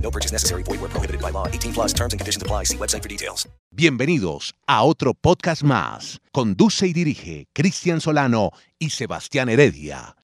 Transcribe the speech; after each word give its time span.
No 0.00 0.10
purchase 0.10 0.32
necessary. 0.32 0.62
Void 0.62 0.80
where 0.80 0.88
prohibited 0.90 1.20
by 1.20 1.30
law. 1.32 1.48
18 1.48 1.72
plus 1.72 1.92
terms 1.92 2.12
and 2.12 2.20
conditions 2.20 2.42
apply. 2.42 2.64
See 2.64 2.78
website 2.78 3.02
for 3.02 3.08
details. 3.08 3.48
Bienvenidos 3.72 4.54
a 4.66 4.84
otro 4.84 5.12
podcast 5.12 5.62
más. 5.62 6.18
Conduce 6.32 6.86
y 6.86 6.92
dirige 6.92 7.46
Cristian 7.52 8.00
Solano 8.00 8.52
y 8.78 8.90
Sebastián 8.90 9.48
Heredia. 9.48 10.16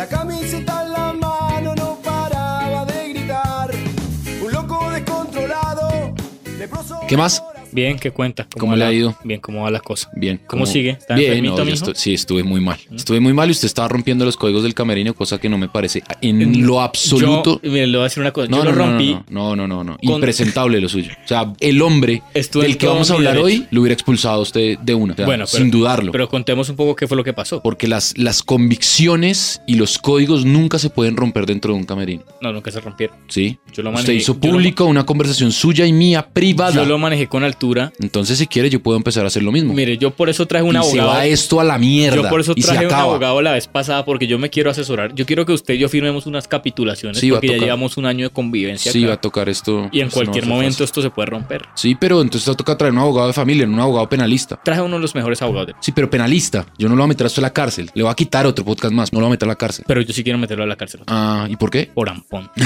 La 0.00 0.08
camiseta 0.08 0.82
en 0.82 0.92
la 0.92 1.12
mano 1.12 1.74
no 1.74 1.96
paraba 1.96 2.86
de 2.86 3.10
gritar. 3.10 3.70
Un 4.42 4.50
loco 4.50 4.90
descontrolado, 4.90 6.14
leproso. 6.58 7.00
¿Qué 7.06 7.18
más? 7.18 7.42
Bien, 7.72 7.98
¿qué 7.98 8.10
cuenta? 8.10 8.46
¿Cómo 8.58 8.74
le 8.76 8.84
ha 8.84 8.92
ido? 8.92 9.16
Bien, 9.24 9.40
¿cómo 9.40 9.62
va 9.62 9.70
las 9.70 9.82
cosas? 9.82 10.10
Bien. 10.14 10.40
¿Cómo 10.46 10.66
sigue? 10.66 10.90
¿Está 10.90 11.14
Bien, 11.14 11.44
enfermito, 11.44 11.86
no, 11.86 11.94
sí, 11.94 12.14
estuve 12.14 12.42
muy 12.42 12.60
mal. 12.60 12.78
Estuve 12.94 13.20
muy 13.20 13.32
mal 13.32 13.48
y 13.48 13.52
usted 13.52 13.66
estaba 13.66 13.88
rompiendo 13.88 14.24
los 14.24 14.36
códigos 14.36 14.62
del 14.62 14.74
camerino, 14.74 15.14
cosa 15.14 15.38
que 15.38 15.48
no 15.48 15.58
me 15.58 15.68
parece 15.68 16.02
en 16.22 16.66
lo 16.66 16.80
absoluto. 16.80 17.60
Yo, 17.62 17.70
mire, 17.70 17.86
le 17.86 17.96
voy 17.96 18.02
a 18.02 18.04
decir 18.08 18.20
una 18.20 18.32
cosa. 18.32 18.48
No, 18.48 18.58
yo 18.58 18.64
no, 18.64 18.70
lo 18.72 18.76
no, 18.76 18.86
rompí. 18.92 19.12
no, 19.30 19.56
no, 19.56 19.66
no, 19.66 19.66
no, 19.66 19.84
no. 19.84 19.96
con- 19.98 20.14
Impresentable 20.14 20.80
lo 20.80 20.88
suyo. 20.88 21.12
O 21.24 21.28
sea, 21.28 21.52
el 21.60 21.80
hombre 21.82 22.22
Estuve 22.34 22.64
del 22.64 22.76
que 22.76 22.86
vamos 22.86 23.10
a 23.10 23.14
hablar 23.14 23.38
hoy 23.38 23.66
lo 23.70 23.80
hubiera 23.82 23.94
expulsado 23.94 24.36
a 24.36 24.42
usted 24.42 24.78
de 24.78 24.94
una. 24.94 25.12
O 25.14 25.16
sea, 25.16 25.26
bueno, 25.26 25.44
pero- 25.50 25.58
sin 25.62 25.70
dudarlo. 25.70 26.12
Pero 26.12 26.28
contemos 26.28 26.68
un 26.68 26.76
poco 26.76 26.96
qué 26.96 27.06
fue 27.06 27.16
lo 27.16 27.24
que 27.24 27.32
pasó. 27.32 27.62
porque 27.62 27.86
las, 27.88 28.16
las 28.18 28.42
convicciones 28.42 29.60
y 29.66 29.74
los 29.76 29.98
códigos 29.98 30.44
nunca 30.44 30.78
se 30.78 30.90
pueden 30.90 31.16
romper 31.16 31.46
dentro 31.46 31.72
de 31.72 31.78
un 31.78 31.84
camerino. 31.86 32.22
No, 32.40 32.52
nunca 32.52 32.70
se 32.70 32.80
rompieron. 32.80 33.16
¿Sí? 33.28 33.58
Yo 33.72 33.82
lo 33.82 33.90
usted 33.90 34.02
manejé- 34.12 34.16
hizo 34.16 34.32
yo 34.40 34.46
lo- 34.48 34.52
público 34.54 34.84
una 34.84 35.04
conversación 35.06 35.52
suya 35.52 35.86
y 35.86 35.92
mía 35.92 36.26
privada. 36.32 36.72
Yo 36.74 36.84
lo 36.84 36.98
manejé 36.98 37.26
con 37.28 37.44
Entonces, 38.00 38.38
si 38.38 38.46
quiere, 38.46 38.70
yo 38.70 38.82
puedo 38.82 38.96
empezar 38.96 39.24
a 39.24 39.28
hacer 39.28 39.42
lo 39.42 39.52
mismo. 39.52 39.74
Mire, 39.74 39.98
yo 39.98 40.10
por 40.10 40.28
eso 40.30 40.46
traje 40.46 40.64
un 40.64 40.70
y 40.76 40.82
se 40.82 40.98
abogado. 41.00 41.08
va 41.08 41.26
esto 41.26 41.60
a 41.60 41.64
la 41.64 41.78
mierda. 41.78 42.16
Yo 42.22 42.28
por 42.28 42.40
eso 42.40 42.54
traje 42.54 42.86
un 42.86 42.92
abogado 42.92 43.42
la 43.42 43.52
vez 43.52 43.66
pasada 43.66 44.04
porque 44.04 44.26
yo 44.26 44.38
me 44.38 44.50
quiero 44.50 44.70
asesorar. 44.70 45.14
Yo 45.14 45.26
quiero 45.26 45.44
que 45.46 45.52
usted 45.52 45.74
y 45.74 45.78
yo 45.78 45.88
firmemos 45.88 46.26
unas 46.26 46.48
capitulaciones 46.48 47.18
Sí, 47.20 47.30
porque 47.30 47.48
ya 47.48 47.56
llevamos 47.58 47.96
un 47.96 48.06
año 48.06 48.26
de 48.28 48.30
convivencia. 48.30 48.90
Sí, 48.92 49.00
acá. 49.04 49.08
va 49.08 49.14
a 49.14 49.20
tocar 49.20 49.48
esto. 49.48 49.88
y 49.92 50.00
en 50.00 50.06
esto 50.08 50.20
cualquier 50.20 50.46
momento 50.46 50.70
fácil. 50.72 50.84
esto 50.84 51.02
se 51.02 51.10
puede 51.10 51.26
romper. 51.26 51.62
Sí, 51.74 51.94
pero 51.94 52.20
entonces 52.22 52.50
te 52.50 52.54
toca 52.56 52.76
traer 52.76 52.92
un 52.92 52.98
abogado 53.00 53.26
de 53.28 53.32
familia, 53.32 53.66
no 53.66 53.74
un 53.74 53.80
abogado 53.80 54.08
penalista. 54.08 54.60
Traje 54.64 54.80
uno 54.80 54.96
de 54.96 55.02
los 55.02 55.14
mejores 55.14 55.40
abogados. 55.42 55.68
de- 55.68 55.74
Sí, 55.80 55.92
pero 55.92 56.08
penalista. 56.10 56.66
Yo 56.78 56.88
no 56.88 56.94
lo 56.94 57.00
voy 57.02 57.06
a 57.06 57.08
meter 57.08 57.24
a 57.24 57.28
usted 57.28 57.40
a 57.42 57.46
la 57.46 57.52
cárcel. 57.52 57.90
Le 57.94 58.02
voy 58.02 58.10
a 58.10 58.14
quitar 58.14 58.46
otro 58.46 58.64
podcast 58.64 58.92
más. 58.94 59.12
No 59.12 59.20
lo 59.20 59.26
voy 59.26 59.30
a 59.30 59.34
meter 59.34 59.46
a 59.48 59.52
la 59.52 59.56
cárcel. 59.56 59.84
Pero 59.86 60.00
yo 60.02 60.12
sí 60.12 60.22
quiero 60.24 60.38
meterlo 60.38 60.64
a 60.64 60.66
la 60.66 60.76
cárcel. 60.76 61.00
Ah, 61.06 61.46
¿y 61.48 61.56
por 61.56 61.70
qué? 61.70 61.90
Por 61.94 62.08
ampón. 62.08 62.50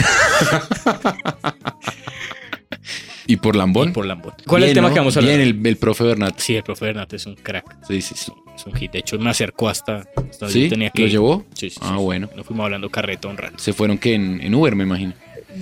¿Y 3.26 3.36
por 3.36 3.56
Lambón? 3.56 3.88
Y 3.88 3.92
por 3.92 4.06
Lambón. 4.06 4.34
¿Cuál 4.46 4.62
es 4.64 4.68
el 4.68 4.74
Bien, 4.74 4.74
tema 4.76 4.88
¿no? 4.88 4.94
que 4.94 5.00
vamos 5.00 5.16
a 5.16 5.20
hablar? 5.20 5.36
Bien, 5.38 5.48
el, 5.60 5.66
el 5.66 5.76
profe 5.76 6.04
Bernat. 6.04 6.38
Sí, 6.38 6.56
el 6.56 6.62
profe 6.62 6.84
Bernat 6.86 7.12
es 7.14 7.26
un 7.26 7.34
crack. 7.36 7.76
Sí, 7.86 8.00
sí, 8.02 8.14
sí. 8.16 8.32
Es 8.54 8.66
un 8.66 8.74
hit. 8.74 8.92
De 8.92 8.98
hecho, 9.00 9.18
me 9.18 9.30
acercó 9.30 9.68
hasta, 9.68 10.04
hasta 10.16 10.48
¿Sí? 10.48 10.64
yo 10.64 10.68
tenía 10.70 10.90
que 10.90 11.02
¿Lo 11.02 11.06
ir. 11.06 11.12
llevó? 11.12 11.44
Sí, 11.54 11.70
sí. 11.70 11.78
Ah, 11.82 11.94
sí. 11.96 12.02
bueno. 12.02 12.28
Nos 12.36 12.46
fuimos 12.46 12.64
hablando 12.64 12.88
carreta 12.90 13.28
un 13.28 13.36
rato. 13.36 13.58
Se 13.58 13.72
fueron 13.72 13.98
que 13.98 14.14
en, 14.14 14.40
en 14.40 14.54
Uber, 14.54 14.74
me 14.76 14.84
imagino. 14.84 15.14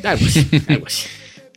Algo 0.04 0.26
así, 0.26 0.46
algo 0.68 0.86
así. 0.86 1.08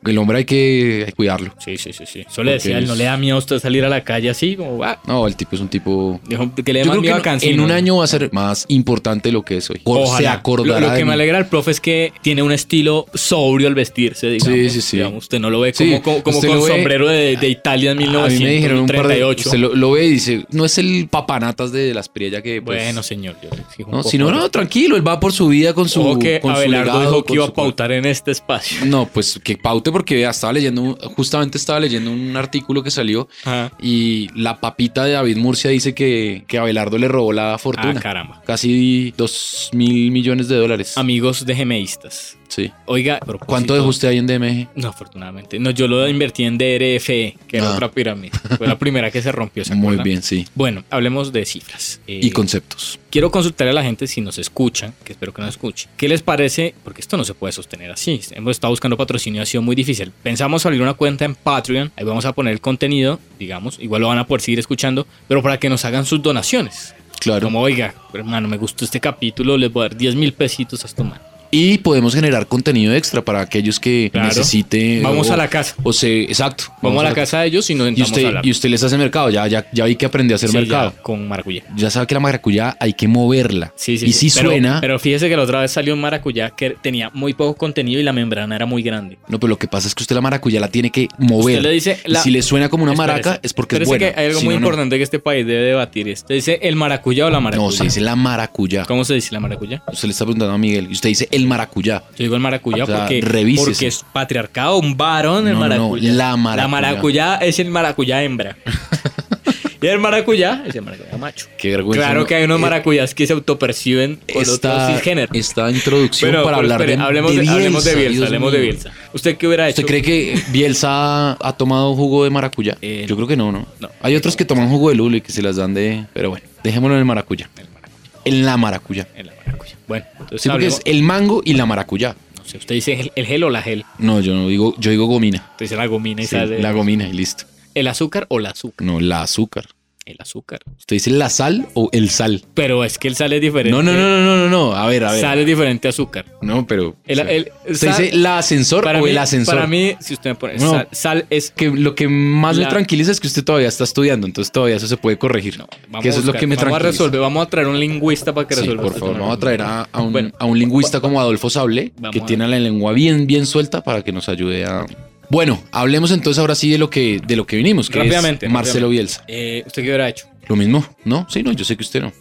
El 0.06 0.18
hombre 0.18 0.40
hay 0.40 0.46
que, 0.46 1.00
hay 1.02 1.06
que 1.08 1.12
cuidarlo. 1.14 1.54
Sí, 1.64 1.78
sí, 1.78 1.92
sí, 1.94 2.06
sí. 2.06 2.26
Eso 2.30 2.44
le 2.44 2.54
decía, 2.54 2.78
él 2.78 2.88
no 2.88 2.96
le 2.96 3.06
da 3.06 3.18
miedo 3.18 3.36
a 3.36 3.40
usted 3.40 3.60
salir 3.60 3.84
a 3.86 3.90
la 3.90 4.04
calle 4.04 4.30
así, 4.30 4.56
como 4.56 4.78
va. 4.78 5.00
No, 5.08 5.28
el 5.28 5.36
tipo 5.36 5.56
es 5.56 5.62
un 5.62 5.68
tipo. 5.68 6.20
Dijo 6.28 6.52
que 6.64 6.74
le 6.74 6.86
más 6.86 6.96
que 6.96 7.02
miedo 7.02 7.16
a 7.16 7.18
en- 7.18 7.24
Cancino. 7.24 7.54
en 7.54 7.60
un 7.62 7.72
año 7.72 7.98
va 7.98 8.04
a 8.04 8.08
ser 8.08 8.30
más 8.34 8.66
importante 8.70 9.32
lo 9.32 9.44
que 9.44 9.58
es 9.58 9.70
hoy. 9.70 9.82
O 9.84 9.96
se 10.06 10.12
Ojalá. 10.12 10.34
acordará 10.34 10.80
Lo, 10.80 10.90
lo 10.90 10.96
que 10.96 11.06
me 11.06 11.14
alegra 11.14 11.38
al 11.38 11.48
profe 11.48 11.72
es 11.72 11.80
que 11.82 12.14
tiene 12.22 12.44
un 12.44 12.52
estilo 12.52 13.06
sobrio 13.14 13.68
al 13.68 13.76
vestirse, 13.76 14.30
digamos. 14.30 14.56
Sí, 14.56 14.70
sí, 14.70 14.82
sí. 14.82 14.98
Digamos, 14.98 15.24
usted 15.24 15.40
no 15.40 15.50
lo 15.50 15.60
ve 15.60 15.74
Sí, 15.74 15.90
como, 15.90 16.04
como, 16.04 16.24
como 16.24 16.40
con 16.42 16.62
ve- 16.64 16.68
sombrero 16.76 17.08
de, 17.08 17.38
de 17.38 17.50
Italia 17.50 17.92
en 17.92 17.98
A 18.04 18.28
mí 18.28 18.40
me 18.40 18.50
dijeron 18.52 18.80
un 18.80 18.88
par 18.88 19.08
de 19.08 19.16
1938. 19.16 19.50
Se 19.50 19.58
lo, 19.58 19.76
lo 19.76 19.92
ve 19.92 20.06
y 20.06 20.12
dice, 20.12 20.46
no 20.52 20.66
es 20.66 20.78
el 20.78 21.08
papanatas 21.10 21.72
de 21.72 21.94
las 21.94 22.10
Priella 22.10 22.42
que 22.42 22.62
pues, 22.62 22.78
Bueno, 22.84 23.04
señor. 23.04 23.36
Yo 23.42 23.86
No, 23.88 24.04
si 24.04 24.18
no, 24.18 24.32
no, 24.32 24.50
tranquilo, 24.50 24.96
él 24.96 25.08
va 25.08 25.20
por 25.20 25.34
su 25.34 25.48
vida 25.48 25.74
con 25.74 25.90
su. 25.90 26.02
Ojo 26.02 26.20
que 26.20 26.40
con 26.40 26.54
su 26.54 26.58
Abelardo 26.62 26.92
legado, 26.94 27.02
dijo 27.12 27.24
que 27.24 27.34
iba 27.34 27.46
su- 27.46 27.52
a 27.52 27.54
pautar 27.56 27.92
en 27.92 28.06
este 28.06 28.32
espacio. 28.32 28.86
No, 28.86 29.08
pues 29.12 29.40
que 29.44 29.58
paute 29.58 29.92
porque 29.96 30.16
vea, 30.16 30.32
estaba 30.32 30.52
leyendo, 30.52 30.98
justamente 31.16 31.58
estaba 31.58 31.80
leyendo 31.80 32.12
un 32.12 32.36
artículo 32.36 32.84
que 32.84 32.92
salió 32.92 33.30
Ajá. 33.46 33.72
y 33.82 34.28
la 34.36 34.60
papita 34.60 35.06
de 35.06 35.14
David 35.14 35.38
Murcia 35.38 35.70
dice 35.72 35.96
que, 35.96 36.44
que 36.48 36.58
Abelardo 36.58 36.98
le 36.98 37.08
robó 37.08 37.32
la 37.32 37.58
fortuna. 37.58 37.94
Ah, 37.96 38.02
caramba. 38.02 38.42
Casi 38.46 39.14
dos 39.16 39.70
mil 39.72 40.12
millones 40.12 40.50
de 40.50 40.58
dólares. 40.58 40.98
Amigos 40.98 41.46
de 41.46 41.56
gemeístas. 41.56 42.38
Sí. 42.48 42.72
Oiga, 42.86 43.20
¿Cuánto 43.46 43.74
dejó 43.74 43.88
usted 43.88 44.10
ahí 44.10 44.18
en 44.18 44.28
DMG? 44.28 44.68
No, 44.76 44.90
afortunadamente. 44.90 45.60
No, 45.60 45.72
yo 45.72 45.88
lo 45.88 46.08
invertí 46.08 46.44
en 46.44 46.58
DRFE, 46.58 47.38
que 47.48 47.58
era 47.58 47.70
Ah. 47.70 47.74
otra 47.74 47.90
pirámide. 47.92 48.32
Fue 48.58 48.68
la 48.68 48.78
primera 48.78 49.10
que 49.12 49.22
se 49.22 49.32
rompió. 49.32 49.66
¿se 49.66 49.76
Muy 49.76 49.98
bien, 49.98 50.22
sí. 50.22 50.46
Bueno, 50.56 50.84
hablemos 50.90 51.34
de 51.34 51.46
cifras. 51.46 52.00
Eh, 52.08 52.20
Y 52.22 52.32
conceptos. 52.32 53.00
Quiero 53.10 53.32
consultar 53.32 53.68
a 53.68 53.74
la 53.74 53.82
gente 53.84 54.08
si 54.08 54.22
nos 54.22 54.38
escuchan, 54.38 54.94
que 55.04 55.14
espero 55.14 55.34
que 55.34 55.42
nos 55.42 55.52
escuchen. 55.52 55.90
¿Qué 55.98 56.08
les 56.08 56.22
parece? 56.22 56.76
Porque 56.84 57.02
esto 57.02 57.18
no 57.18 57.24
se 57.24 57.34
puede 57.34 57.52
sostener 57.54 57.90
así. 57.92 58.22
Hemos 58.32 58.52
estado 58.52 58.72
buscando 58.72 58.96
patrocinio, 58.98 59.42
ha 59.42 59.46
sido 59.46 59.62
muy 59.62 59.75
difícil. 59.76 60.12
Pensamos 60.24 60.66
abrir 60.66 60.82
una 60.82 60.94
cuenta 60.94 61.26
en 61.26 61.36
Patreon, 61.36 61.92
ahí 61.96 62.06
vamos 62.06 62.26
a 62.26 62.34
poner 62.34 62.54
el 62.54 62.62
contenido, 62.62 63.20
digamos, 63.40 63.78
igual 63.80 64.02
lo 64.02 64.08
van 64.08 64.18
a 64.18 64.28
poder 64.28 64.42
seguir 64.42 64.60
escuchando, 64.60 65.08
pero 65.28 65.42
para 65.42 65.60
que 65.60 65.70
nos 65.70 65.86
hagan 65.86 66.06
sus 66.06 66.22
donaciones. 66.22 66.96
Claro. 67.20 67.48
Como, 67.48 67.62
oiga, 67.62 67.94
hermano, 68.14 68.48
me 68.48 68.58
gustó 68.58 68.86
este 68.86 69.00
capítulo, 69.00 69.58
les 69.58 69.72
voy 69.72 69.86
a 69.86 69.90
dar 69.90 69.98
10 69.98 70.16
mil 70.16 70.34
pesitos 70.34 70.84
a 70.84 70.88
esto, 70.88 71.04
man. 71.04 71.20
Y 71.52 71.78
podemos 71.80 72.14
generar 72.16 72.48
contenido 72.48 72.94
extra 72.94 73.24
para 73.24 73.42
aquellos 73.42 73.80
que 73.80 74.10
Claro. 74.12 74.28
necesiten. 74.28 75.04
Vamos 75.04 75.30
o- 75.30 75.34
a 75.34 75.38
la 75.38 75.48
casa. 75.48 75.76
O 75.84 75.94
se, 75.94 76.24
exacto. 76.24 76.66
Vamos, 76.82 77.02
a 77.04 77.10
la 77.10 77.14
casa 77.14 77.40
de 77.42 77.48
ellos 77.48 77.70
y 77.70 77.76
nos 77.76 77.98
Y 77.98 78.02
a 78.02 78.04
usted, 78.04 78.26
hablar. 78.26 78.46
y 78.46 78.52
usted 78.52 78.70
les 78.70 78.84
hace 78.84 78.98
mercado. 78.98 79.30
Ya, 79.30 79.48
ya, 79.48 79.66
ya 79.72 79.86
vi 79.86 79.96
que 79.96 80.06
aprendí 80.06 80.34
a 80.34 80.36
hacer 80.36 80.50
Sí, 80.50 80.58
mercado. 80.58 80.94
ya, 80.96 81.02
con 81.02 81.28
maracuyá. 81.28 81.64
Ya 81.76 81.90
sabe 81.90 82.08
que 82.08 82.14
la 82.14 82.20
maracuyá 82.20 82.76
hay 82.80 82.94
que 82.94 83.08
moverla. 83.08 83.72
Sí, 83.76 83.98
sí, 83.98 84.06
y 84.08 84.14
sí. 84.14 84.30
si 84.30 84.38
Pero- 84.40 84.50
suena. 84.52 84.80
Pero 84.82 85.00
fíjese 85.00 85.30
que 85.30 85.36
la 85.38 85.44
otra 85.44 85.62
vez 85.62 85.72
salió 85.72 85.94
un 85.94 86.02
maracuyá 86.02 86.50
que 86.52 86.72
tenía 86.82 87.10
muy 87.14 87.34
poco 87.34 87.56
contenido 87.56 88.00
y 88.00 88.04
la 88.04 88.14
membrana 88.14 88.56
era 88.56 88.66
muy 88.66 88.84
grande. 88.84 89.18
No, 89.28 89.40
pero 89.40 89.50
lo 89.50 89.58
que 89.58 89.68
pasa 89.68 89.88
es 89.88 89.96
que 89.96 90.04
usted 90.04 90.16
la 90.16 90.22
maracuyá 90.22 90.60
la 90.60 90.68
tiene 90.70 90.90
que 90.92 91.08
mover. 91.18 91.58
Usted 91.58 91.70
le 91.70 91.74
dice. 91.74 92.00
Y 92.06 92.12
la- 92.12 92.22
si 92.22 92.32
le 92.32 92.42
suena 92.42 92.70
como 92.70 92.84
una 92.84 92.94
Espérese, 92.94 93.14
maraca, 93.24 93.40
es 93.44 93.54
porque 93.54 93.78
es 93.78 93.88
buena. 93.88 94.12
que 94.12 94.20
hay 94.20 94.28
algo 94.28 94.40
Si 94.40 94.46
muy 94.46 94.56
no, 94.56 94.60
no. 94.62 94.66
importante 94.68 94.98
que 94.98 95.04
este 95.04 95.20
país 95.20 95.46
debe 95.46 95.64
debatir. 95.64 96.08
¿Usted 96.08 96.36
dice 96.36 96.60
el 96.62 96.76
maracuyá 96.76 97.26
o 97.26 97.30
la 97.30 97.40
maracuyá? 97.40 97.66
No, 97.68 97.72
se 97.72 97.84
dice 97.86 98.02
la 98.02 98.16
maracuyá. 98.16 98.86
¿Cómo 98.86 99.04
se 99.06 99.14
dice 99.16 99.34
la 99.34 99.40
maracuyá? 99.40 99.82
Usted 99.92 100.08
le 100.08 100.12
está 100.12 100.26
preguntando 100.26 100.54
a 100.54 100.58
Miguel 100.58 100.88
y 100.90 100.94
usted 100.94 101.10
dice 101.10 101.28
el 101.36 101.48
maracuyá. 101.48 102.04
Yo 102.12 102.24
digo 102.24 102.36
el 102.36 102.42
maracuyá 102.42 102.84
O 102.84 102.88
sea, 102.88 103.00
porque, 103.08 103.22
porque 103.58 103.88
es 103.88 104.06
patriarcado, 104.14 104.78
un 104.78 104.96
varón 104.98 105.48
el 105.48 105.54
No, 105.54 105.60
no, 105.62 105.68
no, 105.68 105.78
maracuyá. 105.90 106.14
la 106.14 106.38
maracuyá. 106.38 106.62
La 106.64 106.68
maracuyá 106.68 107.36
es 107.38 107.60
el 107.60 107.70
maracuyá 107.70 108.24
hembra. 108.24 108.58
y 109.82 109.88
el 109.88 110.00
maracuyá 110.00 110.64
es 110.68 110.76
el 110.76 110.82
maracuyá 110.82 111.18
macho. 111.18 111.48
Qué 111.58 111.70
vergüenza. 111.72 112.06
Claro 112.06 112.22
¿no? 112.22 112.26
que 112.26 112.36
hay 112.36 112.44
unos 112.46 112.58
Eh, 112.58 112.62
maracuyás 112.62 113.14
que 113.14 113.28
se 113.28 113.34
autoperciben 113.34 114.16
con 114.16 114.42
otros 114.42 114.56
esta, 114.56 114.88
cisgéneros. 114.94 115.36
esta 115.36 115.70
introducción 115.70 116.32
Bueno, 116.32 116.44
para 116.46 116.58
hablar 116.58 116.82
espere, 116.82 116.98
de, 116.98 117.04
hablemos, 117.04 117.36
de 117.36 117.42
de, 117.44 117.50
hablemos 117.50 117.84
de 117.84 117.96
Bielsa, 117.96 118.00
Bielsa, 118.00 118.12
Dios 118.18 118.26
hablemos 118.28 118.52
de. 118.54 118.60
Bielsa. 118.60 118.92
¿Usted 119.14 119.38
qué 119.38 119.48
hubiera 119.48 119.70
hecho? 119.70 119.82
¿Usted 119.82 119.88
cree 119.88 120.02
que 120.02 120.42
Bielsa 120.52 121.34
ha 121.34 121.54
tomado 121.58 121.94
jugo 121.96 122.24
de 122.24 122.30
maracuyá? 122.30 122.78
Eh, 122.82 123.06
Yo 123.08 123.16
creo 123.16 123.28
que 123.28 123.38
no, 123.38 123.52
no, 123.52 123.66
no. 123.80 123.90
Hay 124.02 124.16
otros 124.16 124.36
que 124.36 124.46
toman 124.46 124.70
jugo 124.70 124.90
de 124.90 124.96
lulo 124.96 125.18
y 125.18 125.22
que 125.22 125.32
se 125.32 125.42
las 125.42 125.56
dan 125.56 125.74
de... 125.74 126.06
Pero 126.14 126.30
bueno. 126.30 126.46
Dejémoslo 126.64 126.96
en 126.96 127.00
el 127.00 127.06
maracuyá. 127.06 127.50
El 127.58 127.68
maracuyá. 127.70 128.22
En 128.26 128.46
la 128.46 128.58
maracuyá. 128.58 129.08
En 129.16 129.26
la 129.28 129.34
maracuyá. 129.66 129.78
Bueno, 129.88 130.06
entonces 130.14 130.42
Sí, 130.42 130.50
porque 130.50 130.68
es 130.68 130.82
el 130.86 131.02
mango 131.04 131.42
y 131.46 131.54
la 131.54 131.66
maracuyá. 131.66 132.16
no 132.38 132.46
sé, 132.46 132.58
usted 132.58 132.76
dice 132.76 132.94
el, 133.00 133.12
el 133.16 133.26
gel 133.26 133.44
o 133.44 133.50
la 133.50 133.62
gel. 133.62 133.86
No, 134.00 134.20
yo 134.22 134.34
no 134.34 134.48
digo, 134.48 134.76
yo 134.78 134.92
digo 134.92 135.06
gomina. 135.06 135.48
Usted 135.52 135.66
dice 135.66 135.76
la 135.76 135.88
gomina 135.88 136.22
y 136.22 136.26
Sí, 136.26 136.36
sale. 136.36 136.62
la 136.62 136.72
gomina 136.72 137.08
y 137.08 137.14
listo. 137.14 137.46
¿El 137.74 137.88
azúcar 137.88 138.26
o 138.30 138.40
la 138.40 138.52
azúcar? 138.52 138.86
No, 138.86 139.00
la 139.02 139.22
azúcar. 139.22 139.66
El 140.06 140.18
azúcar. 140.20 140.60
¿Usted 140.78 140.98
dice 140.98 141.10
la 141.10 141.30
sal 141.32 141.68
o 141.74 141.90
el 141.92 142.12
sal? 142.12 142.44
Pero 142.54 142.84
es 142.84 143.00
que 143.00 143.08
el 143.08 143.16
sal 143.16 143.34
es 143.34 143.42
diferente. 143.42 143.72
No, 143.76 143.82
no, 143.82 143.92
no, 143.92 144.00
no, 144.00 144.22
no, 144.24 144.38
no, 144.38 144.50
no. 144.50 144.76
A 144.76 144.86
ver, 144.86 145.04
a 145.04 145.12
ver. 145.12 145.20
Sal 145.20 145.40
es 145.40 145.48
diferente 145.48 145.88
a 145.88 145.90
azúcar. 145.90 146.26
No, 146.44 146.68
pero. 146.68 146.96
El- 147.08 147.20
o 147.22 147.24
sea, 147.24 147.32
el- 147.34 147.52
¿Usted 147.68 147.88
sal- 147.92 148.04
dice 148.04 148.16
la 148.16 148.38
ascensor 148.38 148.84
Para 148.84 149.00
o 149.00 149.04
mí, 149.04 149.10
el 149.10 149.18
ascensor? 149.18 149.56
Para 149.56 149.66
mí, 149.66 149.96
si 150.00 150.14
usted 150.14 150.30
me 150.30 150.36
pone 150.36 150.58
No. 150.60 150.70
sal, 150.70 150.88
sal 150.92 151.26
es 151.32 151.50
que 151.50 151.72
lo 151.72 151.96
que 151.96 152.08
más 152.08 152.56
me 152.56 152.68
tranquiliza 152.68 153.12
es 153.12 153.20
que 153.20 153.26
usted 153.26 153.44
todavía 153.44 153.68
está 153.68 153.84
estudiando, 153.84 154.28
entonces 154.28 154.52
todavía 154.52 154.76
eso 154.76 154.86
se 154.88 154.98
puede 154.98 155.18
corregir. 155.18 155.58
Vamos 155.58 156.04
que 156.04 156.10
eso 156.10 156.18
a 156.18 156.20
es 156.20 156.26
lo 156.26 156.34
buscar- 156.34 156.40
que 156.40 156.48
me 156.48 156.56
Vamos 156.56 156.76
a 156.76 156.80
resolver, 156.80 157.20
vamos 157.20 157.48
a 157.48 157.50
traer 157.50 157.68
un 157.68 157.80
lingüista 157.80 158.32
para 158.32 158.48
que 158.48 158.54
Sí, 158.54 158.60
resuelva. 158.62 158.84
por 158.84 158.92
este 158.92 159.00
favor, 159.00 159.20
vamos 159.20 159.36
a 159.36 159.40
traer 159.40 159.62
a, 159.64 159.90
a 159.92 160.02
un, 160.04 160.12
Bueno. 160.14 160.32
a 160.38 160.46
un 160.46 160.60
lingüista 160.60 161.00
como 161.02 161.20
Adolfo 161.20 161.50
Sable, 161.50 161.94
que 162.12 162.22
tiene 162.22 162.48
la 162.48 162.60
lengua 162.60 162.94
bien, 162.94 163.26
bien 163.26 163.48
suelta 163.48 163.84
para 163.84 164.04
que 164.04 164.12
nos 164.12 164.30
ayude 164.30 164.66
a... 164.66 164.86
Bueno, 165.30 165.62
hablemos 165.72 166.12
entonces 166.12 166.40
ahora 166.40 166.56
sí 166.56 166.70
de 166.72 166.78
lo 166.78 166.90
que, 166.90 167.20
de 167.26 167.36
lo 167.36 167.46
que 167.46 167.56
vinimos, 167.58 167.90
que 167.90 168.00
Rápidamente, 168.00 168.46
es 168.46 168.52
Marcelo 168.52 168.88
rápidamente. 168.88 168.92
Bielsa. 168.96 169.24
Eh, 169.28 169.64
¿Usted 169.66 169.82
qué 169.82 169.88
hubiera 169.90 170.10
hecho? 170.10 170.28
Lo 170.48 170.56
mismo, 170.56 170.86
¿no? 171.04 171.26
Sí, 171.30 171.42
no, 171.44 171.52
yo 171.52 171.66
sé 171.66 171.76
que 171.76 171.84
usted 171.84 172.02
no. 172.02 172.14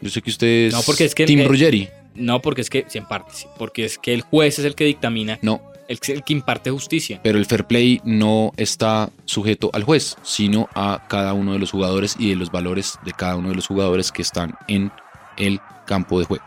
Yo 0.00 0.10
sé 0.10 0.22
que 0.22 0.30
usted 0.30 0.46
es, 0.68 0.72
No, 0.72 0.82
porque 0.82 1.04
es 1.04 1.14
que- 1.14 1.26
Team 1.26 1.40
eh, 1.40 1.48
Ruggeri. 1.48 1.88
No, 2.14 2.40
porque 2.40 2.62
es 2.62 2.70
que, 2.70 2.84
sí, 2.88 2.96
en 2.98 3.06
parte, 3.06 3.32
sí. 3.34 3.46
Porque 3.58 3.84
es 3.84 3.98
que 3.98 4.14
el 4.14 4.22
juez 4.22 4.58
es 4.58 4.64
el 4.64 4.74
que 4.74 4.84
dictamina, 4.84 5.38
No, 5.42 5.60
el, 5.88 5.98
el 6.08 6.22
que 6.24 6.32
imparte 6.32 6.70
justicia. 6.70 7.20
pero 7.22 7.38
el 7.38 7.44
fair 7.44 7.64
play 7.64 8.00
no 8.04 8.52
está 8.56 9.10
sujeto 9.26 9.70
al 9.74 9.84
juez, 9.84 10.16
sino 10.22 10.68
a 10.74 11.04
cada 11.08 11.34
uno 11.34 11.52
de 11.52 11.58
los 11.58 11.70
jugadores 11.70 12.16
y 12.18 12.30
de 12.30 12.36
los 12.36 12.50
valores 12.50 12.98
de 13.04 13.12
cada 13.12 13.36
uno 13.36 13.50
de 13.50 13.54
los 13.54 13.66
jugadores 13.66 14.12
que 14.12 14.22
están 14.22 14.54
en 14.68 14.90
el 15.36 15.60
campo 15.86 16.18
de 16.18 16.24
juego. 16.24 16.44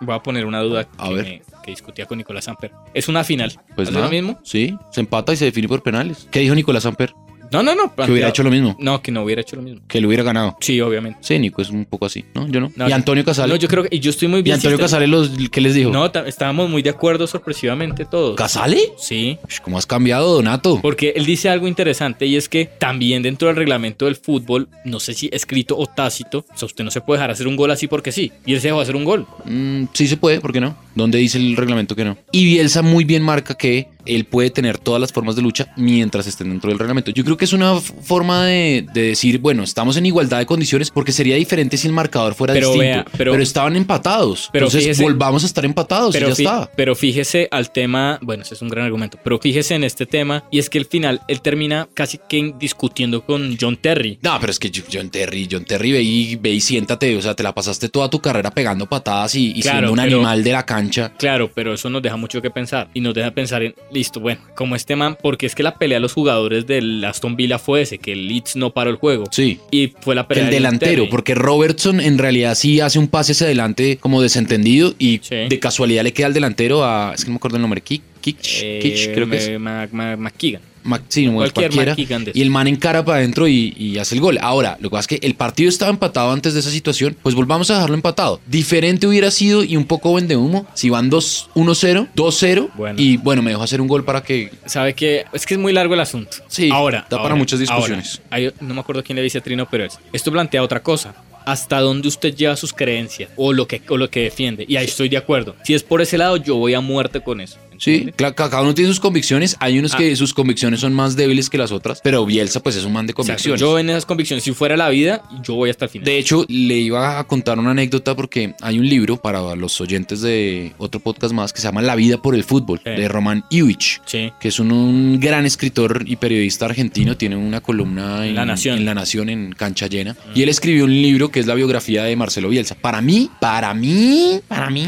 Voy 0.00 0.14
a 0.14 0.22
poner 0.22 0.46
una 0.46 0.60
duda 0.60 0.88
A 0.98 1.08
que, 1.08 1.14
ver. 1.14 1.24
me- 1.24 1.42
que 1.62 1.70
discutía 1.72 2.06
con 2.06 2.18
Nicolás 2.18 2.44
Samper. 2.44 2.72
¿Es 2.94 3.08
una 3.08 3.22
final? 3.24 3.60
Pues 3.76 3.88
¿Hace 3.88 3.94
nada, 3.98 4.06
lo 4.06 4.10
mismo? 4.12 4.38
Sí, 4.42 4.76
se 4.90 5.00
empata 5.00 5.32
y 5.32 5.36
se 5.36 5.44
define 5.46 5.68
por 5.68 5.82
penales. 5.82 6.26
¿Qué 6.30 6.40
dijo 6.40 6.54
Nicolás 6.54 6.84
Samper? 6.84 7.12
No, 7.52 7.62
no, 7.62 7.74
no. 7.74 7.94
Que 7.94 8.10
hubiera 8.10 8.28
hecho 8.28 8.42
lo 8.42 8.50
mismo, 8.50 8.76
No, 8.78 9.02
que 9.02 9.10
no 9.12 9.22
hubiera 9.24 9.40
hecho 9.42 9.56
lo 9.56 9.62
mismo. 9.62 9.80
que 9.88 10.00
lo 10.00 10.08
hubiera 10.08 10.22
ganado. 10.22 10.56
Sí, 10.60 10.80
obviamente. 10.80 11.18
Sí, 11.22 11.38
Nico 11.38 11.62
es 11.62 11.70
un 11.70 11.84
poco 11.84 12.06
así, 12.06 12.24
¿no? 12.34 12.46
Yo 12.48 12.60
no. 12.60 12.70
No, 12.76 12.88
y 12.88 12.92
Antonio 12.92 13.24
Casale. 13.24 13.52
No, 13.52 13.56
yo 13.58 13.68
creo 13.68 13.82
que. 13.84 13.94
Y 13.94 14.00
yo 14.00 14.10
estoy 14.10 14.28
muy 14.28 14.40
y 14.40 14.42
bien. 14.42 14.54
Antonio 14.54 14.76
si 14.76 14.82
está- 14.84 14.96
Casale, 14.96 15.06
los, 15.06 15.30
¿qué 15.50 15.60
les 15.60 15.74
dijo? 15.74 15.90
No, 15.90 16.06
estábamos 16.26 16.68
muy 16.70 16.82
de 16.82 16.90
acuerdo 16.90 17.26
sorpresivamente 17.26 18.04
todos. 18.04 18.36
¿Casale? 18.36 18.80
Sí. 18.98 19.38
¿Cómo 19.62 19.78
has 19.78 19.86
cambiado, 19.86 20.34
Donato? 20.34 20.78
Porque 20.80 21.12
él 21.16 21.24
dice 21.26 21.48
algo 21.48 21.66
interesante 21.68 22.26
y 22.26 22.36
es 22.36 22.48
que 22.48 22.66
también 22.66 23.22
dentro 23.22 23.48
del 23.48 23.56
reglamento 23.56 24.04
del 24.06 24.16
fútbol, 24.16 24.68
no 24.84 25.00
sé 25.00 25.14
si 25.14 25.28
escrito 25.32 25.76
o 25.76 25.86
tácito, 25.86 26.44
o 26.54 26.56
sea, 26.56 26.66
usted 26.66 26.84
no 26.84 26.90
se 26.90 27.00
puede 27.00 27.18
dejar 27.18 27.30
hacer 27.30 27.48
un 27.48 27.56
gol 27.56 27.70
así 27.70 27.86
porque 27.88 28.12
sí. 28.12 28.30
Y 28.46 28.54
él 28.54 28.60
se 28.60 28.68
dejó 28.68 28.80
hacer 28.80 28.96
un 28.96 29.04
gol. 29.04 29.26
Mm, 29.44 29.84
sí 29.92 30.06
se 30.06 30.16
puede, 30.16 30.40
¿por 30.40 30.52
qué 30.52 30.60
no? 30.60 30.76
¿Dónde 30.94 31.18
dice 31.18 31.38
el 31.38 31.56
reglamento 31.56 31.96
que 31.96 32.04
no? 32.04 32.16
Y 32.32 32.44
Bielsa 32.44 32.82
muy 32.82 33.04
bien 33.04 33.22
marca 33.22 33.54
que 33.54 33.88
él 34.06 34.24
puede 34.24 34.50
tener 34.50 34.78
todas 34.78 35.00
las 35.00 35.12
formas 35.12 35.36
de 35.36 35.42
lucha 35.42 35.72
mientras 35.76 36.26
estén 36.26 36.50
dentro 36.50 36.70
del 36.70 36.78
reglamento. 36.78 37.10
Yo 37.10 37.24
creo 37.24 37.36
que 37.36 37.44
es 37.44 37.52
una 37.52 37.76
forma 37.80 38.46
de, 38.46 38.86
de 38.92 39.02
decir, 39.02 39.38
bueno, 39.38 39.62
estamos 39.62 39.96
en 39.96 40.06
igualdad 40.06 40.38
de 40.38 40.46
condiciones 40.46 40.90
porque 40.90 41.12
sería 41.12 41.36
diferente 41.36 41.76
si 41.76 41.86
el 41.86 41.92
marcador 41.92 42.34
fuera 42.34 42.54
Pero 42.54 42.68
distinto. 42.72 42.84
vea, 42.84 43.06
pero- 43.16 43.32
pero, 43.32 43.42
estaban 43.42 43.76
empatados. 43.76 44.48
pero 44.52 44.66
Entonces 44.66 44.84
fíjese- 44.96 45.02
volvamos 45.02 45.42
a 45.42 45.46
estar 45.46 45.64
empatados 45.64 46.14
y 46.14 46.18
Pero, 46.18 46.28
ya 46.30 46.34
fi- 46.34 46.42
está. 46.44 46.70
pero 46.76 46.94
fíjese 46.94 47.48
al 47.50 47.70
tema, 47.72 48.18
bueno, 48.22 48.42
ese 48.42 48.54
es 48.54 48.62
un 48.62 48.68
gran 48.68 48.84
argumento, 48.86 49.18
pero 49.22 49.38
fíjese 49.38 49.74
en 49.74 49.84
este 49.84 50.06
tema 50.06 50.44
y 50.50 50.58
es 50.58 50.70
que 50.70 50.78
al 50.78 50.86
final 50.86 51.20
él 51.28 51.40
termina 51.40 51.88
casi 51.94 52.18
que 52.28 52.54
discutiendo 52.58 53.24
con 53.24 53.56
John 53.60 53.76
Terry. 53.76 54.18
No, 54.22 54.36
pero 54.40 54.50
es 54.52 54.58
que 54.58 54.70
John 54.92 55.10
Terry, 55.10 55.48
John 55.50 55.64
Terry, 55.64 55.92
ve 55.92 56.02
y, 56.02 56.36
ve 56.36 56.50
y 56.50 56.60
siéntate, 56.60 57.16
o 57.16 57.22
sea, 57.22 57.34
te 57.34 57.42
la 57.42 57.54
pasaste 57.54 57.88
toda 57.88 58.08
tu 58.10 58.20
carrera 58.20 58.50
pegando 58.50 58.86
patadas 58.86 59.34
y, 59.34 59.50
y 59.56 59.62
Claro, 59.62 59.78
siendo 59.88 59.92
un 59.92 60.00
animal 60.00 60.42
de 60.44 60.52
la 60.52 60.64
cancha. 60.64 61.12
Claro, 61.18 61.50
pero 61.54 61.74
eso 61.74 61.90
nos 61.90 62.02
deja 62.02 62.16
mucho 62.16 62.40
que 62.40 62.50
pensar 62.50 62.88
y 62.94 63.00
nos 63.00 63.14
deja 63.14 63.30
pensar 63.32 63.62
en, 63.62 63.74
listo, 63.92 64.20
bueno, 64.20 64.40
como 64.54 64.76
este 64.76 64.96
man, 64.96 65.16
porque 65.20 65.46
es 65.46 65.54
que 65.54 65.62
la 65.62 65.74
pelea 65.76 65.96
de 65.96 66.00
los 66.00 66.12
jugadores 66.12 66.66
del 66.66 67.04
Aston 67.04 67.36
Villa 67.36 67.58
fue 67.58 67.82
ese, 67.82 67.98
que 67.98 68.12
el 68.12 68.28
Leeds 68.28 68.56
no 68.56 68.70
paró 68.72 68.90
el 68.90 68.96
juego. 68.96 69.24
Sí. 69.30 69.58
Y 69.70 69.92
fue 70.00 70.14
la 70.14 70.26
pelea 70.28 70.44
el 70.44 70.50
delantero, 70.50 71.08
porque 71.10 71.34
Robertson 71.34 72.00
en 72.00 72.18
realidad 72.18 72.54
sí 72.54 72.80
hace 72.80 72.98
un 72.98 73.08
pase 73.08 73.32
hacia 73.32 73.46
adelante 73.46 73.98
como 73.98 74.22
desentendido 74.22 74.94
y 74.98 75.20
Sí. 75.22 75.34
de 75.48 75.58
casualidad 75.58 76.02
le 76.04 76.12
queda 76.12 76.26
al 76.28 76.34
delantero 76.34 76.84
a, 76.84 77.12
es 77.14 77.24
que 77.24 77.28
no 77.28 77.34
me 77.34 77.36
acuerdo 77.38 77.56
el 77.56 77.62
nombre, 77.62 77.80
Kick, 77.80 78.02
Kitch, 78.20 78.60
Eh, 78.62 78.78
Kitch, 78.82 79.12
creo 79.14 79.28
que 79.28 79.36
es. 79.36 79.50
McKeegan. 79.58 80.62
Mac- 80.82 81.02
sí, 81.08 81.26
no, 81.26 81.34
Cualquier 81.34 81.70
cualquiera. 81.72 82.30
Y 82.32 82.40
el 82.42 82.50
man 82.50 82.66
encara 82.66 83.04
para 83.04 83.18
adentro 83.18 83.46
y, 83.48 83.74
y 83.76 83.98
hace 83.98 84.14
el 84.14 84.20
gol. 84.20 84.38
Ahora, 84.40 84.76
lo 84.80 84.88
que 84.90 84.94
pasa 84.94 85.14
es 85.14 85.20
que 85.20 85.26
el 85.26 85.34
partido 85.34 85.68
estaba 85.68 85.90
empatado 85.90 86.30
antes 86.32 86.54
de 86.54 86.60
esa 86.60 86.70
situación, 86.70 87.16
pues 87.22 87.34
volvamos 87.34 87.70
a 87.70 87.74
dejarlo 87.74 87.94
empatado. 87.94 88.40
Diferente 88.46 89.06
hubiera 89.06 89.30
sido 89.30 89.62
y 89.64 89.76
un 89.76 89.84
poco 89.84 90.14
vende 90.14 90.36
humo 90.36 90.66
si 90.74 90.90
van 90.90 91.10
2 91.10 91.50
1-0, 91.54 92.08
2-0 92.14 92.70
Bueno. 92.76 93.00
y 93.00 93.16
bueno, 93.18 93.42
me 93.42 93.50
dejo 93.50 93.62
hacer 93.62 93.80
un 93.80 93.88
gol 93.88 94.04
para 94.04 94.22
que 94.22 94.50
¿Sabe 94.66 94.94
que 94.94 95.24
Es 95.32 95.46
que 95.46 95.54
es 95.54 95.60
muy 95.60 95.72
largo 95.72 95.94
el 95.94 96.00
asunto. 96.00 96.36
Sí, 96.48 96.70
ahora. 96.72 97.06
da 97.10 97.22
para 97.22 97.34
muchas 97.34 97.58
discusiones. 97.60 98.20
ahora, 98.30 98.46
hay- 98.48 98.52
no 98.66 98.74
me 98.74 98.80
acuerdo 98.80 99.02
quién 99.02 99.16
le 99.16 99.22
dice 99.22 99.38
a 99.38 99.40
Trino, 99.42 99.66
pero 99.70 99.84
es. 99.84 99.98
Esto 100.12 100.30
plantea 100.32 100.62
otra 100.62 100.82
cosa. 100.82 101.14
¿Hasta 101.46 101.80
dónde 101.80 102.06
usted 102.06 102.34
lleva 102.36 102.54
sus 102.54 102.72
creencias 102.72 103.30
o 103.34 103.52
lo 103.54 103.66
que, 103.66 103.80
o 103.88 103.96
lo 103.96 104.10
que 104.10 104.20
defiende? 104.20 104.66
Y 104.68 104.76
ahí 104.76 104.84
estoy 104.84 105.08
de 105.08 105.16
acuerdo. 105.16 105.56
Si 105.64 105.72
es 105.74 105.82
por 105.82 106.02
ese 106.02 106.18
lado, 106.18 106.36
yo 106.36 106.56
voy 106.56 106.74
a 106.74 106.80
muerte 106.80 107.20
con 107.22 107.40
eso. 107.40 107.56
Sí, 107.80 108.12
cada 108.34 108.60
uno 108.60 108.74
tiene 108.74 108.90
sus 108.90 109.00
convicciones. 109.00 109.56
Hay 109.58 109.78
unos 109.78 109.94
Ah. 109.94 109.98
que 109.98 110.14
sus 110.14 110.34
convicciones 110.34 110.80
son 110.80 110.92
más 110.92 111.16
débiles 111.16 111.48
que 111.48 111.56
las 111.58 111.72
otras, 111.72 112.00
pero 112.04 112.26
Bielsa 112.26 112.60
pues 112.62 112.76
es 112.76 112.84
un 112.84 112.92
man 112.92 113.06
de 113.06 113.14
convicciones. 113.14 113.60
Yo 113.60 113.78
en 113.78 113.88
esas 113.90 114.04
convicciones, 114.06 114.44
si 114.44 114.52
fuera 114.52 114.76
la 114.76 114.90
vida, 114.90 115.22
yo 115.42 115.54
voy 115.54 115.70
hasta 115.70 115.86
el 115.86 115.90
final. 115.90 116.04
De 116.04 116.18
hecho, 116.18 116.44
le 116.48 116.76
iba 116.76 117.18
a 117.18 117.24
contar 117.24 117.58
una 117.58 117.70
anécdota 117.70 118.14
porque 118.14 118.54
hay 118.60 118.78
un 118.78 118.86
libro 118.88 119.16
para 119.16 119.56
los 119.56 119.80
oyentes 119.80 120.20
de 120.20 120.72
otro 120.78 121.00
podcast 121.00 121.32
más 121.32 121.52
que 121.52 121.60
se 121.60 121.68
llama 121.68 121.80
La 121.82 121.94
vida 121.96 122.20
por 122.20 122.34
el 122.34 122.44
fútbol, 122.44 122.80
Sí. 122.84 122.90
de 122.90 123.08
Roman 123.08 123.44
Iwich, 123.50 124.02
Sí. 124.04 124.30
que 124.38 124.48
es 124.48 124.60
un, 124.60 124.72
un 124.72 125.18
gran 125.18 125.46
escritor 125.46 126.04
y 126.06 126.16
periodista 126.16 126.66
argentino. 126.66 127.16
Tiene 127.16 127.36
una 127.36 127.60
columna 127.62 128.26
en 128.26 128.34
La 128.34 128.44
Nación. 128.44 128.76
en 128.78 128.84
La 128.84 128.94
Nación, 128.94 129.30
en 129.30 129.52
Cancha 129.52 129.86
Llena. 129.86 130.16
Y 130.34 130.42
él 130.42 130.48
escribió 130.50 130.84
un 130.84 130.92
libro 130.92 131.30
que 131.30 131.40
es 131.40 131.46
la 131.46 131.54
biografía 131.54 132.04
de 132.04 132.14
Marcelo 132.14 132.50
Bielsa. 132.50 132.74
Para 132.74 133.00
mí, 133.00 133.30
para 133.40 133.72
mí, 133.72 134.40
para 134.48 134.68
mí, 134.68 134.86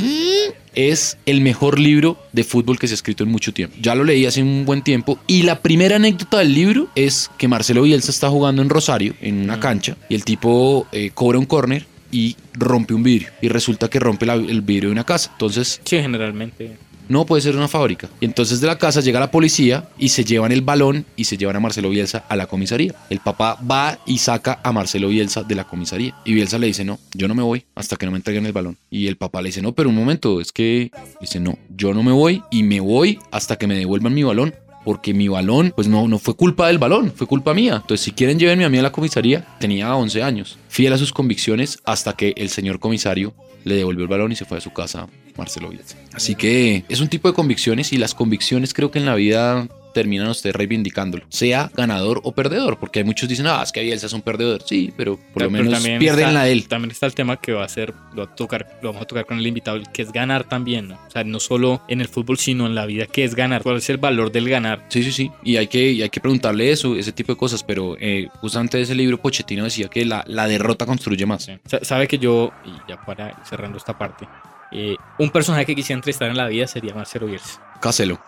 es 0.74 1.18
el 1.26 1.40
mejor 1.40 1.78
libro 1.78 2.16
de 2.32 2.44
fútbol 2.44 2.78
que 2.78 2.86
se 2.88 2.94
ha 2.94 2.96
escrito 2.96 3.24
en 3.24 3.30
mucho 3.30 3.52
tiempo. 3.52 3.76
Ya 3.80 3.94
lo 3.94 4.04
leí 4.04 4.26
hace 4.26 4.42
un 4.42 4.64
buen 4.64 4.82
tiempo 4.82 5.18
y 5.26 5.42
la 5.42 5.60
primera 5.60 5.96
anécdota 5.96 6.38
del 6.38 6.54
libro 6.54 6.88
es 6.94 7.30
que 7.38 7.48
Marcelo 7.48 7.82
Bielsa 7.82 8.10
está 8.10 8.28
jugando 8.30 8.62
en 8.62 8.68
Rosario, 8.68 9.14
en 9.20 9.42
una 9.42 9.60
cancha, 9.60 9.96
y 10.08 10.14
el 10.14 10.24
tipo 10.24 10.86
eh, 10.92 11.10
cobra 11.14 11.38
un 11.38 11.46
córner 11.46 11.86
y 12.10 12.36
rompe 12.54 12.92
un 12.94 13.02
vidrio. 13.02 13.28
Y 13.40 13.48
resulta 13.48 13.88
que 13.88 13.98
rompe 13.98 14.26
la- 14.26 14.34
el 14.34 14.60
vidrio 14.62 14.88
de 14.90 14.92
una 14.92 15.04
casa. 15.04 15.30
Entonces, 15.32 15.80
Sí, 15.84 15.96
generalmente. 15.98 16.76
No 17.12 17.26
puede 17.26 17.42
ser 17.42 17.56
una 17.56 17.68
fábrica. 17.68 18.08
Y 18.20 18.24
entonces 18.24 18.60
de 18.60 18.66
la 18.66 18.78
casa 18.78 19.00
llega 19.00 19.20
la 19.20 19.30
policía 19.30 19.88
y 19.98 20.08
se 20.08 20.24
llevan 20.24 20.50
el 20.50 20.62
balón 20.62 21.04
y 21.14 21.24
se 21.24 21.36
llevan 21.36 21.56
a 21.56 21.60
Marcelo 21.60 21.90
Bielsa 21.90 22.24
a 22.26 22.36
la 22.36 22.46
comisaría. 22.46 22.94
El 23.10 23.20
papá 23.20 23.58
va 23.70 23.98
y 24.06 24.18
saca 24.18 24.60
a 24.64 24.72
Marcelo 24.72 25.08
Bielsa 25.08 25.42
de 25.42 25.54
la 25.54 25.64
comisaría. 25.64 26.16
Y 26.24 26.32
Bielsa 26.32 26.58
le 26.58 26.68
dice, 26.68 26.84
no, 26.84 26.98
yo 27.14 27.28
no 27.28 27.34
me 27.34 27.42
voy 27.42 27.66
hasta 27.74 27.96
que 27.96 28.06
no 28.06 28.12
me 28.12 28.18
entreguen 28.18 28.46
el 28.46 28.52
balón. 28.52 28.78
Y 28.90 29.06
el 29.08 29.16
papá 29.16 29.42
le 29.42 29.50
dice, 29.50 29.60
no, 29.60 29.72
pero 29.72 29.90
un 29.90 29.94
momento, 29.94 30.40
es 30.40 30.52
que... 30.52 30.90
Dice, 31.20 31.38
no, 31.38 31.58
yo 31.76 31.92
no 31.92 32.02
me 32.02 32.12
voy 32.12 32.42
y 32.50 32.62
me 32.62 32.80
voy 32.80 33.18
hasta 33.30 33.56
que 33.56 33.66
me 33.66 33.76
devuelvan 33.76 34.14
mi 34.14 34.22
balón. 34.22 34.54
Porque 34.84 35.14
mi 35.14 35.28
balón, 35.28 35.72
pues 35.76 35.86
no, 35.86 36.08
no 36.08 36.18
fue 36.18 36.34
culpa 36.34 36.66
del 36.66 36.78
balón, 36.78 37.12
fue 37.14 37.28
culpa 37.28 37.54
mía. 37.54 37.76
Entonces, 37.82 38.00
si 38.00 38.10
quieren, 38.10 38.38
llévenme 38.38 38.64
a 38.64 38.68
mí 38.68 38.78
a 38.78 38.82
la 38.82 38.90
comisaría. 38.90 39.46
Tenía 39.60 39.94
11 39.94 40.22
años. 40.24 40.58
Fiel 40.68 40.92
a 40.92 40.98
sus 40.98 41.12
convicciones 41.12 41.78
hasta 41.84 42.14
que 42.14 42.32
el 42.36 42.48
señor 42.48 42.80
comisario 42.80 43.32
le 43.64 43.76
devolvió 43.76 44.02
el 44.02 44.08
balón 44.08 44.32
y 44.32 44.36
se 44.36 44.44
fue 44.44 44.58
a 44.58 44.60
su 44.60 44.72
casa 44.72 45.08
Marcelo 45.36 45.68
Bielsa. 45.68 45.96
Así 46.12 46.34
que 46.34 46.84
es 46.88 47.00
un 47.00 47.08
tipo 47.08 47.28
de 47.28 47.34
convicciones 47.34 47.92
y 47.92 47.98
las 47.98 48.14
convicciones 48.14 48.74
creo 48.74 48.90
que 48.90 48.98
en 48.98 49.06
la 49.06 49.14
vida 49.14 49.68
terminan 49.92 50.28
usted 50.28 50.52
reivindicándolo, 50.54 51.24
sea 51.28 51.70
ganador 51.74 52.20
o 52.24 52.32
perdedor, 52.32 52.78
porque 52.78 53.00
hay 53.00 53.04
muchos 53.04 53.28
dicen, 53.28 53.46
ah, 53.46 53.60
es 53.62 53.72
que 53.72 53.82
Bielsa 53.82 54.06
es 54.06 54.12
un 54.12 54.22
perdedor, 54.22 54.62
sí, 54.64 54.92
pero 54.96 55.16
por 55.16 55.42
lo 55.42 55.48
Pero 55.48 55.50
menos 55.50 55.72
también 55.74 55.98
pierden 55.98 56.20
está- 56.28 56.32
la 56.32 56.44
de 56.44 56.52
él. 56.52 56.68
También 56.68 56.90
está 56.90 57.06
el 57.06 57.14
tema 57.14 57.36
que 57.38 57.52
va 57.52 57.64
a 57.64 57.68
ser, 57.68 57.92
lo, 58.14 58.26
va 58.26 58.32
a 58.32 58.34
tocar, 58.34 58.78
lo 58.82 58.88
vamos 58.90 59.02
a 59.02 59.06
tocar 59.06 59.26
con 59.26 59.38
el 59.38 59.46
invitado, 59.46 59.80
que 59.92 60.02
es 60.02 60.12
ganar 60.12 60.44
también, 60.44 60.88
¿no? 60.88 60.94
O 61.06 61.10
sea, 61.10 61.24
no 61.24 61.38
solo 61.40 61.82
en 61.88 62.00
el 62.00 62.08
fútbol, 62.08 62.38
sino 62.38 62.66
en 62.66 62.74
la 62.74 62.86
vida, 62.86 63.06
que 63.06 63.24
es 63.24 63.34
ganar. 63.34 63.62
¿Cuál 63.62 63.76
es 63.76 63.90
el 63.90 63.98
valor 63.98 64.32
del 64.32 64.48
ganar? 64.48 64.84
Sí, 64.88 65.02
sí, 65.02 65.12
sí. 65.12 65.30
Y 65.44 65.56
hay 65.56 65.66
que, 65.68 65.90
y 65.92 66.02
hay 66.02 66.08
que 66.10 66.20
preguntarle 66.20 66.70
eso, 66.70 66.96
ese 66.96 67.12
tipo 67.12 67.32
de 67.32 67.36
cosas. 67.38 67.62
Pero 67.62 67.96
eh, 68.00 68.28
justamente 68.40 68.80
ese 68.80 68.94
libro 68.94 69.18
Pochettino 69.20 69.64
decía 69.64 69.88
que 69.88 70.04
la, 70.04 70.24
la 70.26 70.46
derrota 70.48 70.86
construye 70.86 71.26
más. 71.26 71.44
Sí. 71.44 71.52
Sabe 71.82 72.08
que 72.08 72.18
yo, 72.18 72.50
y 72.64 72.70
ya 72.90 72.96
para 73.04 73.28
ir 73.28 73.34
cerrando 73.48 73.78
esta 73.78 73.96
parte, 73.98 74.26
eh, 74.72 74.96
un 75.18 75.30
personaje 75.30 75.66
que 75.66 75.74
quisiera 75.74 75.98
entrevistar 75.98 76.30
en 76.30 76.36
la 76.36 76.46
vida 76.48 76.66
sería 76.66 76.94
Marcelo 76.94 77.26
Bielsa. 77.26 77.60
Cáselo. 77.80 78.18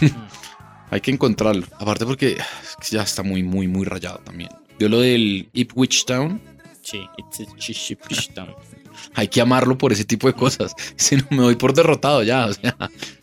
hay 0.90 1.00
que 1.00 1.10
encontrarlo. 1.10 1.66
Aparte 1.78 2.04
porque 2.06 2.38
ya 2.90 3.02
está 3.02 3.22
muy, 3.22 3.42
muy, 3.42 3.68
muy 3.68 3.84
rayado 3.84 4.18
también. 4.18 4.50
Dio 4.78 4.88
lo 4.88 5.00
del 5.00 5.48
Ipswich 5.52 6.04
Town. 6.04 6.40
Sí, 6.82 7.02
it's 7.18 7.40
a 7.40 7.44
chish- 7.56 7.98
chish 8.08 8.28
town. 8.34 8.54
Hay 9.14 9.28
que 9.28 9.40
amarlo 9.40 9.76
por 9.78 9.92
ese 9.92 10.04
tipo 10.04 10.26
de 10.26 10.34
cosas. 10.34 10.74
Si 10.96 11.16
no 11.16 11.24
me 11.30 11.36
doy 11.38 11.56
por 11.56 11.72
derrotado 11.74 12.22
ya. 12.22 12.46
O 12.46 12.52
sea, 12.52 12.76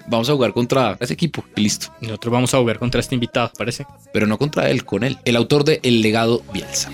vamos 0.07 0.29
a 0.29 0.33
jugar 0.33 0.53
contra 0.53 0.97
ese 0.99 1.13
equipo 1.13 1.43
y 1.55 1.61
listo. 1.61 1.87
Nosotros 2.01 2.31
vamos 2.31 2.53
a 2.53 2.59
jugar 2.59 2.79
contra 2.79 2.99
este 2.99 3.15
invitado, 3.15 3.51
parece. 3.57 3.85
Pero 4.13 4.27
no 4.27 4.37
contra 4.37 4.69
él, 4.69 4.85
con 4.85 5.03
él. 5.03 5.17
El 5.25 5.35
autor 5.35 5.63
de 5.63 5.79
El 5.83 6.01
legado 6.01 6.43
Bielsa. 6.53 6.89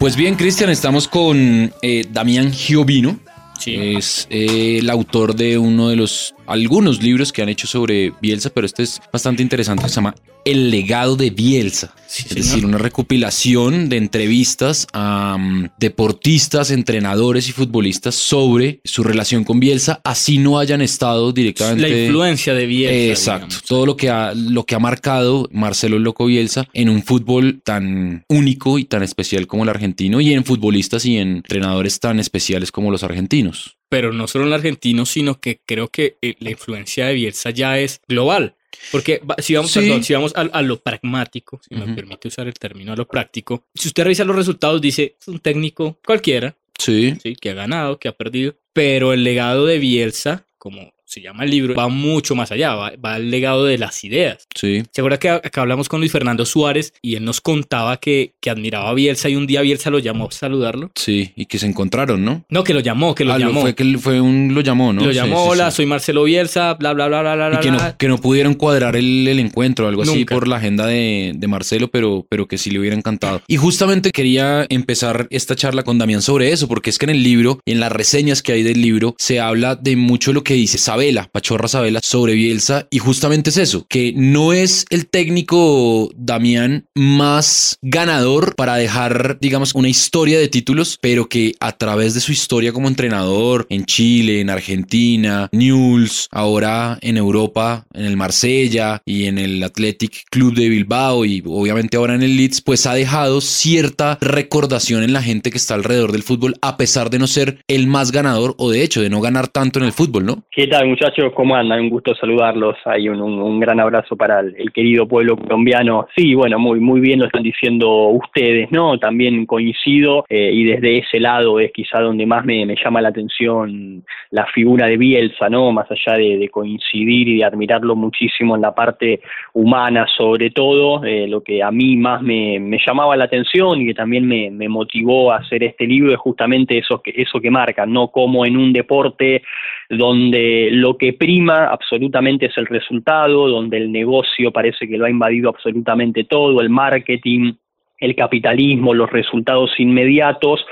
Pues 0.00 0.16
bien, 0.16 0.34
Cristian, 0.36 0.70
estamos 0.70 1.08
con 1.08 1.74
eh, 1.82 2.06
Damián 2.10 2.52
Giovino. 2.52 3.20
Sí. 3.58 3.76
Es 3.76 4.26
eh, 4.30 4.78
el 4.78 4.88
autor 4.88 5.36
de 5.36 5.58
uno 5.58 5.90
de 5.90 5.96
los 5.96 6.34
algunos 6.50 7.02
libros 7.02 7.32
que 7.32 7.42
han 7.42 7.48
hecho 7.48 7.66
sobre 7.66 8.12
Bielsa, 8.20 8.50
pero 8.50 8.66
este 8.66 8.82
es 8.82 9.00
bastante 9.12 9.42
interesante. 9.42 9.88
Se 9.88 9.94
llama 9.94 10.14
El 10.44 10.70
legado 10.70 11.16
de 11.16 11.30
Bielsa. 11.30 11.94
Sí, 12.06 12.24
es 12.24 12.28
señor. 12.28 12.44
decir, 12.44 12.66
una 12.66 12.78
recopilación 12.78 13.88
de 13.88 13.96
entrevistas 13.96 14.86
a 14.92 15.36
mm, 15.38 15.70
deportistas, 15.78 16.70
entrenadores 16.70 17.48
y 17.48 17.52
futbolistas 17.52 18.16
sobre 18.16 18.80
su 18.84 19.04
relación 19.04 19.44
con 19.44 19.60
Bielsa, 19.60 20.00
así 20.04 20.38
no 20.38 20.58
hayan 20.58 20.82
estado 20.82 21.32
directamente. 21.32 21.88
La 21.88 22.04
influencia 22.04 22.52
de 22.54 22.66
Bielsa. 22.66 23.10
Exacto, 23.10 23.46
digamos. 23.46 23.64
todo 23.64 23.86
lo 23.86 23.96
que, 23.96 24.10
ha, 24.10 24.34
lo 24.34 24.64
que 24.64 24.74
ha 24.74 24.80
marcado 24.80 25.48
Marcelo 25.52 25.96
el 25.96 26.02
Loco 26.02 26.26
Bielsa 26.26 26.66
en 26.72 26.88
un 26.88 27.02
fútbol 27.02 27.62
tan 27.64 28.24
único 28.28 28.78
y 28.78 28.84
tan 28.84 29.02
especial 29.02 29.46
como 29.46 29.62
el 29.62 29.68
argentino 29.68 30.20
y 30.20 30.32
en 30.32 30.44
futbolistas 30.44 31.04
y 31.06 31.18
en 31.18 31.36
entrenadores 31.36 32.00
tan 32.00 32.18
especiales 32.18 32.72
como 32.72 32.90
los 32.90 33.04
argentinos. 33.04 33.79
Pero 33.90 34.12
no 34.14 34.26
solo 34.26 34.44
en 34.44 34.48
el 34.48 34.54
argentino, 34.54 35.04
sino 35.04 35.38
que 35.40 35.60
creo 35.66 35.88
que 35.88 36.16
eh, 36.22 36.36
la 36.38 36.50
influencia 36.50 37.06
de 37.06 37.14
Bielsa 37.14 37.50
ya 37.50 37.78
es 37.78 38.00
global. 38.08 38.54
Porque 38.92 39.20
si 39.38 39.54
vamos, 39.54 39.70
Sí. 39.72 39.80
perdón, 39.80 40.02
si 40.04 40.14
vamos 40.14 40.32
a, 40.36 40.40
a 40.40 40.62
lo 40.62 40.80
pragmático, 40.80 41.60
si 41.68 41.74
me 41.74 41.84
Ujú. 41.84 41.94
permite 41.96 42.28
usar 42.28 42.46
el 42.46 42.54
término 42.54 42.92
a 42.92 42.96
lo 42.96 43.06
práctico, 43.06 43.64
si 43.74 43.88
usted 43.88 44.04
revisa 44.04 44.24
los 44.24 44.36
resultados, 44.36 44.80
dice, 44.80 45.16
es 45.20 45.28
un 45.28 45.38
técnico 45.40 45.98
cualquiera, 46.06 46.56
Sí, 46.78 47.14
¿sí? 47.22 47.34
que 47.36 47.50
ha 47.50 47.54
ganado, 47.54 47.98
que 47.98 48.08
ha 48.08 48.12
perdido, 48.12 48.54
pero 48.72 49.12
el 49.12 49.22
legado 49.22 49.66
de 49.66 49.78
Bielsa, 49.78 50.46
como 50.56 50.94
se 51.10 51.20
llama 51.20 51.44
el 51.44 51.50
libro, 51.50 51.74
va 51.74 51.88
mucho 51.88 52.34
más 52.36 52.52
allá, 52.52 52.74
va, 52.74 52.92
va 53.04 53.14
al 53.14 53.30
legado 53.30 53.64
de 53.64 53.78
las 53.78 54.04
ideas. 54.04 54.46
sí. 54.54 54.82
¿Se 54.92 55.00
acuerda 55.00 55.18
que 55.18 55.28
acá 55.28 55.60
hablamos 55.62 55.88
con 55.88 56.00
Luis 56.00 56.12
Fernando 56.12 56.46
Suárez 56.46 56.92
y 57.02 57.16
él 57.16 57.24
nos 57.24 57.40
contaba 57.40 57.96
que, 57.98 58.34
que 58.40 58.48
admiraba 58.50 58.90
a 58.90 58.94
Bielsa 58.94 59.28
y 59.28 59.34
un 59.36 59.46
día 59.46 59.60
Bielsa 59.62 59.90
lo 59.90 59.98
llamó 59.98 60.28
a 60.28 60.30
saludarlo? 60.32 60.90
Sí, 60.94 61.32
y 61.36 61.46
que 61.46 61.58
se 61.58 61.66
encontraron, 61.66 62.24
¿no? 62.24 62.44
No, 62.48 62.62
que 62.64 62.74
lo 62.74 62.80
llamó, 62.80 63.14
que 63.14 63.24
lo 63.24 63.32
Ah, 63.32 63.38
llamó. 63.38 63.60
fue 63.62 63.74
que 63.74 63.98
fue 63.98 64.20
un 64.20 64.54
lo 64.54 64.60
llamó, 64.60 64.92
¿no? 64.92 65.04
Lo 65.04 65.10
llamó, 65.12 65.44
sí, 65.44 65.48
hola, 65.50 65.70
sí. 65.70 65.76
soy 65.78 65.86
Marcelo 65.86 66.22
Bielsa, 66.24 66.74
bla, 66.74 66.92
bla, 66.92 67.08
bla, 67.08 67.22
bla, 67.22 67.34
bla, 67.34 67.46
Y 67.48 67.50
bla. 67.50 67.60
que 67.60 67.70
no, 67.70 67.76
bla. 67.78 67.96
que 67.96 68.08
no 68.08 68.18
pudieron 68.18 68.54
cuadrar 68.54 68.94
el, 68.96 69.26
el 69.26 69.38
encuentro 69.40 69.86
o 69.86 69.88
algo 69.88 70.02
así 70.02 70.24
por 70.24 70.46
la 70.46 70.56
agenda 70.56 70.86
de, 70.86 71.32
de 71.34 71.48
Marcelo, 71.48 71.88
pero, 71.88 72.24
pero 72.28 72.46
que 72.46 72.56
sí 72.58 72.70
le 72.70 72.78
hubiera 72.78 72.96
encantado. 72.96 73.42
Y 73.48 73.56
justamente 73.56 74.10
quería 74.12 74.66
empezar 74.68 75.26
esta 75.30 75.56
charla 75.56 75.82
con 75.82 75.98
Damián 75.98 76.22
sobre 76.22 76.52
eso, 76.52 76.68
porque 76.68 76.90
es 76.90 76.98
que 76.98 77.06
en 77.06 77.10
el 77.10 77.22
libro, 77.22 77.58
en 77.66 77.80
las 77.80 77.90
reseñas 77.90 78.42
que 78.42 78.52
hay 78.52 78.62
del 78.62 78.80
libro, 78.80 79.14
se 79.18 79.40
habla 79.40 79.74
de 79.76 79.96
mucho 79.96 80.32
lo 80.32 80.44
que 80.44 80.54
dice 80.54 80.78
Sabela, 81.00 81.30
Pachorra 81.32 81.66
Sabela, 81.66 82.00
sobre 82.02 82.34
Bielsa, 82.34 82.86
y 82.90 82.98
justamente 82.98 83.48
es 83.48 83.56
eso, 83.56 83.86
que 83.88 84.12
no 84.14 84.52
es 84.52 84.84
el 84.90 85.08
técnico 85.08 86.10
Damián 86.14 86.84
más 86.94 87.78
ganador 87.80 88.54
para 88.54 88.76
dejar, 88.76 89.38
digamos, 89.40 89.74
una 89.74 89.88
historia 89.88 90.38
de 90.38 90.48
títulos, 90.48 90.98
pero 91.00 91.26
que 91.26 91.54
a 91.58 91.72
través 91.72 92.12
de 92.12 92.20
su 92.20 92.32
historia 92.32 92.74
como 92.74 92.86
entrenador 92.86 93.66
en 93.70 93.86
Chile, 93.86 94.42
en 94.42 94.50
Argentina, 94.50 95.48
Newell's, 95.52 96.28
ahora 96.32 96.98
en 97.00 97.16
Europa, 97.16 97.86
en 97.94 98.04
el 98.04 98.18
Marsella 98.18 99.00
y 99.06 99.24
en 99.24 99.38
el 99.38 99.62
Athletic 99.62 100.24
Club 100.30 100.54
de 100.54 100.68
Bilbao 100.68 101.24
y 101.24 101.42
obviamente 101.46 101.96
ahora 101.96 102.14
en 102.14 102.22
el 102.22 102.36
Leeds, 102.36 102.60
pues 102.60 102.84
ha 102.84 102.92
dejado 102.92 103.40
cierta 103.40 104.18
recordación 104.20 105.02
en 105.02 105.14
la 105.14 105.22
gente 105.22 105.50
que 105.50 105.56
está 105.56 105.72
alrededor 105.76 106.12
del 106.12 106.24
fútbol, 106.24 106.56
a 106.60 106.76
pesar 106.76 107.08
de 107.08 107.18
no 107.18 107.26
ser 107.26 107.62
el 107.68 107.86
más 107.86 108.12
ganador 108.12 108.54
o 108.58 108.70
de 108.70 108.82
hecho 108.82 109.00
de 109.00 109.08
no 109.08 109.22
ganar 109.22 109.48
tanto 109.48 109.78
en 109.78 109.86
el 109.86 109.92
fútbol, 109.92 110.26
¿no? 110.26 110.44
¿Qué 110.50 110.66
tal 110.66 110.89
muchachos? 110.90 111.32
¿Cómo 111.34 111.54
andan? 111.56 111.80
Un 111.80 111.90
gusto 111.90 112.14
saludarlos. 112.14 112.76
Hay 112.84 113.08
un, 113.08 113.20
un- 113.20 113.60
gran 113.60 113.80
abrazo 113.80 114.16
para 114.16 114.40
el, 114.40 114.72
querido 114.72 115.06
pueblo 115.06 115.36
colombiano. 115.36 116.06
Sí, 116.16 116.34
bueno, 116.34 116.58
muy, 116.58 116.80
muy 116.80 117.00
bien 117.00 117.20
lo 117.20 117.26
están 117.26 117.42
diciendo 117.42 118.08
ustedes, 118.08 118.70
¿no? 118.72 118.98
También 118.98 119.46
coincido 119.46 120.24
eh, 120.28 120.50
y 120.52 120.64
desde 120.64 120.98
ese 120.98 121.20
lado 121.20 121.60
es 121.60 121.72
quizá 121.72 122.00
donde 122.00 122.26
más 122.26 122.44
me, 122.44 122.66
llama 122.82 123.00
la 123.00 123.10
atención 123.10 124.04
la 124.30 124.46
figura 124.46 124.86
de 124.86 124.96
Bielsa, 124.96 125.48
¿no? 125.48 125.72
Más 125.72 125.86
allá 125.90 126.16
de, 126.16 126.38
de 126.38 126.48
coincidir 126.48 127.28
y 127.28 127.38
de 127.38 127.44
admirarlo 127.44 127.96
muchísimo 127.96 128.56
en 128.56 128.62
la 128.62 128.74
parte 128.74 129.20
humana 129.52 130.06
sobre 130.16 130.50
todo, 130.50 131.04
eh, 131.04 131.26
lo 131.28 131.42
que 131.42 131.62
a 131.62 131.70
mí 131.70 131.96
más 131.96 132.22
me, 132.22 132.58
me 132.58 132.78
llamaba 132.84 133.16
la 133.16 133.24
atención 133.24 133.80
y 133.80 133.86
que 133.86 133.94
también 133.94 134.26
me, 134.26 134.50
me 134.50 134.68
motivó 134.68 135.32
a 135.32 135.36
hacer 135.36 135.62
este 135.62 135.86
libro 135.86 136.12
es 136.12 136.18
justamente 136.18 136.78
eso 136.78 137.00
que, 137.02 137.12
eso 137.16 137.40
que 137.40 137.50
marcan, 137.50 137.92
¿no? 137.92 138.08
Como 138.08 138.44
en 138.44 138.56
un 138.56 138.72
deporte 138.72 139.42
donde 139.88 140.68
lo 140.80 140.96
que 140.96 141.12
prima 141.12 141.66
absolutamente 141.66 142.46
es 142.46 142.56
el 142.56 142.66
resultado, 142.66 143.48
donde 143.48 143.76
el 143.76 143.92
negocio 143.92 144.50
parece 144.52 144.88
que 144.88 144.96
lo 144.96 145.06
ha 145.06 145.10
invadido 145.10 145.48
absolutamente 145.48 146.24
todo, 146.24 146.60
el 146.60 146.70
marketing, 146.70 147.54
el 147.98 148.16
capitalismo, 148.16 148.94
los 148.94 149.10
resultados 149.10 149.78
inmediatos, 149.78 150.64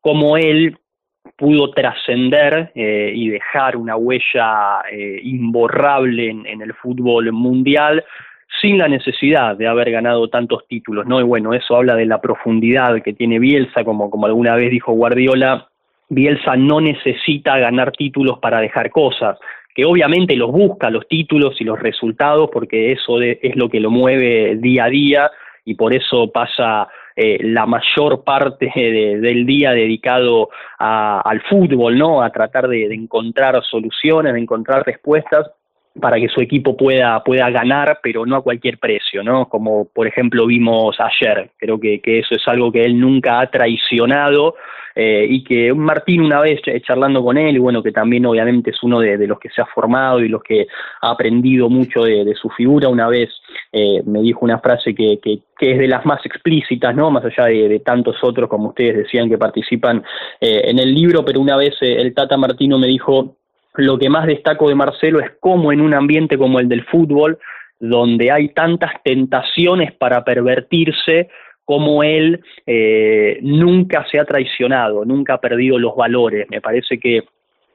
como 0.00 0.36
él 0.36 0.76
pudo 1.36 1.70
trascender 1.70 2.72
eh, 2.74 3.12
y 3.14 3.28
dejar 3.28 3.76
una 3.76 3.96
huella 3.96 4.82
eh, 4.90 5.20
imborrable 5.22 6.30
en, 6.30 6.46
en 6.46 6.62
el 6.62 6.74
fútbol 6.74 7.32
mundial 7.32 8.04
sin 8.60 8.78
la 8.78 8.88
necesidad 8.88 9.56
de 9.56 9.66
haber 9.66 9.90
ganado 9.90 10.28
tantos 10.28 10.66
títulos, 10.68 11.06
¿no? 11.06 11.20
Y 11.20 11.24
bueno, 11.24 11.54
eso 11.54 11.76
habla 11.76 11.96
de 11.96 12.06
la 12.06 12.20
profundidad 12.20 13.00
que 13.02 13.14
tiene 13.14 13.38
Bielsa, 13.38 13.84
como, 13.84 14.10
como 14.10 14.26
alguna 14.26 14.54
vez 14.56 14.70
dijo 14.70 14.92
Guardiola, 14.92 15.68
Bielsa 16.14 16.56
no 16.56 16.80
necesita 16.80 17.56
ganar 17.58 17.92
títulos 17.92 18.38
para 18.38 18.60
dejar 18.60 18.90
cosas, 18.90 19.38
que 19.74 19.86
obviamente 19.86 20.36
los 20.36 20.52
busca, 20.52 20.90
los 20.90 21.08
títulos 21.08 21.58
y 21.58 21.64
los 21.64 21.80
resultados, 21.80 22.50
porque 22.52 22.92
eso 22.92 23.18
de- 23.18 23.38
es 23.42 23.56
lo 23.56 23.70
que 23.70 23.80
lo 23.80 23.90
mueve 23.90 24.56
día 24.56 24.84
a 24.84 24.90
día 24.90 25.30
y 25.64 25.74
por 25.74 25.94
eso 25.94 26.30
pasa 26.30 26.88
eh, 27.14 27.38
la 27.42 27.66
mayor 27.66 28.24
parte 28.24 28.70
de- 28.74 29.20
del 29.20 29.44
día 29.44 29.72
dedicado 29.72 30.48
al 30.78 31.42
fútbol, 31.42 31.98
¿no? 31.98 32.22
A 32.22 32.30
tratar 32.30 32.68
de, 32.68 32.88
de 32.88 32.94
encontrar 32.94 33.62
soluciones, 33.64 34.32
de 34.32 34.40
encontrar 34.40 34.82
respuestas 34.86 35.50
para 36.00 36.18
que 36.18 36.28
su 36.28 36.40
equipo 36.40 36.76
pueda, 36.76 37.22
pueda 37.22 37.50
ganar, 37.50 38.00
pero 38.02 38.24
no 38.24 38.36
a 38.36 38.42
cualquier 38.42 38.78
precio, 38.78 39.22
¿no? 39.22 39.48
Como 39.48 39.86
por 39.86 40.06
ejemplo 40.06 40.46
vimos 40.46 40.96
ayer. 40.98 41.50
Creo 41.58 41.78
que, 41.78 42.00
que 42.00 42.20
eso 42.20 42.34
es 42.34 42.42
algo 42.46 42.72
que 42.72 42.82
él 42.82 42.98
nunca 42.98 43.40
ha 43.40 43.50
traicionado 43.50 44.54
eh, 44.94 45.26
y 45.28 45.42
que 45.42 45.72
Martín 45.72 46.22
una 46.22 46.40
vez 46.40 46.60
ch- 46.60 46.82
charlando 46.84 47.22
con 47.22 47.38
él, 47.38 47.58
bueno, 47.60 47.82
que 47.82 47.92
también 47.92 48.26
obviamente 48.26 48.70
es 48.70 48.82
uno 48.82 49.00
de, 49.00 49.16
de 49.16 49.26
los 49.26 49.38
que 49.38 49.48
se 49.48 49.62
ha 49.62 49.66
formado 49.66 50.20
y 50.20 50.28
los 50.28 50.42
que 50.42 50.66
ha 51.00 51.10
aprendido 51.10 51.68
mucho 51.70 52.02
de, 52.02 52.24
de 52.24 52.34
su 52.34 52.48
figura, 52.50 52.88
una 52.88 53.08
vez 53.08 53.30
eh, 53.72 54.02
me 54.04 54.20
dijo 54.20 54.40
una 54.44 54.58
frase 54.58 54.94
que, 54.94 55.18
que, 55.22 55.38
que 55.58 55.72
es 55.72 55.78
de 55.78 55.88
las 55.88 56.04
más 56.04 56.24
explícitas, 56.26 56.94
¿no? 56.94 57.10
Más 57.10 57.24
allá 57.24 57.46
de, 57.46 57.80
tantos 57.80 58.16
otros, 58.22 58.48
como 58.50 58.68
ustedes 58.68 58.96
decían, 58.96 59.28
que 59.30 59.38
participan 59.38 60.04
eh, 60.40 60.62
en 60.64 60.78
el 60.78 60.94
libro, 60.94 61.24
pero 61.24 61.40
una 61.40 61.56
vez 61.56 61.74
el 61.80 62.12
Tata 62.14 62.36
Martino 62.36 62.78
me 62.78 62.86
dijo, 62.86 63.36
lo 63.74 63.98
que 63.98 64.10
más 64.10 64.26
destaco 64.26 64.68
de 64.68 64.74
Marcelo 64.74 65.20
es 65.20 65.32
cómo 65.40 65.72
en 65.72 65.80
un 65.80 65.94
ambiente 65.94 66.36
como 66.36 66.60
el 66.60 66.68
del 66.68 66.84
fútbol, 66.84 67.38
donde 67.80 68.30
hay 68.30 68.50
tantas 68.50 68.92
tentaciones 69.02 69.92
para 69.92 70.24
pervertirse, 70.24 71.28
como 71.64 72.02
él 72.02 72.42
eh, 72.66 73.38
nunca 73.42 74.06
se 74.10 74.18
ha 74.18 74.24
traicionado, 74.24 75.04
nunca 75.04 75.34
ha 75.34 75.40
perdido 75.40 75.78
los 75.78 75.96
valores. 75.96 76.46
Me 76.50 76.60
parece 76.60 76.98
que 76.98 77.22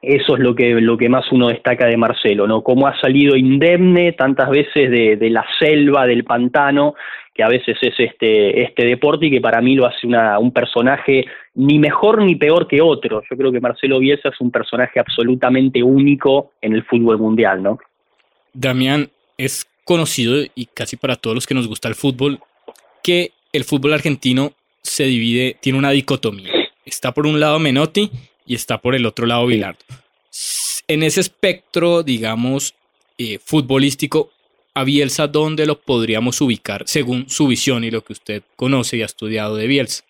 eso 0.01 0.35
es 0.35 0.39
lo 0.39 0.53
que, 0.53 0.69
lo 0.79 0.97
que 0.97 1.09
más 1.09 1.31
uno 1.31 1.47
destaca 1.47 1.87
de 1.87 1.97
Marcelo, 1.97 2.47
¿no? 2.47 2.61
Cómo 2.61 2.87
ha 2.87 2.99
salido 2.99 3.35
indemne 3.35 4.13
tantas 4.13 4.49
veces 4.49 4.91
de, 4.91 5.17
de 5.17 5.29
la 5.29 5.45
selva, 5.59 6.05
del 6.05 6.23
pantano, 6.23 6.93
que 7.37 7.43
a 7.43 7.49
veces 7.49 7.77
es 7.79 7.93
este, 7.99 8.63
este 8.63 8.83
deporte 8.83 9.27
y 9.27 9.31
que 9.31 9.39
para 9.39 9.61
mí 9.61 9.75
lo 9.75 9.85
hace 9.85 10.07
una, 10.07 10.39
un 10.39 10.51
personaje 10.51 11.23
ni 11.53 11.77
mejor 11.77 12.23
ni 12.23 12.35
peor 12.35 12.67
que 12.67 12.81
otro. 12.81 13.21
Yo 13.29 13.37
creo 13.37 13.51
que 13.51 13.59
Marcelo 13.59 13.99
Bielsa 13.99 14.29
es 14.29 14.41
un 14.41 14.49
personaje 14.49 14.99
absolutamente 14.99 15.83
único 15.83 16.53
en 16.61 16.73
el 16.73 16.83
fútbol 16.83 17.19
mundial, 17.19 17.61
¿no? 17.61 17.77
Damián 18.53 19.11
es 19.37 19.67
conocido 19.85 20.43
y 20.55 20.65
casi 20.65 20.97
para 20.97 21.15
todos 21.15 21.35
los 21.35 21.45
que 21.45 21.53
nos 21.53 21.67
gusta 21.67 21.87
el 21.87 21.93
fútbol 21.93 22.39
que 23.03 23.31
el 23.53 23.63
fútbol 23.63 23.93
argentino 23.93 24.53
se 24.81 25.03
divide, 25.03 25.57
tiene 25.61 25.77
una 25.77 25.91
dicotomía. 25.91 26.51
Está 26.85 27.13
por 27.13 27.27
un 27.27 27.39
lado 27.39 27.59
Menotti 27.59 28.09
y 28.47 28.55
está 28.55 28.79
por 28.79 28.95
el 28.95 29.05
otro 29.05 29.27
lado 29.27 29.45
Bilardo. 29.45 29.79
En 30.87 31.03
ese 31.03 31.21
espectro, 31.21 32.01
digamos, 32.01 32.73
eh, 33.19 33.37
futbolístico, 33.43 34.31
a 34.77 34.83
Bielsa, 34.83 35.27
¿dónde 35.27 35.65
lo 35.65 35.79
podríamos 35.79 36.39
ubicar 36.41 36.81
según 36.85 37.27
su 37.29 37.47
visión 37.47 37.83
y 37.83 37.91
lo 37.91 38.01
que 38.01 38.13
usted 38.13 38.43
conoce 38.55 38.97
y 38.97 39.01
ha 39.01 39.05
estudiado 39.05 39.55
de 39.55 39.67
Bielsa? 39.67 40.03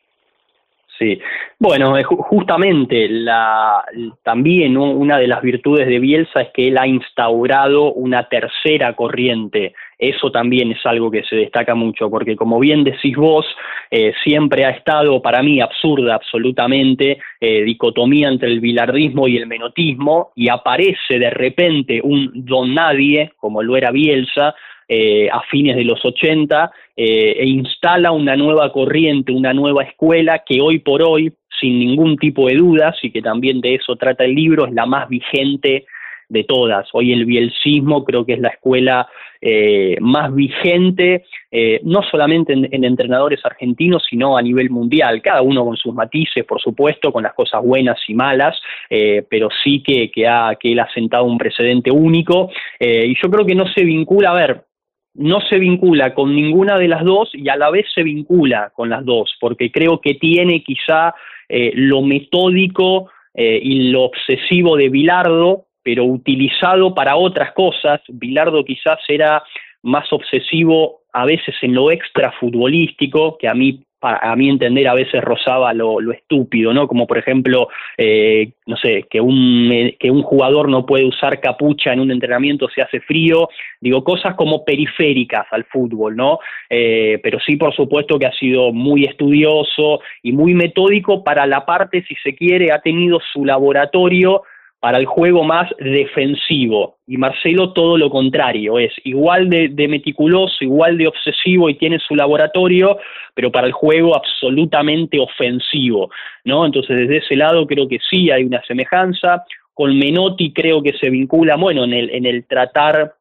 Sí, 1.00 1.20
bueno, 1.60 1.96
eh, 1.98 2.04
ju- 2.04 2.24
justamente 2.24 3.08
la, 3.08 3.84
también 4.24 4.78
una 4.78 5.20
de 5.20 5.28
las 5.28 5.42
virtudes 5.44 5.88
de 5.88 6.00
Bielsa 6.00 6.42
es 6.42 6.50
que 6.54 6.68
él 6.70 6.78
ha 6.78 6.88
instaurado 6.88 7.94
una 7.94 8.28
tercera 8.28 8.94
corriente 8.96 9.74
eso 9.98 10.32
también 10.32 10.72
es 10.72 10.86
algo 10.86 11.10
que 11.10 11.24
se 11.24 11.36
destaca 11.36 11.74
mucho, 11.74 12.10
porque 12.10 12.36
como 12.36 12.60
bien 12.60 12.84
decís 12.84 13.16
vos, 13.16 13.46
eh, 13.90 14.14
siempre 14.24 14.66
ha 14.66 14.70
estado 14.70 15.22
para 15.22 15.42
mí 15.42 15.60
absurda 15.60 16.16
absolutamente 16.16 17.18
eh, 17.40 17.64
dicotomía 17.64 18.28
entre 18.28 18.50
el 18.50 18.60
bilardismo 18.60 19.28
y 19.28 19.38
el 19.38 19.48
menotismo, 19.48 20.32
y 20.36 20.50
aparece 20.50 21.18
de 21.18 21.30
repente 21.32 22.00
un 22.04 22.32
don 22.34 22.76
nadie, 22.76 23.32
como 23.38 23.64
lo 23.64 23.76
era 23.76 23.92
Bielsa, 23.92 24.54
eh, 24.88 25.30
a 25.32 25.42
fines 25.50 25.76
de 25.76 25.84
los 25.84 26.04
80, 26.06 26.72
e 26.96 27.46
instala 27.46 28.12
una 28.12 28.36
nueva 28.36 28.72
corriente, 28.72 29.32
una 29.32 29.54
nueva 29.54 29.84
escuela 29.84 30.44
que 30.46 30.62
hoy 30.62 30.80
por 30.80 31.04
hoy, 31.04 31.32
sin 31.60 31.80
ningún 31.80 32.18
tipo 32.18 32.48
de 32.48 32.56
dudas, 32.56 32.96
y 33.02 33.12
que 33.12 33.22
también 33.22 33.62
de 33.62 33.76
eso 33.76 33.96
trata 33.96 34.24
el 34.24 34.34
libro, 34.34 34.66
es 34.66 34.74
la 34.74 34.86
más 34.86 35.10
vigente 35.10 35.86
de 36.30 36.44
todas. 36.44 36.88
Hoy 36.94 37.14
el 37.14 37.26
bielcismo 37.26 38.04
creo 38.04 38.26
que 38.26 38.34
es 38.34 38.40
la 38.40 38.50
escuela 38.50 39.08
eh, 39.40 39.98
más 40.02 40.34
vigente, 40.34 41.26
eh, 41.52 41.80
no 41.84 42.02
solamente 42.02 42.54
en, 42.54 42.84
entrenadores 42.84 43.40
argentinos, 43.46 44.04
sino 44.10 44.36
a 44.36 44.42
nivel 44.42 44.70
mundial, 44.70 45.22
cada 45.22 45.42
uno 45.42 45.64
con 45.64 45.78
sus 45.78 45.94
matices, 45.94 46.44
por 46.44 46.60
supuesto, 46.60 47.14
con 47.14 47.24
las 47.24 47.34
cosas 47.34 47.64
buenas 47.64 48.00
y 48.08 48.16
malas, 48.16 48.60
eh, 48.90 49.24
pero 49.30 49.50
sí 49.64 49.84
que, 49.84 50.10
que, 50.10 50.28
ha, 50.28 50.56
que 50.60 50.72
él 50.72 50.80
ha 50.80 50.92
sentado 50.92 51.26
un 51.26 51.38
precedente 51.38 51.92
único 51.92 52.50
y 52.80 53.16
yo 53.22 53.30
creo 53.30 53.46
que 53.46 53.56
no 53.56 53.68
se 53.68 53.84
vincula, 53.84 54.32
a 54.32 54.36
ver, 54.36 54.66
no 55.14 55.40
se 55.42 55.58
vincula 55.60 56.14
con 56.14 56.36
ninguna 56.36 56.78
de 56.78 56.88
las 56.88 57.04
dos 57.04 57.30
y 57.34 57.48
a 57.50 57.56
la 57.56 57.70
vez 57.70 57.86
se 57.94 58.04
vincula 58.04 58.72
con 58.76 58.90
las 58.90 59.06
dos, 59.06 59.36
porque 59.40 59.72
creo 59.72 60.00
que 60.00 60.16
tiene 60.16 60.64
quizá 60.64 61.14
lo 61.50 62.02
metódico 62.02 63.10
y 63.36 63.90
lo 63.90 64.04
obsesivo 64.04 64.78
de 64.78 64.90
Bilardo, 64.90 65.67
pero 65.88 66.04
utilizado 66.04 66.94
para 66.94 67.16
otras 67.16 67.54
cosas. 67.54 68.02
Bilardo 68.10 68.66
quizás 68.66 69.00
era 69.08 69.42
más 69.84 70.12
obsesivo 70.12 71.00
a 71.14 71.24
veces 71.24 71.56
en 71.62 71.74
lo 71.74 71.92
extra 71.92 72.34
futbolístico, 72.42 73.38
que 73.38 73.48
a 73.48 73.54
mí 73.54 73.86
a 74.02 74.36
mi 74.36 74.50
entender 74.50 74.88
a 74.88 74.94
veces 74.94 75.24
rozaba 75.24 75.74
lo, 75.74 76.00
estúpido, 76.12 76.74
¿no? 76.74 76.90
Como 76.90 77.08
por 77.08 77.18
ejemplo, 77.18 77.70
eh, 77.98 78.52
no 78.66 78.76
sé, 78.76 79.06
que 79.10 79.22
un, 79.22 79.72
eh, 79.72 79.96
que 79.98 80.12
un 80.12 80.24
jugador 80.24 80.70
no 80.70 80.86
puede 80.86 81.06
usar 81.06 81.40
capucha 81.40 81.94
en 81.94 82.02
un 82.02 82.12
entrenamiento 82.12 82.68
si 82.68 82.82
hace 82.82 83.00
frío, 83.00 83.48
digo, 83.80 84.04
cosas 84.04 84.36
como 84.36 84.66
periféricas 84.66 85.48
al 85.52 85.64
fútbol, 85.64 86.18
¿no? 86.18 86.40
Eh, 86.70 87.18
pero 87.24 87.40
sí, 87.40 87.56
por 87.56 87.74
supuesto 87.74 88.20
que 88.20 88.28
ha 88.28 88.34
sido 88.34 88.74
muy 88.74 89.06
estudioso 89.06 90.02
y 90.22 90.34
muy 90.34 90.54
metódico 90.54 91.24
para 91.24 91.48
la 91.48 91.66
parte, 91.66 92.04
si 92.08 92.16
se 92.16 92.36
quiere, 92.36 92.74
ha 92.74 92.82
tenido 92.82 93.20
su 93.34 93.46
laboratorio 93.46 94.44
para 94.80 95.00
el 95.00 95.06
juego 95.06 95.44
más 95.44 95.70
defensivo. 95.80 96.98
Y 97.08 97.18
Marcelo 97.18 97.74
todo 97.74 97.98
lo 97.98 98.10
contrario, 98.10 98.78
es 98.78 98.94
igual 99.04 99.50
de, 99.50 99.88
meticuloso, 99.88 100.56
igual 100.62 100.98
de 100.98 101.08
obsesivo 101.08 101.70
y 101.70 101.76
tiene 101.76 102.00
su 102.00 102.16
laboratorio, 102.16 102.98
pero 103.34 103.52
para 103.52 103.68
el 103.68 103.74
juego 103.74 104.16
absolutamente 104.16 105.20
ofensivo. 105.20 106.12
¿no? 106.44 106.66
Entonces 106.66 106.98
desde 106.98 107.18
ese 107.18 107.36
lado 107.36 107.66
creo 107.66 107.88
que 107.88 108.00
sí 108.10 108.30
hay 108.30 108.44
una 108.44 108.62
semejanza. 108.64 109.44
Con 109.74 109.98
Menotti 109.98 110.54
creo 110.54 110.82
que 110.82 110.94
se 110.94 111.10
vincula, 111.10 111.56
bueno, 111.56 111.84
en 111.84 111.94
el, 111.94 112.10
en 112.12 112.26
el 112.26 112.46
tratar 112.46 113.14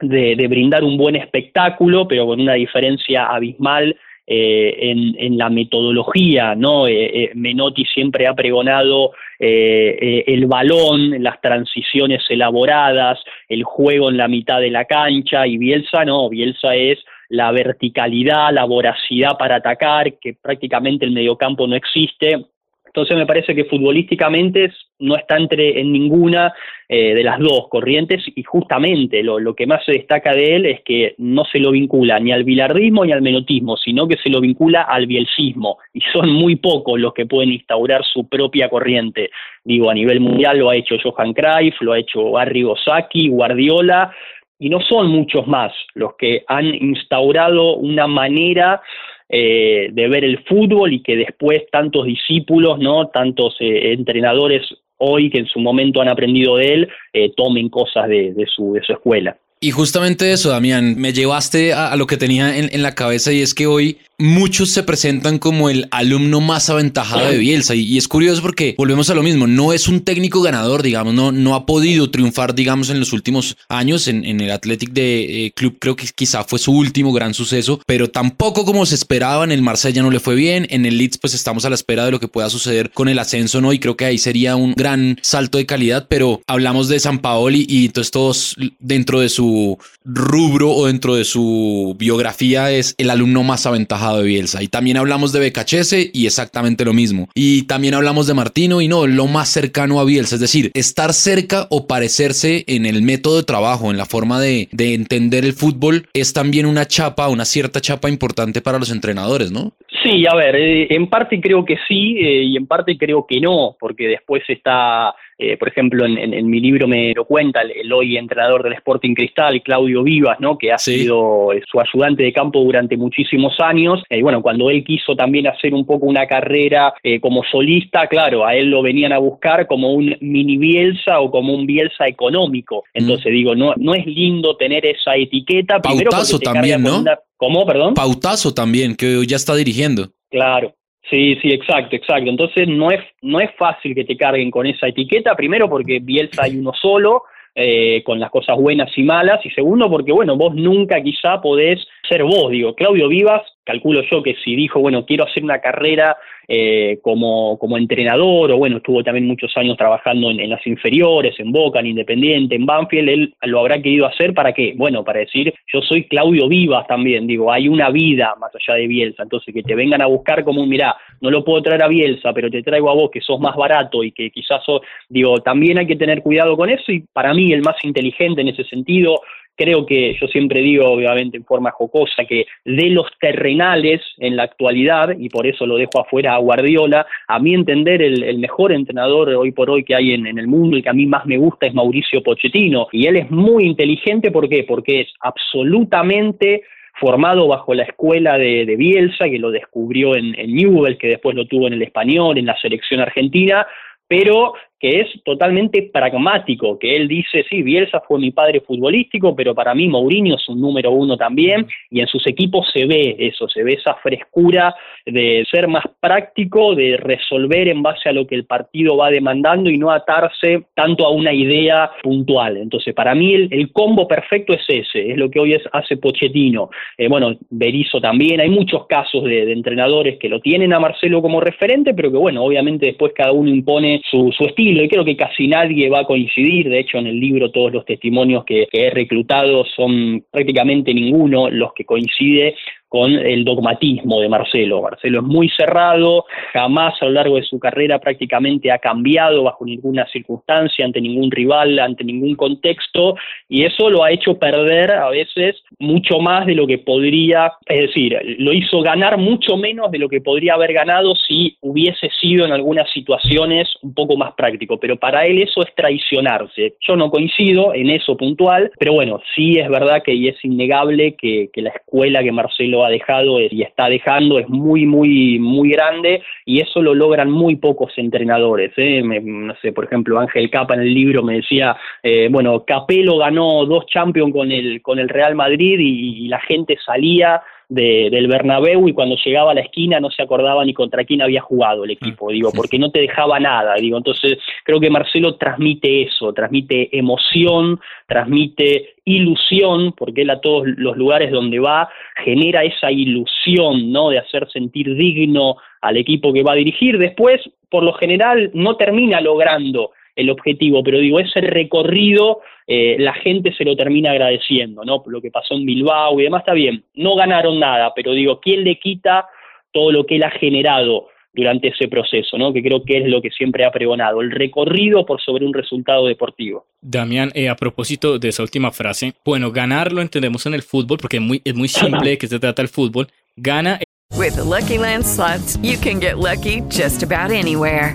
de, 0.00 0.46
brindar 0.48 0.84
un 0.84 0.96
buen 0.96 1.16
espectáculo, 1.16 2.08
pero 2.08 2.26
con 2.26 2.40
una 2.40 2.54
diferencia 2.54 3.26
abismal 3.26 3.96
eh, 4.26 4.90
en, 4.90 5.14
en, 5.18 5.36
la 5.36 5.50
metodología, 5.50 6.54
¿no? 6.54 6.86
Eh, 6.86 7.24
eh, 7.24 7.30
Menotti 7.34 7.84
siempre 7.84 8.26
ha 8.26 8.32
pregonado 8.34 9.12
el 9.38 10.46
balón, 10.46 11.22
las 11.22 11.38
transiciones 11.42 12.22
elaboradas, 12.30 13.18
el 13.48 13.62
juego 13.62 14.08
en 14.08 14.16
la 14.16 14.28
mitad 14.28 14.60
de 14.60 14.70
la 14.70 14.86
cancha, 14.86 15.46
y 15.46 15.58
Bielsa 15.58 16.06
no, 16.06 16.30
Bielsa 16.30 16.74
es 16.74 16.98
la 17.28 17.50
verticalidad, 17.50 18.54
la 18.54 18.64
voracidad 18.64 19.36
para 19.38 19.56
atacar, 19.56 20.18
que 20.18 20.32
prácticamente 20.32 21.04
el 21.04 21.12
mediocampo 21.12 21.66
no 21.66 21.76
existe, 21.76 22.46
entonces 22.94 23.16
me 23.16 23.26
parece 23.26 23.56
que 23.56 23.64
futbolísticamente 23.64 24.72
no 25.00 25.16
está 25.16 25.36
entre 25.36 25.80
en 25.80 25.90
ninguna 25.90 26.54
eh, 26.88 27.12
de 27.12 27.24
las 27.24 27.40
dos 27.40 27.66
corrientes 27.68 28.22
y 28.36 28.44
justamente 28.44 29.20
lo, 29.24 29.52
que 29.56 29.66
más 29.66 29.84
se 29.84 29.94
destaca 29.94 30.32
de 30.32 30.54
él 30.54 30.66
es 30.66 30.82
que 30.84 31.16
no 31.18 31.44
se 31.44 31.58
lo 31.58 31.72
vincula 31.72 32.20
ni 32.20 32.30
al 32.30 32.44
bilardismo 32.44 33.04
ni 33.04 33.10
al 33.10 33.20
menotismo, 33.20 33.76
sino 33.76 34.06
que 34.06 34.16
se 34.18 34.30
lo 34.30 34.40
vincula 34.40 34.82
al 34.82 35.08
bielcismo 35.08 35.78
y 35.92 36.02
son 36.12 36.30
muy 36.30 36.54
pocos 36.54 37.00
los 37.00 37.12
que 37.14 37.26
pueden 37.26 37.50
instaurar 37.50 38.04
su 38.04 38.28
propia 38.28 38.68
corriente. 38.68 39.30
Digo, 39.64 39.90
a 39.90 39.94
nivel 39.94 40.20
mundial 40.20 40.58
lo 40.58 40.70
ha 40.70 40.76
hecho 40.76 40.94
Johan 41.02 41.32
Cruyff, 41.32 41.74
lo 41.80 41.94
ha 41.94 41.98
hecho 41.98 42.38
Arrigo 42.38 42.76
Sacchi, 42.76 43.28
Guardiola, 43.28 44.12
y 44.60 44.70
no 44.70 44.80
son 44.80 45.08
muchos 45.08 45.48
más 45.48 45.72
los 45.94 46.14
que 46.14 46.44
han 46.46 46.66
instaurado 46.66 47.74
una 47.74 48.06
manera 48.06 48.80
eh, 49.28 49.88
de 49.92 50.08
ver 50.08 50.24
el 50.24 50.44
fútbol 50.44 50.92
y 50.92 51.02
que 51.02 51.16
después 51.16 51.62
tantos 51.72 52.06
discípulos, 52.06 52.78
¿no? 52.78 53.08
tantos 53.08 53.56
eh, 53.60 53.92
entrenadores 53.92 54.62
hoy 54.98 55.30
que 55.30 55.38
en 55.38 55.46
su 55.46 55.58
momento 55.58 56.00
han 56.00 56.08
aprendido 56.08 56.56
de 56.56 56.74
él, 56.74 56.88
eh, 57.12 57.32
tomen 57.36 57.68
cosas 57.68 58.08
de, 58.08 58.34
su, 58.54 58.74
de 58.74 58.82
su 58.82 58.92
escuela. 58.92 59.36
Y 59.60 59.70
justamente 59.70 60.30
eso, 60.30 60.50
Damián, 60.50 60.96
me 60.98 61.12
llevaste 61.12 61.72
a, 61.72 61.96
lo 61.96 62.06
que 62.06 62.18
tenía 62.18 62.58
en, 62.58 62.82
la 62.82 62.94
cabeza 62.94 63.32
y 63.32 63.40
es 63.40 63.54
que 63.54 63.66
hoy 63.66 63.96
muchos 64.18 64.70
se 64.70 64.82
presentan 64.82 65.38
como 65.38 65.70
el 65.70 65.88
alumno 65.90 66.40
más 66.40 66.70
aventajado 66.70 67.28
de 67.28 67.38
Bielsa 67.38 67.74
y, 67.74 67.96
es 67.98 68.08
curioso 68.08 68.42
porque 68.42 68.74
volvemos 68.76 69.10
a 69.10 69.14
lo 69.14 69.22
mismo, 69.22 69.46
no 69.46 69.72
es 69.72 69.88
un 69.88 70.00
técnico 70.00 70.42
ganador, 70.42 70.82
digamos, 70.82 71.14
no, 71.14 71.32
no 71.32 71.54
ha 71.54 71.66
podido 71.66 72.10
triunfar, 72.10 72.54
digamos, 72.54 72.90
en 72.90 73.00
los 73.00 73.12
últimos 73.12 73.56
años 73.68 74.08
en, 74.08 74.24
el 74.24 74.50
Athletic 74.50 74.90
de 74.90 75.46
eh, 75.46 75.52
Club, 75.52 75.78
creo 75.78 75.96
que 75.96 76.06
quizá 76.14 76.44
fue 76.44 76.58
su 76.58 76.72
último 76.72 77.12
gran 77.12 77.34
suceso, 77.34 77.80
pero 77.86 78.10
tampoco 78.10 78.64
como 78.64 78.86
se 78.86 78.94
esperaba, 78.94 79.44
en 79.44 79.52
el 79.52 79.62
Marsella 79.62 80.02
no 80.02 80.10
le 80.10 80.20
fue 80.20 80.34
bien, 80.34 80.66
en 80.70 80.86
el 80.86 80.98
Leeds 80.98 81.18
pues 81.18 81.34
estamos 81.34 81.64
a 81.64 81.68
la 81.68 81.74
espera 81.74 82.04
de 82.04 82.10
lo 82.10 82.20
que 82.20 82.28
pueda 82.28 82.50
suceder 82.50 82.90
con 82.90 83.08
el 83.08 83.18
ascenso, 83.18 83.60
¿no? 83.60 83.72
Y 83.72 83.78
creo 83.78 83.96
que 83.96 84.04
ahí 84.04 84.18
sería 84.18 84.56
un 84.56 84.74
gran 84.74 85.18
salto 85.22 85.58
de 85.58 85.66
calidad, 85.66 86.06
pero 86.08 86.42
hablamos 86.46 86.88
de 86.88 87.00
San 87.00 87.18
Paoli 87.20 87.66
y 87.68 87.86
entonces 87.86 88.10
todos 88.10 88.56
dentro 88.78 89.20
de 89.20 89.28
su 89.28 89.78
rubro 90.04 90.72
o 90.72 90.86
dentro 90.86 91.14
de 91.14 91.24
su 91.24 91.96
biografía 91.98 92.70
es 92.70 92.94
el 92.98 93.10
alumno 93.10 93.42
más 93.42 93.66
aventajado 93.66 94.03
de 94.12 94.24
Bielsa. 94.24 94.62
Y 94.62 94.68
también 94.68 94.96
hablamos 94.96 95.32
de 95.32 95.40
Becachese 95.40 96.10
y 96.12 96.26
exactamente 96.26 96.84
lo 96.84 96.92
mismo. 96.92 97.28
Y 97.34 97.66
también 97.66 97.94
hablamos 97.94 98.26
de 98.26 98.34
Martino 98.34 98.80
y 98.80 98.88
no, 98.88 99.06
lo 99.06 99.26
más 99.26 99.48
cercano 99.48 100.00
a 100.00 100.04
Bielsa, 100.04 100.34
es 100.34 100.40
decir, 100.40 100.70
estar 100.74 101.12
cerca 101.12 101.66
o 101.70 101.86
parecerse 101.86 102.64
en 102.66 102.86
el 102.86 103.02
método 103.02 103.38
de 103.38 103.44
trabajo, 103.44 103.90
en 103.90 103.96
la 103.96 104.06
forma 104.06 104.40
de, 104.40 104.68
entender 104.76 105.44
el 105.44 105.54
fútbol, 105.54 106.08
es 106.12 106.32
también 106.32 106.66
una 106.66 106.86
chapa, 106.86 107.28
una 107.28 107.44
cierta 107.44 107.80
chapa 107.80 108.08
importante 108.08 108.60
para 108.60 108.78
los 108.78 108.90
entrenadores, 108.90 109.50
¿no? 109.50 109.72
Sí, 110.02 110.26
a 110.26 110.34
ver, 110.34 110.54
eh, 110.56 110.86
en 110.90 111.08
parte 111.08 111.40
creo 111.40 111.64
que 111.64 111.76
sí 111.88 112.18
eh, 112.18 112.42
y 112.44 112.56
en 112.56 112.66
parte 112.66 112.98
creo 112.98 113.26
que 113.26 113.40
no, 113.40 113.76
porque 113.80 114.06
después 114.06 114.42
está 114.48 115.14
eh, 115.38 115.56
por 115.56 115.68
ejemplo, 115.68 116.06
en, 116.06 116.46
mi 116.48 116.60
libro 116.60 116.86
me 116.86 117.12
lo 117.14 117.24
cuenta 117.24 117.62
el, 117.62 117.92
hoy 117.92 118.16
entrenador 118.16 118.62
del 118.62 118.74
Sporting 118.74 119.14
Cristal, 119.14 119.62
Claudio 119.62 120.02
Vivas, 120.02 120.38
¿no? 120.40 120.56
que 120.58 120.72
ha 120.72 120.78
sido 120.78 121.52
eh, 121.52 121.62
su 121.70 121.80
ayudante 121.80 122.22
de 122.22 122.32
campo 122.32 122.60
durante 122.60 122.96
muchísimos 122.96 123.58
años. 123.58 124.02
Y 124.10 124.22
bueno, 124.22 124.42
cuando 124.42 124.70
él 124.70 124.84
quiso 124.84 125.16
también 125.16 125.46
hacer 125.46 125.74
un 125.74 125.84
poco 125.84 126.06
una 126.06 126.26
carrera 126.26 126.94
eh, 127.02 127.20
como 127.20 127.42
solista, 127.50 128.06
claro, 128.06 128.46
a 128.46 128.54
él 128.54 128.70
lo 128.70 128.82
venían 128.82 129.12
a 129.12 129.18
buscar 129.18 129.66
como 129.66 129.92
un 129.92 130.16
mini 130.20 130.56
Bielsa 130.56 131.20
o 131.20 131.30
como 131.30 131.54
un 131.54 131.66
Bielsa 131.66 132.06
económico. 132.06 132.84
Mm. 132.94 132.98
Entonces 132.98 133.32
digo, 133.32 133.54
no, 133.54 133.74
no 133.76 133.94
es 133.94 134.06
lindo 134.06 134.56
tener 134.56 134.86
esa 134.86 135.16
etiqueta. 135.16 135.80
Pautazo 135.80 136.38
también, 136.38 136.82
¿no? 136.82 137.04
¿Cómo, 137.36 137.66
perdón? 137.66 137.94
Pautazo 137.94 138.54
también, 138.54 138.94
que 138.94 139.26
ya 139.26 139.36
está 139.36 139.54
dirigiendo. 139.54 140.08
Claro, 140.30 140.74
Sí, 141.10 141.36
sí, 141.42 141.50
exacto, 141.50 141.96
exacto. 141.96 142.30
Entonces 142.30 142.66
no 142.66 142.90
es, 142.90 143.00
no 143.22 143.40
es 143.40 143.50
fácil 143.56 143.94
que 143.94 144.04
te 144.04 144.16
carguen 144.16 144.50
con 144.50 144.66
esa 144.66 144.88
etiqueta, 144.88 145.34
primero 145.34 145.68
porque 145.68 145.98
Bielsa 146.00 146.44
hay 146.44 146.56
uno 146.56 146.72
solo, 146.72 147.24
eh, 147.54 148.02
con 148.04 148.18
las 148.18 148.30
cosas 148.30 148.56
buenas 148.56 148.90
y 148.96 149.02
malas, 149.02 149.44
y 149.44 149.50
segundo 149.50 149.88
porque, 149.90 150.12
bueno, 150.12 150.36
vos 150.36 150.54
nunca 150.54 151.00
quizá 151.02 151.40
podés 151.40 151.86
ser 152.08 152.24
vos, 152.24 152.50
digo, 152.50 152.74
Claudio 152.74 153.08
Vivas, 153.08 153.42
calculo 153.64 154.02
yo 154.10 154.22
que 154.22 154.36
si 154.44 154.54
dijo, 154.54 154.80
bueno, 154.80 155.04
quiero 155.04 155.24
hacer 155.24 155.42
una 155.42 155.60
carrera 155.60 156.16
eh, 156.46 156.98
como, 157.02 157.58
como 157.58 157.78
entrenador, 157.78 158.52
o 158.52 158.58
bueno, 158.58 158.76
estuvo 158.76 159.02
también 159.02 159.26
muchos 159.26 159.56
años 159.56 159.78
trabajando 159.78 160.30
en, 160.30 160.50
las 160.50 160.64
inferiores, 160.66 161.34
en 161.40 161.50
Boca, 161.50 161.80
en 161.80 161.86
Independiente, 161.86 162.54
en 162.54 162.66
Banfield, 162.66 163.08
él 163.08 163.34
lo 163.42 163.60
habrá 163.60 163.80
querido 163.80 164.06
hacer 164.06 164.34
para 164.34 164.52
qué? 164.52 164.74
Bueno, 164.76 165.02
para 165.02 165.20
decir, 165.20 165.54
yo 165.72 165.80
soy 165.80 166.04
Claudio 166.04 166.46
Vivas 166.46 166.86
también, 166.86 167.26
digo, 167.26 167.50
hay 167.50 167.68
una 167.68 167.88
vida 167.88 168.34
más 168.38 168.50
allá 168.54 168.78
de 168.78 168.86
Bielsa, 168.86 169.22
entonces 169.22 169.54
que 169.54 169.62
te 169.62 169.74
vengan 169.74 170.02
a 170.02 170.06
buscar 170.06 170.44
como 170.44 170.62
un, 170.62 170.68
mirá, 170.68 170.96
no 171.22 171.30
lo 171.30 171.42
puedo 171.44 171.62
traer 171.62 171.82
a 171.82 171.88
Bielsa, 171.88 172.34
pero 172.34 172.50
te 172.50 172.62
traigo 172.62 172.90
a 172.90 172.94
vos 172.94 173.10
que 173.10 173.22
sos 173.22 173.40
más 173.40 173.56
barato 173.56 174.04
y 174.04 174.12
que 174.12 174.30
quizás, 174.30 174.60
digo, 175.08 175.38
también 175.38 175.78
hay 175.78 175.86
que 175.86 175.96
tener 175.96 176.20
cuidado 176.20 176.56
con 176.56 176.68
eso 176.68 176.92
y 176.92 177.00
para 177.12 177.32
mí 177.32 177.52
el 177.52 177.62
más 177.62 177.76
inteligente 177.84 178.42
en 178.42 178.48
ese 178.48 178.64
sentido, 178.64 179.20
Creo 179.56 179.86
que 179.86 180.16
yo 180.20 180.26
siempre 180.26 180.60
digo, 180.62 180.90
obviamente 180.90 181.36
en 181.36 181.44
forma 181.44 181.70
jocosa, 181.70 182.24
que 182.24 182.46
de 182.64 182.90
los 182.90 183.06
terrenales 183.20 184.00
en 184.18 184.36
la 184.36 184.42
actualidad, 184.44 185.16
y 185.16 185.28
por 185.28 185.46
eso 185.46 185.64
lo 185.64 185.76
dejo 185.76 186.00
afuera 186.00 186.34
a 186.34 186.38
Guardiola, 186.38 187.06
a 187.28 187.38
mi 187.38 187.54
entender 187.54 188.02
el, 188.02 188.38
mejor 188.38 188.72
entrenador 188.72 189.28
hoy 189.30 189.52
por 189.52 189.70
hoy 189.70 189.84
que 189.84 189.94
hay 189.94 190.12
en, 190.12 190.26
el 190.26 190.48
mundo, 190.48 190.76
el 190.76 190.82
que 190.82 190.88
a 190.88 190.94
mí 190.94 191.06
más 191.06 191.24
me 191.26 191.38
gusta 191.38 191.66
es 191.66 191.74
Mauricio 191.74 192.22
Pochettino, 192.22 192.88
y 192.90 193.06
él 193.06 193.16
es 193.16 193.30
muy 193.30 193.64
inteligente, 193.64 194.32
¿por 194.32 194.48
qué? 194.48 194.64
Porque 194.64 195.02
es 195.02 195.08
absolutamente 195.20 196.62
formado 196.98 197.46
bajo 197.46 197.74
la 197.74 197.84
escuela 197.84 198.36
de, 198.36 198.74
Bielsa, 198.76 199.26
que 199.26 199.38
lo 199.38 199.52
descubrió 199.52 200.16
en, 200.16 200.38
en 200.38 200.54
Newell, 200.54 200.98
que 200.98 201.08
después 201.08 201.36
lo 201.36 201.46
tuvo 201.46 201.68
en 201.68 201.74
el 201.74 201.82
español, 201.82 202.38
en 202.38 202.46
la 202.46 202.56
selección 202.58 203.00
argentina, 203.00 203.66
pero 204.08 204.54
que 204.84 205.00
es 205.00 205.08
totalmente 205.24 205.88
pragmático, 205.90 206.78
que 206.78 206.94
él 206.94 207.08
dice, 207.08 207.42
sí, 207.48 207.62
Bielsa 207.62 208.02
fue 208.06 208.18
mi 208.18 208.32
padre 208.32 208.60
futbolístico, 208.60 209.34
pero 209.34 209.54
para 209.54 209.74
mí 209.74 209.88
Mourinho 209.88 210.34
es 210.36 210.46
un 210.46 210.60
número 210.60 210.90
uno 210.90 211.16
también, 211.16 211.66
y 211.88 212.00
en 212.00 212.06
sus 212.06 212.26
equipos 212.26 212.70
se 212.70 212.84
ve 212.84 213.16
eso, 213.18 213.48
se 213.48 213.62
ve 213.62 213.78
esa 213.78 213.94
frescura 213.94 214.74
de 215.06 215.46
ser 215.50 215.68
más 215.68 215.84
práctico, 216.00 216.74
de 216.74 216.98
resolver 216.98 217.68
en 217.68 217.82
base 217.82 218.10
a 218.10 218.12
lo 218.12 218.26
que 218.26 218.34
el 218.34 218.44
partido 218.44 218.98
va 218.98 219.08
demandando 219.08 219.70
y 219.70 219.78
no 219.78 219.90
atarse 219.90 220.66
tanto 220.74 221.06
a 221.06 221.10
una 221.12 221.32
idea 221.32 221.90
puntual. 222.02 222.58
Entonces, 222.58 222.92
para 222.92 223.14
mí 223.14 223.32
el, 223.32 223.72
combo 223.72 224.06
perfecto 224.06 224.52
es 224.52 224.64
ese, 224.68 225.12
es 225.12 225.16
lo 225.16 225.30
que 225.30 225.40
hoy 225.40 225.54
es, 225.54 225.62
hace 225.72 225.96
Pochettino. 225.96 226.68
Eh, 226.98 227.08
bueno, 227.08 227.34
Berizzo 227.48 228.02
también, 228.02 228.38
hay 228.38 228.50
muchos 228.50 228.86
casos 228.86 229.24
de, 229.24 229.50
entrenadores 229.50 230.18
que 230.18 230.28
lo 230.28 230.40
tienen 230.40 230.74
a 230.74 230.80
Marcelo 230.80 231.22
como 231.22 231.40
referente, 231.40 231.94
pero 231.94 232.10
que 232.10 232.18
bueno, 232.18 232.44
obviamente 232.44 232.84
después 232.84 233.14
cada 233.14 233.32
uno 233.32 233.48
impone 233.48 234.02
su 234.10 234.30
estilo 234.40 234.73
y 234.82 234.88
creo 234.88 235.04
que 235.04 235.16
casi 235.16 235.46
nadie 235.46 235.88
va 235.88 236.00
a 236.00 236.04
coincidir, 236.04 236.68
de 236.68 236.80
hecho 236.80 236.98
en 236.98 237.06
el 237.06 237.20
libro 237.20 237.50
todos 237.50 237.72
los 237.72 237.84
testimonios 237.84 238.44
que, 238.44 238.66
que 238.70 238.86
he 238.86 238.90
reclutado 238.90 239.64
son 239.64 240.24
prácticamente 240.30 240.92
ninguno 240.92 241.50
los 241.50 241.72
que 241.74 241.84
coincide 241.84 242.56
con 242.94 243.10
el 243.10 243.44
dogmatismo 243.44 244.20
de 244.20 244.28
Marcelo. 244.28 244.80
Marcelo 244.80 245.18
es 245.18 245.24
muy 245.24 245.48
cerrado, 245.48 246.26
jamás 246.52 246.94
a 247.02 247.06
lo 247.06 247.10
largo 247.10 247.34
de 247.34 247.42
su 247.42 247.58
carrera 247.58 247.98
prácticamente 247.98 248.70
ha 248.70 248.78
cambiado 248.78 249.42
bajo 249.42 249.64
ninguna 249.64 250.06
circunstancia, 250.12 250.84
ante 250.84 251.00
ningún 251.00 251.28
rival, 251.32 251.76
ante 251.80 252.04
ningún 252.04 252.36
contexto, 252.36 253.16
y 253.48 253.64
eso 253.64 253.90
lo 253.90 254.04
ha 254.04 254.12
hecho 254.12 254.38
perder 254.38 254.92
a 254.92 255.10
veces 255.10 255.56
mucho 255.80 256.20
más 256.20 256.46
de 256.46 256.54
lo 256.54 256.68
que 256.68 256.78
podría, 256.78 257.54
es 257.66 257.88
decir, 257.88 258.16
lo 258.38 258.52
hizo 258.52 258.80
ganar 258.80 259.18
mucho 259.18 259.56
menos 259.56 259.90
de 259.90 259.98
lo 259.98 260.08
que 260.08 260.20
podría 260.20 260.54
haber 260.54 260.72
ganado 260.72 261.14
si 261.16 261.56
hubiese 261.62 262.08
sido 262.20 262.46
en 262.46 262.52
algunas 262.52 262.88
situaciones 262.92 263.68
un 263.82 263.92
poco 263.92 264.16
más 264.16 264.34
práctico, 264.34 264.78
pero 264.78 264.94
para 264.94 265.26
él 265.26 265.42
eso 265.42 265.62
es 265.62 265.74
traicionarse. 265.74 266.76
Yo 266.86 266.94
no 266.94 267.10
coincido 267.10 267.74
en 267.74 267.90
eso 267.90 268.16
puntual, 268.16 268.70
pero 268.78 268.92
bueno, 268.92 269.20
sí 269.34 269.58
es 269.58 269.68
verdad 269.68 270.04
que 270.04 270.14
y 270.14 270.28
es 270.28 270.36
innegable 270.44 271.16
que, 271.16 271.50
que 271.52 271.60
la 271.60 271.70
escuela 271.70 272.22
que 272.22 272.30
Marcelo 272.30 272.83
ha 272.84 272.90
dejado 272.90 273.40
y 273.40 273.62
está 273.62 273.88
dejando 273.88 274.38
es 274.38 274.48
muy, 274.48 274.86
muy, 274.86 275.38
muy 275.38 275.70
grande 275.70 276.22
y 276.44 276.60
eso 276.60 276.82
lo 276.82 276.94
logran 276.94 277.30
muy 277.30 277.56
pocos 277.56 277.92
entrenadores. 277.96 278.72
¿eh? 278.76 279.02
no 279.02 279.54
sé, 279.62 279.72
por 279.72 279.84
ejemplo, 279.84 280.18
Ángel 280.18 280.50
Capa 280.50 280.74
en 280.74 280.80
el 280.80 280.94
libro 280.94 281.22
me 281.22 281.36
decía, 281.36 281.76
eh, 282.02 282.28
bueno, 282.30 282.64
Capello 282.64 283.18
ganó 283.18 283.64
dos 283.66 283.86
Champions 283.86 284.32
con 284.32 284.50
el, 284.52 284.82
con 284.82 284.98
el 284.98 285.08
Real 285.08 285.34
Madrid 285.34 285.78
y 285.78 286.28
la 286.28 286.40
gente 286.40 286.76
salía 286.84 287.42
del 287.68 288.26
Bernabéu 288.28 288.88
y 288.88 288.92
cuando 288.92 289.16
llegaba 289.24 289.52
a 289.52 289.54
la 289.54 289.62
esquina 289.62 290.00
no 290.00 290.10
se 290.10 290.22
acordaba 290.22 290.64
ni 290.64 290.74
contra 290.74 291.04
quién 291.04 291.22
había 291.22 291.40
jugado 291.40 291.84
el 291.84 291.90
equipo, 291.90 292.30
digo, 292.30 292.50
porque 292.54 292.78
no 292.78 292.90
te 292.90 293.00
dejaba 293.00 293.40
nada, 293.40 293.74
digo, 293.76 293.96
entonces 293.96 294.38
creo 294.64 294.80
que 294.80 294.90
Marcelo 294.90 295.36
transmite 295.36 296.02
eso, 296.02 296.32
transmite 296.32 296.96
emoción, 296.96 297.80
transmite 298.06 298.94
ilusión, 299.04 299.92
porque 299.92 300.22
él 300.22 300.30
a 300.30 300.40
todos 300.40 300.66
los 300.76 300.96
lugares 300.96 301.30
donde 301.30 301.58
va 301.58 301.88
genera 302.24 302.64
esa 302.64 302.90
ilusión, 302.90 303.92
¿no? 303.92 304.10
De 304.10 304.18
hacer 304.18 304.48
sentir 304.50 304.94
digno 304.94 305.56
al 305.80 305.96
equipo 305.96 306.32
que 306.32 306.42
va 306.42 306.52
a 306.52 306.56
dirigir. 306.56 306.98
Después, 306.98 307.40
por 307.68 307.82
lo 307.82 307.92
general, 307.94 308.50
no 308.54 308.76
termina 308.76 309.20
logrando 309.20 309.90
el 310.16 310.30
objetivo, 310.30 310.82
pero 310.82 310.98
digo, 310.98 311.20
ese 311.20 311.40
recorrido 311.40 312.40
eh, 312.66 312.96
la 312.98 313.14
gente 313.14 313.52
se 313.54 313.64
lo 313.64 313.76
termina 313.76 314.12
agradeciendo, 314.12 314.84
¿no? 314.84 315.02
Lo 315.06 315.20
que 315.20 315.30
pasó 315.30 315.54
en 315.54 315.66
Bilbao 315.66 316.18
y 316.18 316.24
demás 316.24 316.40
está 316.40 316.52
bien, 316.52 316.84
no 316.94 317.14
ganaron 317.16 317.58
nada, 317.58 317.92
pero 317.94 318.12
digo, 318.12 318.40
¿quién 318.40 318.64
le 318.64 318.78
quita 318.78 319.26
todo 319.72 319.90
lo 319.90 320.06
que 320.06 320.16
él 320.16 320.22
ha 320.22 320.30
generado 320.30 321.08
durante 321.34 321.68
ese 321.68 321.88
proceso, 321.88 322.38
¿no? 322.38 322.52
que 322.52 322.62
creo 322.62 322.84
que 322.84 322.98
es 322.98 323.08
lo 323.08 323.20
que 323.20 323.30
siempre 323.30 323.64
ha 323.64 323.72
pregonado, 323.72 324.20
el 324.20 324.30
recorrido 324.30 325.04
por 325.04 325.20
sobre 325.20 325.44
un 325.44 325.52
resultado 325.52 326.06
deportivo. 326.06 326.66
Damián, 326.80 327.30
eh, 327.34 327.48
a 327.48 327.56
propósito 327.56 328.18
de 328.18 328.28
esa 328.28 328.42
última 328.42 328.70
frase, 328.70 329.14
bueno, 329.24 329.50
ganar 329.50 329.92
lo 329.92 330.00
entendemos 330.00 330.46
en 330.46 330.54
el 330.54 330.62
fútbol 330.62 330.98
porque 330.98 331.16
es 331.16 331.22
muy, 331.22 331.42
es 331.44 331.54
muy 331.54 331.68
simple 331.68 332.10
de 332.10 332.18
qué 332.18 332.28
se 332.28 332.38
trata 332.38 332.62
el 332.62 332.68
fútbol. 332.68 333.08
Gana. 333.36 333.80
With 334.16 334.36
Lucky 334.36 334.78
Land 334.78 335.04
slots, 335.04 335.58
you 335.60 335.76
can 335.76 335.98
get 335.98 336.18
lucky 336.18 336.60
just 336.70 337.02
about 337.02 337.32
anywhere. 337.32 337.94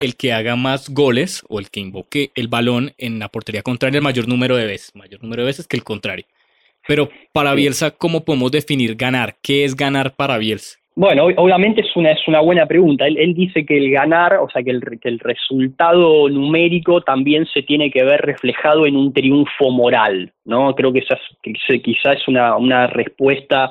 El 0.00 0.16
que 0.16 0.32
haga 0.32 0.56
más 0.56 0.90
goles 0.90 1.44
o 1.48 1.58
el 1.58 1.70
que 1.70 1.80
invoque 1.80 2.30
el 2.34 2.48
balón 2.48 2.92
en 2.98 3.18
la 3.18 3.28
portería 3.28 3.62
contraria 3.62 3.98
el 3.98 4.04
mayor 4.04 4.28
número 4.28 4.56
de 4.56 4.66
veces, 4.66 4.94
mayor 4.94 5.22
número 5.22 5.42
de 5.42 5.46
veces 5.46 5.66
que 5.66 5.76
el 5.76 5.84
contrario. 5.84 6.24
Pero 6.86 7.10
para 7.32 7.54
Bielsa, 7.54 7.90
¿cómo 7.90 8.24
podemos 8.24 8.50
definir 8.50 8.94
ganar? 8.94 9.36
¿Qué 9.42 9.64
es 9.64 9.76
ganar 9.76 10.14
para 10.14 10.38
Bielsa? 10.38 10.78
Bueno, 10.94 11.26
obviamente 11.36 11.82
es 11.82 11.94
una, 11.94 12.10
es 12.10 12.26
una 12.26 12.40
buena 12.40 12.66
pregunta. 12.66 13.06
Él, 13.06 13.32
dice 13.32 13.64
que 13.64 13.76
el 13.76 13.92
ganar, 13.92 14.34
o 14.34 14.48
sea, 14.50 14.64
que 14.64 14.70
el, 14.70 14.80
que 15.00 15.08
el 15.08 15.20
resultado 15.20 16.28
numérico 16.28 17.02
también 17.02 17.46
se 17.46 17.62
tiene 17.62 17.88
que 17.88 18.02
ver 18.02 18.20
reflejado 18.22 18.84
en 18.84 18.96
un 18.96 19.12
triunfo 19.12 19.70
moral, 19.70 20.32
¿no? 20.44 20.74
Creo 20.74 20.92
que 20.92 20.98
esa 20.98 21.16
quizás 21.42 22.16
es 22.16 22.26
una, 22.26 22.56
una 22.56 22.88
respuesta 22.88 23.70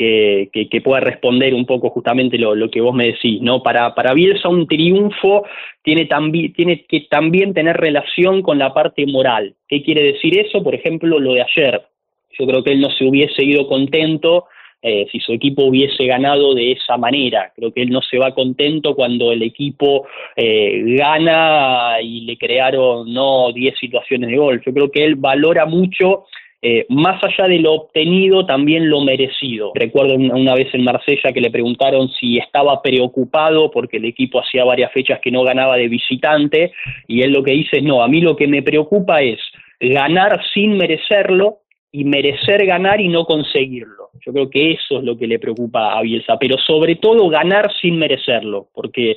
que, 0.00 0.80
pueda 0.82 1.00
responder 1.00 1.52
un 1.52 1.66
poco 1.66 1.90
justamente 1.90 2.38
lo, 2.38 2.70
que 2.70 2.80
vos 2.80 2.94
me 2.94 3.08
decís, 3.08 3.40
¿no? 3.42 3.62
Para, 3.62 3.94
para 3.94 4.14
Bielsa 4.14 4.48
un 4.48 4.66
triunfo 4.66 5.44
tiene, 5.82 6.08
tiene 6.54 6.84
que 6.88 7.00
también 7.10 7.52
tener 7.52 7.76
relación 7.76 8.42
con 8.42 8.58
la 8.58 8.72
parte 8.72 9.04
moral. 9.06 9.54
¿Qué 9.68 9.82
quiere 9.82 10.02
decir 10.02 10.38
eso? 10.38 10.62
Por 10.62 10.74
ejemplo, 10.74 11.18
lo 11.18 11.34
de 11.34 11.42
ayer. 11.42 11.82
Yo 12.38 12.46
creo 12.46 12.64
que 12.64 12.72
él 12.72 12.80
no 12.80 12.90
se 12.90 13.04
hubiese 13.04 13.44
ido 13.44 13.66
contento 13.66 14.46
eh, 14.80 15.06
si 15.12 15.20
su 15.20 15.34
equipo 15.34 15.64
hubiese 15.64 16.06
ganado 16.06 16.54
de 16.54 16.72
esa 16.72 16.96
manera. 16.96 17.52
Creo 17.54 17.70
que 17.70 17.82
él 17.82 17.90
no 17.90 18.00
se 18.00 18.16
va 18.16 18.34
contento 18.34 18.94
cuando 18.94 19.32
el 19.32 19.42
equipo 19.42 20.06
eh, 20.34 20.82
gana 20.96 22.00
y 22.00 22.22
le 22.22 22.38
crearon 22.38 23.12
no 23.12 23.52
10 23.52 23.78
situaciones 23.78 24.30
de 24.30 24.38
gol. 24.38 24.62
Yo 24.64 24.72
creo 24.72 24.90
que 24.90 25.04
él 25.04 25.16
valora 25.16 25.66
mucho 25.66 26.24
eh, 26.62 26.84
más 26.90 27.22
allá 27.24 27.48
de 27.48 27.58
lo 27.58 27.72
obtenido, 27.72 28.44
también 28.44 28.90
lo 28.90 29.00
merecido. 29.00 29.72
Recuerdo 29.74 30.14
una 30.16 30.54
vez 30.54 30.68
en 30.74 30.84
Marsella 30.84 31.32
que 31.32 31.40
le 31.40 31.50
preguntaron 31.50 32.10
si 32.10 32.36
estaba 32.36 32.82
preocupado 32.82 33.70
porque 33.70 33.96
el 33.96 34.04
equipo 34.04 34.40
hacía 34.40 34.64
varias 34.64 34.92
fechas 34.92 35.20
que 35.22 35.30
no 35.30 35.42
ganaba 35.42 35.76
de 35.76 35.88
visitante 35.88 36.72
y 37.08 37.22
él 37.22 37.32
lo 37.32 37.42
que 37.42 37.52
dice 37.52 37.78
es, 37.78 37.82
no, 37.82 38.02
a 38.02 38.08
mí 38.08 38.20
lo 38.20 38.36
que 38.36 38.46
me 38.46 38.62
preocupa 38.62 39.22
es 39.22 39.38
ganar 39.80 40.42
sin 40.52 40.76
merecerlo 40.76 41.60
y 41.92 42.04
merecer 42.04 42.66
ganar 42.66 43.00
y 43.00 43.08
no 43.08 43.24
conseguirlo. 43.24 44.10
Yo 44.24 44.32
creo 44.32 44.50
que 44.50 44.72
eso 44.72 44.98
es 44.98 45.04
lo 45.04 45.16
que 45.16 45.26
le 45.26 45.38
preocupa 45.38 45.98
a 45.98 46.02
Bielsa, 46.02 46.36
pero 46.38 46.58
sobre 46.58 46.96
todo 46.96 47.30
ganar 47.30 47.72
sin 47.80 47.98
merecerlo, 47.98 48.68
porque 48.74 49.16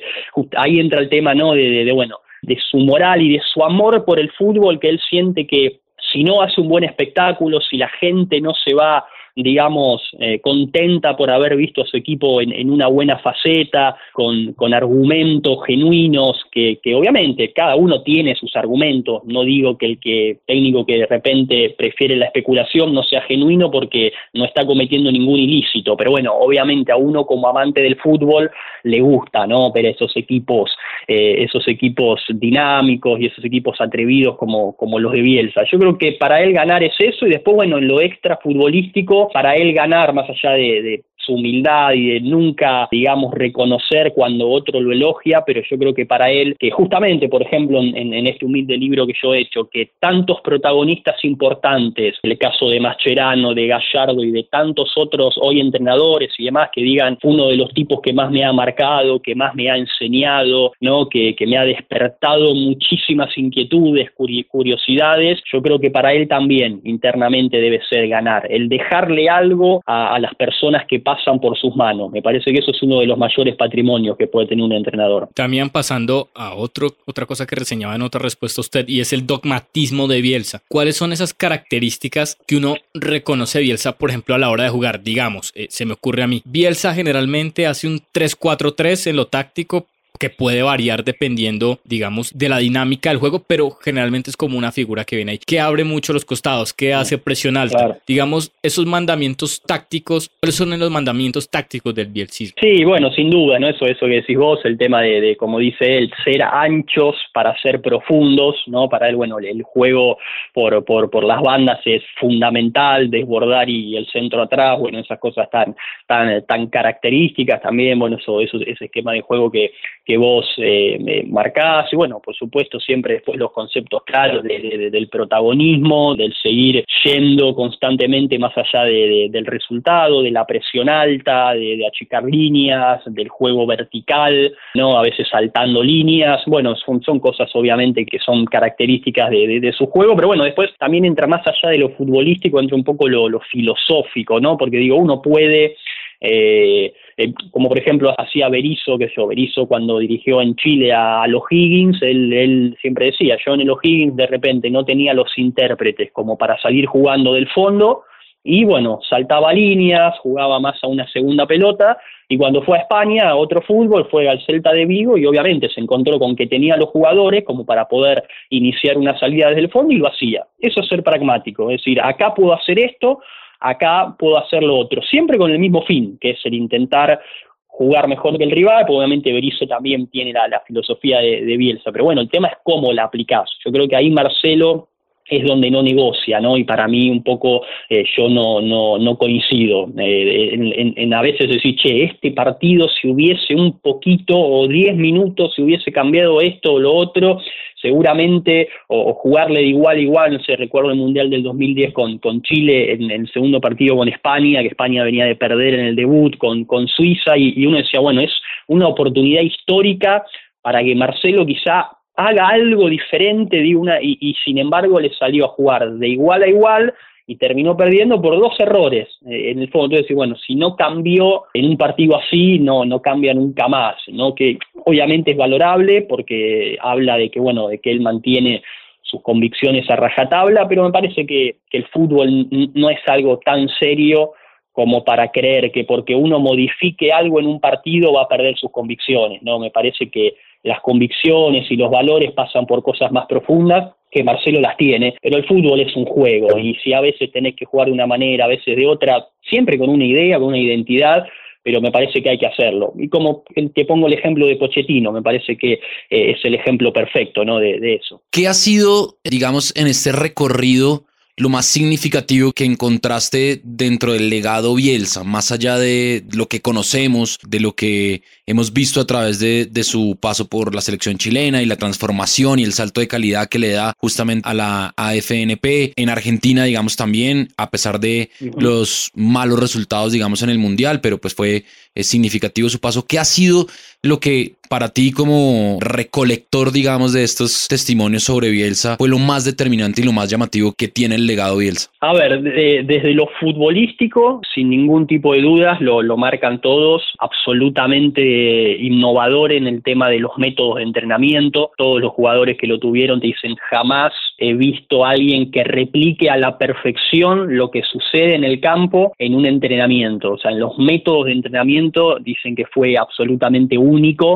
ahí 0.56 0.80
entra 0.80 1.00
el 1.00 1.10
tema, 1.10 1.34
¿no? 1.34 1.52
de 1.52 1.92
bueno, 1.92 2.16
de 2.40 2.58
su 2.70 2.78
moral 2.78 3.22
y 3.22 3.34
de 3.34 3.42
su 3.52 3.62
amor 3.62 4.04
por 4.04 4.18
el 4.18 4.30
fútbol 4.32 4.78
que 4.80 4.88
él 4.88 5.00
siente 5.08 5.46
que 5.46 5.80
si 6.12 6.24
no 6.24 6.42
hace 6.42 6.60
un 6.60 6.68
buen 6.68 6.84
espectáculo, 6.84 7.60
si 7.60 7.76
la 7.76 7.88
gente 7.88 8.40
no 8.40 8.54
se 8.54 8.74
va 8.74 9.06
digamos, 9.36 10.02
eh, 10.20 10.40
contenta 10.40 11.16
por 11.16 11.30
haber 11.30 11.56
visto 11.56 11.82
a 11.82 11.86
su 11.86 11.96
equipo 11.96 12.40
en, 12.40 12.70
una 12.70 12.86
buena 12.86 13.18
faceta, 13.18 13.96
con, 14.12 14.54
argumentos 14.72 15.58
genuinos, 15.66 16.44
que, 16.50 16.78
obviamente 16.94 17.52
cada 17.52 17.76
uno 17.76 18.02
tiene 18.02 18.34
sus 18.34 18.54
argumentos, 18.56 19.22
no 19.24 19.42
digo 19.42 19.76
que 19.76 19.86
el 19.86 20.00
que 20.00 20.38
técnico 20.46 20.86
que 20.86 20.98
de 20.98 21.06
repente 21.06 21.74
prefiere 21.76 22.16
la 22.16 22.26
especulación 22.26 22.94
no 22.94 23.02
sea 23.02 23.22
genuino 23.22 23.70
porque 23.70 24.12
no 24.32 24.44
está 24.44 24.64
cometiendo 24.66 25.10
ningún 25.10 25.38
ilícito, 25.38 25.96
pero 25.96 26.12
bueno, 26.12 26.32
obviamente 26.34 26.92
a 26.92 26.96
uno 26.96 27.26
como 27.26 27.48
amante 27.48 27.82
del 27.82 27.96
fútbol 27.96 28.50
le 28.84 29.00
gusta, 29.00 29.46
¿no? 29.46 29.72
Ver 29.72 29.86
esos 29.86 30.16
equipos, 30.16 30.70
eh, 31.08 31.36
esos 31.38 31.66
equipos 31.68 32.20
dinámicos 32.28 33.20
y 33.20 33.26
esos 33.26 33.44
equipos 33.44 33.80
atrevidos 33.80 34.36
como, 34.36 34.76
como 34.76 34.98
los 34.98 35.12
de 35.12 35.22
Bielsa. 35.22 35.62
Yo 35.70 35.78
creo 35.78 35.98
que 35.98 36.12
para 36.12 36.42
él 36.42 36.52
ganar 36.52 36.82
es 36.82 36.94
eso 36.98 37.26
y 37.26 37.30
después, 37.30 37.56
bueno, 37.56 37.78
en 37.78 37.88
lo 37.88 38.00
extra 38.00 38.38
futbolístico, 38.42 39.23
para 39.32 39.54
él 39.56 39.72
ganar, 39.72 40.12
más 40.12 40.28
allá 40.28 40.52
de, 40.52 41.04
su 41.24 41.34
humildad 41.34 41.92
y 41.92 42.06
de 42.14 42.20
nunca, 42.20 42.88
digamos, 42.90 43.32
reconocer 43.34 44.12
cuando 44.14 44.48
otro 44.48 44.80
lo 44.80 44.92
elogia, 44.92 45.42
pero 45.46 45.62
yo 45.68 45.78
creo 45.78 45.94
que 45.94 46.06
para 46.06 46.30
él, 46.30 46.56
que 46.58 46.70
justamente, 46.70 47.28
por 47.28 47.42
ejemplo, 47.42 47.80
en, 47.80 48.26
este 48.26 48.46
humilde 48.46 48.76
libro 48.76 49.06
que 49.06 49.14
yo 49.20 49.34
he 49.34 49.40
hecho, 49.40 49.68
que 49.70 49.90
tantos 50.00 50.40
protagonistas 50.42 51.22
importantes, 51.24 52.16
el 52.22 52.38
caso 52.38 52.68
de 52.68 52.80
Mascherano, 52.80 53.54
de 53.54 53.66
Gallardo 53.66 54.22
y 54.22 54.30
de 54.30 54.44
tantos 54.44 54.92
otros 54.96 55.36
hoy 55.40 55.60
entrenadores 55.60 56.32
y 56.38 56.44
demás, 56.44 56.70
que 56.72 56.82
digan 56.82 57.18
uno 57.22 57.48
de 57.48 57.56
los 57.56 57.72
tipos 57.74 58.00
que 58.00 58.12
más 58.12 58.30
me 58.30 58.44
ha 58.44 58.52
marcado, 58.52 59.20
que 59.20 59.34
más 59.34 59.54
me 59.54 59.70
ha 59.70 59.76
enseñado, 59.76 60.72
¿no? 60.80 61.08
que, 61.08 61.34
que 61.34 61.46
me 61.46 61.58
ha 61.58 61.64
despertado 61.64 62.54
muchísimas 62.54 63.36
inquietudes, 63.36 64.10
curiosidades, 64.48 65.40
yo 65.52 65.62
creo 65.62 65.78
que 65.78 65.90
para 65.90 66.12
él 66.12 66.28
también 66.28 66.80
internamente 66.84 67.60
debe 67.60 67.80
ser 67.88 68.08
ganar, 68.08 68.46
el 68.50 68.68
dejarle 68.68 69.28
algo 69.28 69.82
a, 69.86 70.14
a 70.14 70.18
las 70.18 70.34
personas 70.34 70.86
que 70.86 71.00
pasan 71.00 71.13
por 71.40 71.58
sus 71.58 71.74
manos. 71.74 72.10
Me 72.10 72.22
parece 72.22 72.52
que 72.52 72.58
eso 72.58 72.70
es 72.70 72.82
uno 72.82 73.00
de 73.00 73.06
los 73.06 73.18
mayores 73.18 73.56
patrimonios 73.56 74.16
que 74.16 74.26
puede 74.26 74.46
tener 74.46 74.64
un 74.64 74.72
entrenador. 74.72 75.28
También 75.34 75.70
pasando 75.70 76.28
a 76.34 76.54
otro, 76.54 76.88
otra 77.06 77.26
cosa 77.26 77.46
que 77.46 77.56
reseñaba 77.56 77.94
en 77.94 78.02
otra 78.02 78.20
respuesta 78.20 78.60
usted, 78.60 78.88
y 78.88 79.00
es 79.00 79.12
el 79.12 79.26
dogmatismo 79.26 80.06
de 80.06 80.20
Bielsa. 80.20 80.62
¿Cuáles 80.68 80.96
son 80.96 81.12
esas 81.12 81.34
características 81.34 82.38
que 82.46 82.56
uno 82.56 82.76
reconoce 82.92 83.60
Bielsa, 83.60 83.92
por 83.92 84.10
ejemplo, 84.10 84.34
a 84.34 84.38
la 84.38 84.50
hora 84.50 84.64
de 84.64 84.70
jugar? 84.70 85.02
Digamos, 85.02 85.52
eh, 85.54 85.66
se 85.70 85.86
me 85.86 85.94
ocurre 85.94 86.22
a 86.22 86.26
mí. 86.26 86.42
Bielsa 86.44 86.94
generalmente 86.94 87.66
hace 87.66 87.86
un 87.86 88.00
3-4-3 88.12 89.08
en 89.08 89.16
lo 89.16 89.26
táctico, 89.26 89.86
que 90.18 90.30
puede 90.30 90.62
variar 90.62 91.04
dependiendo, 91.04 91.80
digamos, 91.84 92.32
de 92.36 92.48
la 92.48 92.58
dinámica 92.58 93.10
del 93.10 93.18
juego, 93.18 93.42
pero 93.46 93.70
generalmente 93.70 94.30
es 94.30 94.36
como 94.36 94.56
una 94.56 94.70
figura 94.70 95.04
que 95.04 95.16
viene 95.16 95.32
ahí, 95.32 95.38
que 95.38 95.58
abre 95.58 95.84
mucho 95.84 96.12
los 96.12 96.24
costados, 96.24 96.72
que 96.72 96.94
hace 96.94 97.18
presión 97.18 97.56
alta. 97.56 97.98
Digamos, 98.06 98.52
esos 98.62 98.86
mandamientos 98.86 99.60
tácticos, 99.62 100.30
¿cuáles 100.40 100.54
son 100.54 100.78
los 100.78 100.90
mandamientos 100.90 101.48
tácticos 101.50 101.94
del 101.94 102.06
bielcismo? 102.06 102.56
Sí, 102.60 102.84
bueno, 102.84 103.10
sin 103.12 103.28
duda, 103.28 103.58
¿no? 103.58 103.68
Eso, 103.68 103.86
eso 103.86 104.06
que 104.06 104.14
decís 104.16 104.38
vos, 104.38 104.60
el 104.64 104.78
tema 104.78 105.02
de, 105.02 105.20
de, 105.20 105.36
como 105.36 105.58
dice 105.58 105.98
él, 105.98 106.12
ser 106.24 106.42
anchos 106.42 107.16
para 107.32 107.56
ser 107.60 107.80
profundos, 107.80 108.56
¿no? 108.66 108.88
Para 108.88 109.08
él, 109.08 109.16
bueno, 109.16 109.38
el 109.38 109.62
juego 109.62 110.18
por, 110.52 110.84
por, 110.84 111.10
por 111.10 111.24
las 111.24 111.42
bandas 111.42 111.80
es 111.84 112.02
fundamental, 112.20 113.10
desbordar 113.10 113.68
y 113.68 113.96
el 113.96 114.06
centro 114.06 114.42
atrás, 114.42 114.78
bueno, 114.78 115.00
esas 115.00 115.18
cosas 115.18 115.50
tan, 115.50 115.74
tan, 116.06 116.44
tan 116.46 116.68
características 116.68 117.60
también, 117.62 117.98
bueno, 117.98 118.16
eso, 118.16 118.40
eso, 118.40 118.58
ese 118.64 118.84
esquema 118.86 119.12
de 119.12 119.20
juego 119.20 119.50
que 119.50 119.72
que 120.04 120.18
vos 120.18 120.46
eh, 120.58 121.24
marcás, 121.28 121.90
y 121.92 121.96
bueno, 121.96 122.20
por 122.20 122.34
supuesto 122.34 122.78
siempre 122.78 123.14
después 123.14 123.38
los 123.38 123.52
conceptos 123.52 124.02
claros 124.04 124.42
de, 124.42 124.58
de, 124.60 124.90
del 124.90 125.08
protagonismo, 125.08 126.14
del 126.14 126.34
seguir 126.42 126.84
yendo 127.04 127.54
constantemente 127.54 128.38
más 128.38 128.52
allá 128.56 128.84
de, 128.84 129.28
del 129.30 129.46
resultado, 129.46 130.22
de 130.22 130.30
la 130.30 130.46
presión 130.46 130.90
alta, 130.90 131.54
de, 131.54 131.86
achicar 131.86 132.24
líneas, 132.24 133.02
del 133.06 133.28
juego 133.28 133.66
vertical, 133.66 134.54
¿no? 134.74 134.98
A 134.98 135.02
veces 135.02 135.26
saltando 135.30 135.82
líneas, 135.82 136.42
bueno, 136.46 136.76
son, 136.76 137.02
son 137.02 137.18
cosas 137.18 137.50
obviamente 137.54 138.04
que 138.04 138.18
son 138.18 138.44
características 138.44 139.30
de, 139.30 139.72
su 139.76 139.86
juego, 139.86 140.14
pero 140.14 140.28
bueno, 140.28 140.44
después 140.44 140.70
también 140.78 141.04
entra 141.04 141.26
más 141.26 141.46
allá 141.46 141.70
de 141.70 141.78
lo 141.78 141.90
futbolístico, 141.90 142.60
entra 142.60 142.76
un 142.76 142.84
poco 142.84 143.08
lo, 143.08 143.28
lo 143.28 143.40
filosófico, 143.40 144.38
¿no? 144.38 144.56
Porque 144.58 144.76
digo, 144.76 144.96
uno 144.96 145.22
puede 145.22 145.76
eh, 146.20 146.94
eh, 147.16 147.32
como 147.50 147.68
por 147.68 147.78
ejemplo 147.78 148.14
hacía 148.18 148.48
Berizzo, 148.48 148.98
que 148.98 149.10
yo, 149.14 149.26
Berizzo 149.26 149.66
cuando 149.66 149.98
dirigió 149.98 150.40
en 150.40 150.56
Chile 150.56 150.92
a, 150.92 151.26
los 151.26 151.42
Higgins, 151.50 152.00
él, 152.02 152.32
él, 152.32 152.76
siempre 152.80 153.06
decía, 153.06 153.36
yo 153.44 153.54
en 153.54 153.60
el 153.62 153.70
O'Higgins 153.70 154.16
de 154.16 154.26
repente 154.26 154.70
no 154.70 154.84
tenía 154.84 155.14
los 155.14 155.36
intérpretes 155.36 156.10
como 156.12 156.36
para 156.36 156.58
salir 156.60 156.86
jugando 156.86 157.32
del 157.34 157.48
fondo, 157.48 158.02
y 158.46 158.64
bueno, 158.64 159.00
saltaba 159.08 159.54
líneas, 159.54 160.18
jugaba 160.18 160.60
más 160.60 160.78
a 160.82 160.86
una 160.86 161.08
segunda 161.08 161.46
pelota, 161.46 161.96
y 162.28 162.36
cuando 162.36 162.62
fue 162.62 162.78
a 162.78 162.82
España, 162.82 163.28
a 163.28 163.36
otro 163.36 163.62
fútbol, 163.62 164.06
fue 164.10 164.28
al 164.28 164.44
Celta 164.44 164.72
de 164.72 164.86
Vigo 164.86 165.16
y 165.16 165.26
obviamente 165.26 165.68
se 165.68 165.80
encontró 165.80 166.18
con 166.18 166.36
que 166.36 166.46
tenía 166.46 166.76
los 166.76 166.88
jugadores 166.88 167.44
como 167.44 167.64
para 167.64 167.86
poder 167.86 168.24
iniciar 168.50 168.98
una 168.98 169.18
salida 169.18 169.48
desde 169.48 169.62
el 169.62 169.70
fondo 169.70 169.92
y 169.92 169.96
lo 169.96 170.08
hacía. 170.08 170.46
Eso 170.58 170.80
es 170.80 170.88
ser 170.88 171.02
pragmático, 171.02 171.70
es 171.70 171.78
decir, 171.78 172.00
acá 172.00 172.34
puedo 172.34 172.54
hacer 172.54 172.78
esto, 172.78 173.20
acá 173.64 174.14
puedo 174.18 174.38
hacer 174.38 174.62
lo 174.62 174.76
otro, 174.76 175.02
siempre 175.02 175.38
con 175.38 175.50
el 175.50 175.58
mismo 175.58 175.82
fin, 175.82 176.18
que 176.20 176.30
es 176.30 176.40
el 176.44 176.54
intentar 176.54 177.20
jugar 177.66 178.06
mejor 178.06 178.36
que 178.38 178.44
el 178.44 178.50
rival, 178.50 178.84
pues 178.86 178.98
obviamente 178.98 179.32
Berizzo 179.32 179.66
también 179.66 180.06
tiene 180.08 180.32
la, 180.32 180.60
filosofía 180.66 181.18
de, 181.18 181.44
de, 181.44 181.56
Bielsa, 181.56 181.90
pero 181.90 182.04
bueno, 182.04 182.20
el 182.20 182.30
tema 182.30 182.48
es 182.48 182.54
cómo 182.62 182.92
la 182.92 183.04
aplicás. 183.04 183.50
Yo 183.64 183.72
creo 183.72 183.88
que 183.88 183.96
ahí 183.96 184.10
Marcelo 184.10 184.90
es 185.26 185.44
donde 185.46 185.70
no 185.70 185.82
negocia, 185.82 186.40
¿no? 186.40 186.56
Y 186.56 186.64
para 186.64 186.86
mí 186.86 187.10
un 187.10 187.22
poco 187.22 187.62
eh, 187.88 188.04
yo 188.16 188.28
no, 188.28 188.60
no, 188.60 188.98
no 188.98 189.16
coincido. 189.16 189.88
Eh, 189.98 190.92
en, 190.96 191.14
a 191.14 191.22
veces 191.22 191.48
decir, 191.48 191.76
che, 191.76 192.04
este 192.04 192.32
partido 192.32 192.88
si 192.88 193.08
hubiese 193.08 193.54
un 193.54 193.78
poquito 193.80 194.38
o 194.38 194.68
diez 194.68 194.94
minutos, 194.96 195.54
si 195.54 195.62
hubiese 195.62 195.92
cambiado 195.92 196.40
esto 196.40 196.74
o 196.74 196.78
lo 196.78 196.92
otro, 196.92 197.40
seguramente, 197.80 198.68
o, 198.88 199.10
o, 199.10 199.14
jugarle 199.14 199.60
de 199.60 199.66
igual 199.66 199.96
a 199.96 200.00
igual, 200.00 200.32
no 200.32 200.40
sé, 200.40 200.56
recuerdo 200.56 200.90
el 200.90 200.96
Mundial 200.96 201.30
del 201.30 201.42
2010 201.42 201.92
con, 201.92 202.18
con 202.18 202.42
Chile, 202.42 202.92
en, 202.92 203.10
el 203.10 203.30
segundo 203.30 203.60
partido 203.60 203.96
con 203.96 204.08
España, 204.08 204.62
que 204.62 204.68
España 204.68 205.04
venía 205.04 205.26
de 205.26 205.36
perder 205.36 205.74
en 205.74 205.86
el 205.86 205.96
debut 205.96 206.36
con, 206.38 206.64
con 206.64 206.88
Suiza, 206.88 207.36
y, 207.36 207.52
y 207.56 207.66
uno 207.66 207.78
decía, 207.78 208.00
bueno, 208.00 208.22
es 208.22 208.32
una 208.68 208.88
oportunidad 208.88 209.42
histórica 209.42 210.24
para 210.62 210.82
que 210.82 210.94
Marcelo 210.94 211.44
quizá 211.44 211.90
haga 212.16 212.48
algo 212.48 212.88
diferente 212.88 213.56
de 213.56 213.76
una 213.76 214.00
y, 214.00 214.34
sin 214.44 214.58
embargo 214.58 215.00
le 215.00 215.12
salió 215.14 215.46
a 215.46 215.48
jugar 215.48 215.90
de 215.92 216.08
igual 216.08 216.42
a 216.42 216.48
igual 216.48 216.94
y 217.26 217.36
terminó 217.36 217.76
perdiendo 217.76 218.20
por 218.20 218.38
dos 218.38 218.58
errores. 218.60 219.08
Eh, 219.26 219.50
en 219.50 219.60
el 219.60 219.70
fondo, 219.70 219.96
entonces, 219.96 220.14
bueno, 220.14 220.36
si 220.36 220.54
no 220.54 220.76
cambió 220.76 221.44
en 221.54 221.70
un 221.70 221.76
partido 221.78 222.16
así, 222.16 222.58
no, 222.58 222.84
no 222.84 223.00
cambia 223.00 223.32
nunca 223.32 223.66
más, 223.66 223.96
¿no? 224.08 224.34
Que 224.34 224.58
obviamente 224.84 225.30
es 225.30 225.36
valorable 225.36 226.02
porque 226.02 226.76
habla 226.80 227.16
de 227.16 227.30
que, 227.30 227.40
bueno, 227.40 227.68
de 227.68 227.78
que 227.78 227.90
él 227.90 228.00
mantiene 228.00 228.62
sus 229.00 229.22
convicciones 229.22 229.88
a 229.88 229.96
rajatabla, 229.96 230.68
pero 230.68 230.84
me 230.84 230.92
parece 230.92 231.24
que, 231.26 231.56
que 231.70 231.78
el 231.78 231.86
fútbol 231.86 232.46
no 232.74 232.90
es 232.90 233.00
algo 233.06 233.38
tan 233.38 233.68
serio 233.80 234.32
como 234.72 235.04
para 235.04 235.30
creer 235.30 235.70
que 235.70 235.84
porque 235.84 236.14
uno 236.14 236.40
modifique 236.40 237.12
algo 237.12 237.38
en 237.38 237.46
un 237.46 237.60
partido 237.60 238.12
va 238.12 238.22
a 238.22 238.28
perder 238.28 238.56
sus 238.56 238.72
convicciones, 238.72 239.40
¿no? 239.42 239.58
Me 239.58 239.70
parece 239.70 240.10
que 240.10 240.34
las 240.64 240.80
convicciones 240.80 241.70
y 241.70 241.76
los 241.76 241.90
valores 241.90 242.32
pasan 242.32 242.66
por 242.66 242.82
cosas 242.82 243.12
más 243.12 243.26
profundas 243.26 243.92
que 244.10 244.24
Marcelo 244.24 244.60
las 244.60 244.76
tiene, 244.76 245.14
pero 245.22 245.36
el 245.36 245.46
fútbol 245.46 245.80
es 245.80 245.94
un 245.94 246.04
juego 246.04 246.58
y 246.58 246.74
si 246.82 246.92
a 246.92 247.00
veces 247.00 247.30
tenés 247.32 247.54
que 247.54 247.66
jugar 247.66 247.88
de 247.88 247.92
una 247.92 248.06
manera, 248.06 248.46
a 248.46 248.48
veces 248.48 248.76
de 248.76 248.86
otra, 248.86 249.28
siempre 249.48 249.78
con 249.78 249.90
una 249.90 250.04
idea, 250.04 250.38
con 250.38 250.48
una 250.48 250.58
identidad, 250.58 251.24
pero 251.62 251.80
me 251.80 251.90
parece 251.90 252.22
que 252.22 252.30
hay 252.30 252.38
que 252.38 252.46
hacerlo. 252.46 252.92
Y 252.96 253.08
como 253.08 253.42
te 253.74 253.84
pongo 253.84 254.06
el 254.06 254.12
ejemplo 254.12 254.46
de 254.46 254.56
Pochettino, 254.56 255.12
me 255.12 255.22
parece 255.22 255.56
que 255.56 255.72
eh, 255.72 255.80
es 256.10 256.44
el 256.44 256.54
ejemplo 256.54 256.92
perfecto 256.92 257.44
¿no? 257.44 257.58
de, 257.58 257.80
de 257.80 257.94
eso. 257.94 258.22
¿Qué 258.30 258.46
ha 258.46 258.54
sido, 258.54 259.16
digamos, 259.24 259.74
en 259.76 259.86
este 259.86 260.12
recorrido 260.12 261.04
lo 261.36 261.48
más 261.48 261.66
significativo 261.66 262.52
que 262.52 262.64
encontraste 262.64 263.60
dentro 263.64 264.12
del 264.12 264.30
legado 264.30 264.74
Bielsa, 264.74 265.24
más 265.24 265.50
allá 265.50 265.78
de 265.78 266.24
lo 266.32 266.48
que 266.48 266.60
conocemos, 266.60 267.38
de 267.46 267.58
lo 267.58 267.74
que 267.74 268.22
hemos 268.46 268.72
visto 268.72 269.00
a 269.00 269.06
través 269.06 269.40
de, 269.40 269.66
de, 269.66 269.84
su 269.84 270.16
paso 270.20 270.46
por 270.48 270.74
la 270.74 270.80
selección 270.80 271.18
chilena 271.18 271.60
y 271.60 271.66
la 271.66 271.76
transformación 271.76 272.60
y 272.60 272.64
el 272.64 272.72
salto 272.72 273.00
de 273.00 273.08
calidad 273.08 273.48
que 273.48 273.58
le 273.58 273.70
da 273.70 273.94
justamente 273.98 274.48
a 274.48 274.54
la 274.54 274.94
AFNP. 274.96 275.92
En 275.96 276.08
Argentina, 276.08 276.64
digamos, 276.64 276.94
también, 276.94 277.48
a 277.56 277.70
pesar 277.70 277.98
de 277.98 278.30
los 278.56 279.10
malos 279.14 279.58
resultados, 279.58 280.12
digamos, 280.12 280.42
en 280.42 280.50
el 280.50 280.58
Mundial, 280.58 281.00
pero 281.00 281.20
pues 281.20 281.34
fue 281.34 281.64
es 281.94 282.08
significativo 282.08 282.68
su 282.68 282.80
paso. 282.80 283.06
¿Qué 283.06 283.18
ha 283.18 283.24
sido 283.24 283.68
lo 284.04 284.20
que 284.20 284.52
para 284.68 284.88
ti 284.88 285.12
como 285.12 285.78
recolector, 285.80 286.72
digamos, 286.72 287.12
de 287.12 287.22
estos 287.22 287.68
testimonios 287.68 288.24
sobre 288.24 288.50
Bielsa 288.50 288.96
fue 288.96 289.08
lo 289.08 289.18
más 289.18 289.44
determinante 289.44 290.02
y 290.02 290.04
lo 290.04 290.12
más 290.12 290.30
llamativo 290.30 290.72
que 290.76 290.88
tiene 290.88 291.14
el 291.14 291.26
legado 291.26 291.58
Bielsa? 291.58 291.90
A 292.00 292.12
ver, 292.12 292.42
de, 292.42 292.82
desde 292.84 293.14
lo 293.14 293.28
futbolístico, 293.40 294.40
sin 294.54 294.70
ningún 294.70 295.06
tipo 295.06 295.32
de 295.34 295.42
dudas, 295.42 295.80
lo, 295.80 296.02
lo 296.02 296.16
marcan 296.16 296.60
todos, 296.60 297.02
absolutamente 297.18 298.76
innovador 298.78 299.52
en 299.52 299.66
el 299.66 299.82
tema 299.82 300.08
de 300.08 300.18
los 300.18 300.32
métodos 300.38 300.76
de 300.76 300.82
entrenamiento. 300.82 301.70
Todos 301.76 302.00
los 302.00 302.12
jugadores 302.12 302.58
que 302.58 302.66
lo 302.66 302.78
tuvieron 302.78 303.20
te 303.20 303.28
dicen 303.28 303.54
jamás 303.70 304.12
he 304.38 304.54
visto 304.54 305.04
a 305.04 305.10
alguien 305.10 305.50
que 305.50 305.64
replique 305.64 306.28
a 306.28 306.36
la 306.36 306.58
perfección 306.58 307.56
lo 307.56 307.70
que 307.70 307.82
sucede 307.82 308.34
en 308.34 308.44
el 308.44 308.60
campo 308.60 309.12
en 309.18 309.34
un 309.34 309.46
entrenamiento. 309.46 310.32
O 310.32 310.38
sea, 310.38 310.50
en 310.50 310.60
los 310.60 310.76
métodos 310.78 311.26
de 311.26 311.32
entrenamiento 311.32 312.18
dicen 312.20 312.56
que 312.56 312.66
fue 312.66 312.96
absolutamente 312.96 313.78
único, 313.78 313.93